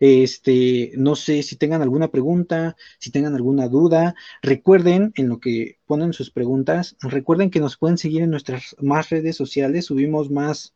Este, 0.00 0.92
no 0.96 1.14
sé 1.16 1.42
si 1.42 1.56
tengan 1.56 1.82
alguna 1.82 2.08
pregunta, 2.08 2.76
si 2.98 3.10
tengan 3.10 3.34
alguna 3.34 3.68
duda. 3.68 4.14
Recuerden 4.42 5.12
en 5.16 5.28
lo 5.28 5.38
que 5.40 5.78
ponen 5.86 6.12
sus 6.12 6.30
preguntas, 6.30 6.96
recuerden 7.00 7.50
que 7.50 7.60
nos 7.60 7.76
pueden 7.76 7.98
seguir 7.98 8.22
en 8.22 8.30
nuestras 8.30 8.76
más 8.80 9.10
redes 9.10 9.36
sociales, 9.36 9.86
subimos 9.86 10.30
más 10.30 10.74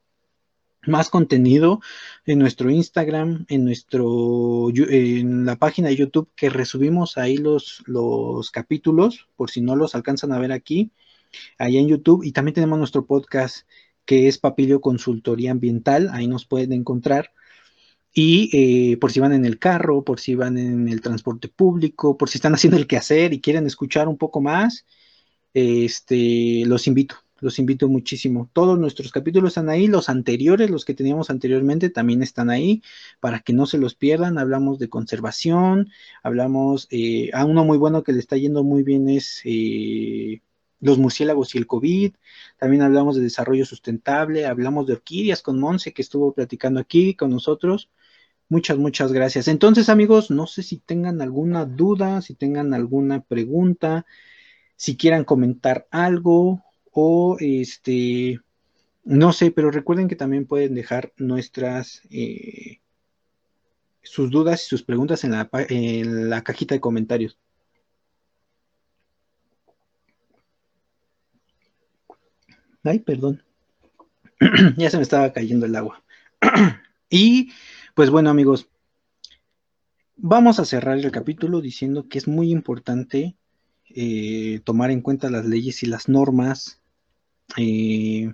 más 0.87 1.11
contenido 1.11 1.81
en 2.25 2.39
nuestro 2.39 2.71
Instagram, 2.71 3.47
en 3.49 3.65
nuestro 3.65 4.69
en 4.71 5.45
la 5.45 5.57
página 5.57 5.89
de 5.89 5.97
YouTube 5.97 6.31
que 6.37 6.51
resubimos 6.51 7.19
ahí 7.19 7.37
los, 7.37 7.83
los 7.87 8.51
capítulos, 8.51 9.29
por 9.37 9.51
si 9.51 9.61
no 9.61 9.77
los 9.77 9.95
alcanzan 9.95 10.33
a 10.33 10.39
ver 10.39 10.53
aquí, 10.53 10.93
ahí 11.59 11.79
en 11.79 11.89
YouTube. 11.89 12.25
Y 12.25 12.33
también 12.33 12.55
tenemos 12.55 12.79
nuestro 12.79 13.07
podcast 13.07 13.67
que 14.09 14.27
es 14.27 14.39
Papilio 14.39 14.81
Consultoría 14.81 15.51
Ambiental, 15.51 16.09
ahí 16.15 16.27
nos 16.29 16.47
pueden 16.47 16.73
encontrar. 16.73 17.31
Y 18.15 18.49
eh, 18.93 18.97
por 18.97 19.13
si 19.13 19.21
van 19.21 19.35
en 19.35 19.45
el 19.45 19.59
carro, 19.59 20.03
por 20.03 20.19
si 20.19 20.35
van 20.35 20.57
en 20.57 20.89
el 20.89 21.03
transporte 21.03 21.49
público, 21.49 22.17
por 22.17 22.31
si 22.31 22.39
están 22.39 22.55
haciendo 22.55 22.79
el 22.79 22.87
quehacer 22.87 23.35
y 23.35 23.43
quieren 23.43 23.67
escuchar 23.67 24.09
un 24.09 24.17
poco 24.17 24.41
más, 24.41 24.87
este, 25.53 26.65
los 26.65 26.87
invito, 26.87 27.17
los 27.41 27.59
invito 27.59 27.87
muchísimo. 27.89 28.49
Todos 28.55 28.79
nuestros 28.79 29.13
capítulos 29.13 29.51
están 29.51 29.69
ahí, 29.69 29.89
los 29.89 30.09
anteriores, 30.09 30.71
los 30.71 30.87
que 30.87 30.95
teníamos 30.95 31.29
anteriormente, 31.29 31.91
también 31.91 32.23
están 32.23 32.49
ahí 32.49 32.83
para 33.21 33.41
que 33.41 33.53
no 33.53 33.67
se 33.67 33.77
los 33.77 33.95
pierdan. 33.95 34.39
Hablamos 34.39 34.79
de 34.79 34.89
conservación, 34.89 35.91
hablamos, 36.23 36.89
eh, 36.91 37.31
a 37.35 37.45
uno 37.45 37.63
muy 37.67 37.77
bueno 37.77 38.03
que 38.05 38.15
le 38.15 38.21
está 38.21 38.39
yendo 38.39 38.65
muy 38.65 38.85
bien 38.85 39.11
es 39.11 39.43
eh, 39.45 40.41
los 40.81 40.99
murciélagos 40.99 41.55
y 41.55 41.59
el 41.59 41.67
COVID. 41.67 42.15
También 42.59 42.83
hablamos 42.83 43.17
de 43.17 43.23
desarrollo 43.23 43.65
sustentable, 43.65 44.47
hablamos 44.47 44.87
de 44.87 44.95
orquídeas 44.95 45.43
con 45.43 45.59
Monse 45.59 45.93
que 45.93 46.03
estuvo 46.03 46.33
platicando 46.33 46.81
aquí 46.81 47.15
con 47.15 47.31
nosotros. 47.31 47.91
Muchas, 48.49 48.79
muchas 48.79 49.13
gracias. 49.13 49.49
Entonces, 49.49 49.89
amigos, 49.89 50.31
no 50.31 50.47
sé 50.47 50.63
si 50.63 50.79
tengan 50.79 51.21
alguna 51.21 51.67
duda, 51.67 52.23
si 52.23 52.35
tengan 52.35 52.73
alguna 52.73 53.21
pregunta, 53.21 54.07
si 54.77 54.97
quieran 54.97 55.25
comentar 55.25 55.87
algo 55.91 56.63
o 56.93 57.37
este, 57.41 58.41
no 59.05 59.33
sé, 59.33 59.51
pero 59.51 59.71
recuerden 59.71 60.09
que 60.09 60.17
también 60.17 60.47
pueden 60.47 60.75
dejar 60.75 61.13
nuestras, 61.17 62.03
eh, 62.11 62.81
sus 64.03 64.31
dudas 64.31 64.65
y 64.65 64.69
sus 64.69 64.83
preguntas 64.83 65.25
en 65.25 65.33
la, 65.33 65.49
en 65.53 66.31
la 66.31 66.43
cajita 66.43 66.75
de 66.75 66.81
comentarios. 66.81 67.39
Ay, 72.89 73.01
perdón. 73.01 73.43
ya 74.79 74.89
se 74.89 74.97
me 74.97 75.03
estaba 75.03 75.33
cayendo 75.33 75.67
el 75.67 75.77
agua. 75.77 76.03
y 77.11 77.53
pues 77.95 78.09
bueno, 78.09 78.31
amigos, 78.31 78.69
vamos 80.17 80.59
a 80.59 80.65
cerrar 80.65 80.97
el 80.99 81.11
capítulo 81.11 81.61
diciendo 81.61 82.09
que 82.09 82.17
es 82.17 82.29
muy 82.29 82.51
importante 82.51 83.37
eh, 83.91 84.61
tomar 84.65 84.91
en 84.91 85.03
cuenta 85.03 85.31
las 85.31 85.45
leyes 85.45 85.83
y 85.83 85.87
las 85.87 86.09
normas 86.09 86.81
eh, 87.59 88.33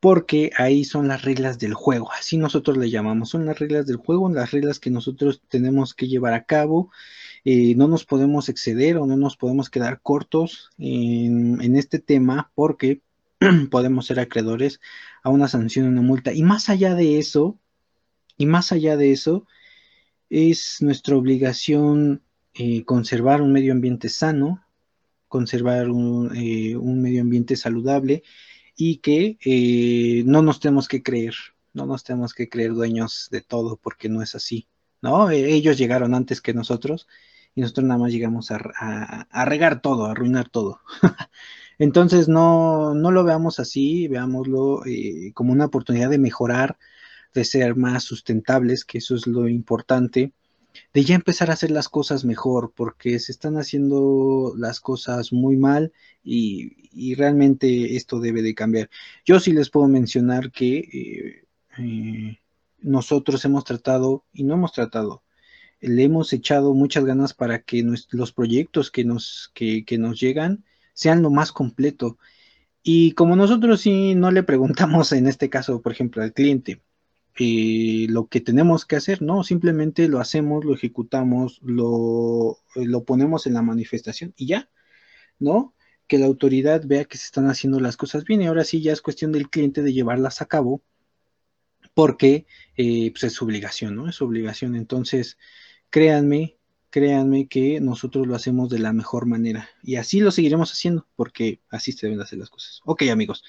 porque 0.00 0.50
ahí 0.58 0.84
son 0.84 1.08
las 1.08 1.22
reglas 1.22 1.58
del 1.58 1.72
juego, 1.72 2.12
así 2.12 2.36
nosotros 2.36 2.76
le 2.76 2.90
llamamos, 2.90 3.30
son 3.30 3.46
las 3.46 3.58
reglas 3.58 3.86
del 3.86 3.96
juego, 3.96 4.28
las 4.28 4.50
reglas 4.50 4.78
que 4.78 4.90
nosotros 4.90 5.40
tenemos 5.48 5.94
que 5.94 6.08
llevar 6.08 6.34
a 6.34 6.44
cabo, 6.44 6.90
eh, 7.46 7.74
no 7.74 7.88
nos 7.88 8.04
podemos 8.04 8.50
exceder 8.50 8.98
o 8.98 9.06
no 9.06 9.16
nos 9.16 9.38
podemos 9.38 9.70
quedar 9.70 10.02
cortos 10.02 10.70
en, 10.76 11.74
este 11.74 12.00
tema 12.00 12.50
porque 12.54 13.00
podemos 13.70 14.06
ser 14.06 14.20
acreedores 14.20 14.80
a 15.22 15.30
una 15.30 15.48
sanción, 15.48 15.86
una 15.86 16.02
multa. 16.02 16.32
Y 16.32 16.42
más 16.42 16.68
allá 16.68 16.94
de 16.94 17.18
eso, 17.18 17.58
y 18.36 18.46
más 18.46 18.72
allá 18.72 18.96
de 18.96 19.12
eso, 19.12 19.46
es 20.30 20.78
nuestra 20.80 21.16
obligación 21.16 22.22
eh, 22.54 22.84
conservar 22.84 23.42
un 23.42 23.52
medio 23.52 23.72
ambiente 23.72 24.08
sano, 24.08 24.64
conservar 25.28 25.86
eh, 25.86 26.76
un, 26.76 27.02
medio 27.02 27.22
ambiente 27.22 27.56
saludable 27.56 28.22
y 28.76 28.98
que 28.98 29.38
eh, 29.44 30.22
no 30.26 30.42
nos 30.42 30.60
tenemos 30.60 30.88
que 30.88 31.02
creer, 31.02 31.34
no 31.72 31.86
nos 31.86 32.04
tenemos 32.04 32.34
que 32.34 32.48
creer 32.48 32.72
dueños 32.72 33.28
de 33.30 33.40
todo 33.40 33.76
porque 33.76 34.08
no 34.08 34.22
es 34.22 34.34
así, 34.34 34.68
¿no? 35.02 35.30
E, 35.30 35.52
ellos 35.52 35.78
llegaron 35.78 36.14
antes 36.14 36.40
que 36.40 36.54
nosotros 36.54 37.08
y 37.54 37.60
nosotros 37.60 37.86
nada 37.86 37.98
más 37.98 38.12
llegamos 38.12 38.50
a, 38.50 38.58
regar 39.44 39.80
todo, 39.80 40.06
a 40.06 40.12
arruinar 40.12 40.48
todo. 40.48 40.80
Entonces 41.78 42.28
no, 42.28 42.94
no 42.94 43.10
lo 43.10 43.24
veamos 43.24 43.60
así, 43.60 44.08
veámoslo 44.08 44.84
eh, 44.86 45.32
como 45.34 45.52
una 45.52 45.66
oportunidad 45.66 46.10
de 46.10 46.18
mejorar, 46.18 46.78
de 47.34 47.44
ser 47.44 47.76
más 47.76 48.04
sustentables, 48.04 48.84
que 48.84 48.98
eso 48.98 49.14
es 49.16 49.26
lo 49.26 49.48
importante 49.48 50.32
de 50.92 51.04
ya 51.04 51.14
empezar 51.14 51.50
a 51.50 51.54
hacer 51.54 51.70
las 51.70 51.88
cosas 51.88 52.24
mejor, 52.24 52.72
porque 52.74 53.18
se 53.18 53.32
están 53.32 53.56
haciendo 53.56 54.54
las 54.56 54.80
cosas 54.80 55.32
muy 55.32 55.56
mal 55.56 55.92
y, 56.22 57.14
realmente 57.16 57.96
esto 57.96 58.20
debe 58.20 58.42
de 58.42 58.54
cambiar. 58.54 58.88
Yo 59.24 59.40
sí 59.40 59.52
les 59.52 59.70
puedo 59.70 59.88
mencionar 59.88 60.52
que 60.52 60.78
eh, 60.78 61.44
eh, 61.78 62.38
nosotros 62.80 63.44
hemos 63.44 63.64
tratado, 63.64 64.24
y 64.32 64.44
no 64.44 64.54
hemos 64.54 64.72
tratado, 64.72 65.23
le 65.86 66.04
hemos 66.04 66.32
echado 66.32 66.74
muchas 66.74 67.04
ganas 67.04 67.34
para 67.34 67.62
que 67.62 67.84
los 68.10 68.32
proyectos 68.32 68.90
que 68.90 69.04
nos, 69.04 69.50
que, 69.54 69.84
nos 69.98 70.20
llegan 70.20 70.64
sean 70.92 71.22
lo 71.22 71.30
más 71.30 71.52
completo. 71.52 72.18
Y 72.82 73.12
como 73.12 73.36
nosotros 73.36 73.80
sí 73.80 74.14
no 74.14 74.30
le 74.30 74.42
preguntamos 74.42 75.12
en 75.12 75.26
este 75.26 75.50
caso, 75.50 75.82
por 75.82 75.92
ejemplo, 75.92 76.22
al 76.22 76.32
cliente, 76.32 76.82
eh, 77.38 78.06
lo 78.08 78.28
que 78.28 78.40
tenemos 78.40 78.86
que 78.86 78.96
hacer, 78.96 79.22
no, 79.22 79.42
simplemente 79.44 80.08
lo 80.08 80.20
hacemos, 80.20 80.64
lo 80.64 80.74
ejecutamos, 80.74 81.60
lo, 81.62 82.58
eh, 82.76 82.86
lo 82.86 83.04
ponemos 83.04 83.46
en 83.46 83.54
la 83.54 83.62
manifestación 83.62 84.34
y 84.36 84.46
ya, 84.46 84.70
¿no? 85.38 85.74
Que 86.06 86.18
la 86.18 86.26
autoridad 86.26 86.82
vea 86.86 87.04
que 87.06 87.18
se 87.18 87.26
están 87.26 87.48
haciendo 87.48 87.80
las 87.80 87.96
cosas 87.96 88.24
bien 88.24 88.42
y 88.42 88.46
ahora 88.46 88.64
sí 88.64 88.82
ya 88.82 88.92
es 88.92 89.02
cuestión 89.02 89.32
del 89.32 89.50
cliente 89.50 89.82
de 89.82 89.92
llevarlas 89.92 90.42
a 90.42 90.46
cabo 90.46 90.82
porque 91.94 92.46
eh, 92.76 93.10
pues 93.12 93.24
es 93.24 93.32
su 93.32 93.44
obligación, 93.44 93.96
¿no? 93.96 94.08
Es 94.08 94.16
su 94.16 94.24
obligación. 94.24 94.76
Entonces, 94.76 95.38
créanme, 95.94 96.56
créanme 96.90 97.46
que 97.46 97.80
nosotros 97.80 98.26
lo 98.26 98.34
hacemos 98.34 98.68
de 98.68 98.80
la 98.80 98.92
mejor 98.92 99.26
manera 99.26 99.68
y 99.80 99.94
así 99.94 100.18
lo 100.18 100.32
seguiremos 100.32 100.72
haciendo 100.72 101.06
porque 101.14 101.60
así 101.70 101.92
se 101.92 102.08
deben 102.08 102.20
hacer 102.20 102.40
las 102.40 102.50
cosas. 102.50 102.80
Ok, 102.84 103.02
amigos. 103.12 103.44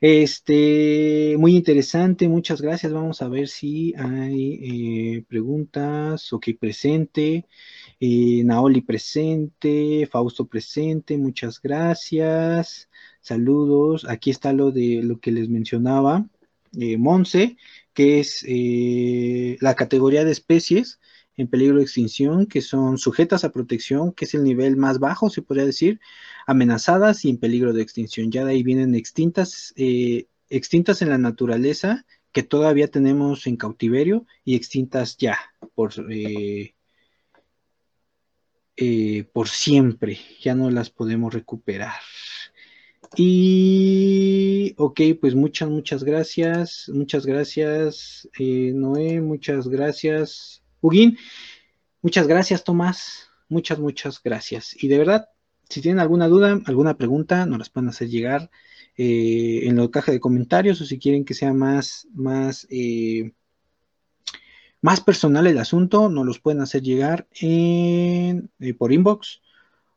Este, 0.00 1.36
muy 1.38 1.54
interesante, 1.54 2.28
muchas 2.28 2.62
gracias. 2.62 2.94
Vamos 2.94 3.20
a 3.20 3.28
ver 3.28 3.46
si 3.46 3.92
hay 3.98 5.16
eh, 5.18 5.24
preguntas. 5.28 6.32
Ok, 6.32 6.48
presente. 6.58 7.46
Eh, 8.00 8.42
Naoli 8.42 8.80
presente, 8.80 10.08
Fausto 10.10 10.46
presente, 10.46 11.18
muchas 11.18 11.60
gracias. 11.60 12.88
Saludos. 13.20 14.06
Aquí 14.08 14.30
está 14.30 14.54
lo 14.54 14.70
de 14.70 15.02
lo 15.02 15.20
que 15.20 15.30
les 15.30 15.50
mencionaba. 15.50 16.26
Eh, 16.80 16.96
Monse, 16.96 17.58
que 17.92 18.20
es 18.20 18.46
la 19.60 19.74
categoría 19.74 20.24
de 20.24 20.32
especies 20.32 20.98
en 21.36 21.48
peligro 21.48 21.76
de 21.78 21.82
extinción, 21.84 22.46
que 22.46 22.60
son 22.60 22.98
sujetas 22.98 23.44
a 23.44 23.52
protección, 23.52 24.12
que 24.12 24.26
es 24.26 24.34
el 24.34 24.44
nivel 24.44 24.76
más 24.76 24.98
bajo, 24.98 25.30
se 25.30 25.42
podría 25.42 25.64
decir, 25.64 26.00
amenazadas 26.46 27.24
y 27.24 27.30
en 27.30 27.38
peligro 27.38 27.72
de 27.72 27.82
extinción. 27.82 28.30
Ya 28.30 28.44
de 28.44 28.52
ahí 28.52 28.62
vienen 28.62 28.94
extintas, 28.94 29.72
eh, 29.76 30.26
extintas 30.50 31.02
en 31.02 31.08
la 31.08 31.18
naturaleza, 31.18 32.04
que 32.32 32.42
todavía 32.42 32.88
tenemos 32.88 33.46
en 33.46 33.56
cautiverio, 33.56 34.26
y 34.44 34.56
extintas 34.56 35.16
ya 35.16 35.38
por, 35.74 35.92
eh, 36.10 36.74
eh, 38.76 39.24
por 39.32 39.48
siempre, 39.48 40.18
ya 40.40 40.54
no 40.54 40.70
las 40.70 40.90
podemos 40.90 41.32
recuperar. 41.32 42.00
Y, 43.16 44.74
ok, 44.78 45.00
pues 45.20 45.34
muchas, 45.34 45.68
muchas 45.68 46.02
gracias, 46.02 46.90
muchas 46.92 47.26
gracias, 47.26 48.28
Noé, 48.38 49.20
muchas 49.20 49.68
gracias, 49.68 50.61
Huguín, 50.82 51.16
muchas 52.02 52.26
gracias, 52.26 52.64
Tomás. 52.64 53.30
Muchas, 53.48 53.78
muchas 53.78 54.20
gracias. 54.22 54.74
Y 54.82 54.88
de 54.88 54.98
verdad, 54.98 55.28
si 55.68 55.80
tienen 55.80 56.00
alguna 56.00 56.26
duda, 56.26 56.60
alguna 56.66 56.96
pregunta, 56.98 57.46
nos 57.46 57.58
las 57.58 57.70
pueden 57.70 57.88
hacer 57.88 58.08
llegar 58.08 58.50
eh, 58.96 59.60
en 59.62 59.76
la 59.76 59.88
caja 59.90 60.10
de 60.10 60.20
comentarios 60.20 60.80
o 60.80 60.84
si 60.84 60.98
quieren 60.98 61.24
que 61.24 61.34
sea 61.34 61.52
más, 61.52 62.08
más, 62.12 62.66
eh, 62.68 63.32
más 64.80 65.00
personal 65.00 65.46
el 65.46 65.58
asunto, 65.58 66.08
nos 66.08 66.26
los 66.26 66.40
pueden 66.40 66.60
hacer 66.60 66.82
llegar 66.82 67.28
en, 67.40 68.50
eh, 68.58 68.74
por 68.74 68.92
inbox 68.92 69.40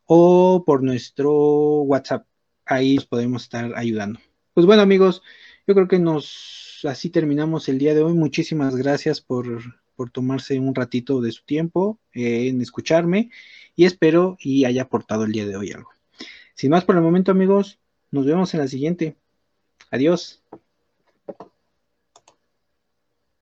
o 0.05 0.63
por 0.65 0.83
nuestro 0.83 1.81
WhatsApp. 1.81 2.27
Ahí 2.65 2.97
os 2.99 3.07
podemos 3.07 3.43
estar 3.43 3.73
ayudando. 3.75 4.19
Pues 4.53 4.67
bueno, 4.67 4.83
amigos, 4.83 5.23
yo 5.65 5.73
creo 5.73 5.87
que 5.87 5.99
nos 5.99 6.81
así 6.83 7.09
terminamos 7.09 7.69
el 7.69 7.79
día 7.79 7.95
de 7.95 8.03
hoy. 8.03 8.13
Muchísimas 8.13 8.75
gracias 8.75 9.19
por 9.19 9.45
por 9.95 10.11
tomarse 10.11 10.59
un 10.59 10.75
ratito 10.75 11.21
de 11.21 11.31
su 11.31 11.43
tiempo 11.45 11.99
eh, 12.13 12.47
en 12.47 12.61
escucharme 12.61 13.31
y 13.75 13.85
espero 13.85 14.37
y 14.39 14.65
haya 14.65 14.83
aportado 14.83 15.23
el 15.23 15.31
día 15.31 15.45
de 15.45 15.55
hoy 15.55 15.71
algo. 15.71 15.89
Sin 16.53 16.71
más 16.71 16.85
por 16.85 16.95
el 16.95 17.01
momento 17.01 17.31
amigos, 17.31 17.79
nos 18.11 18.25
vemos 18.25 18.53
en 18.53 18.61
la 18.61 18.67
siguiente. 18.67 19.17
Adiós. 19.91 20.41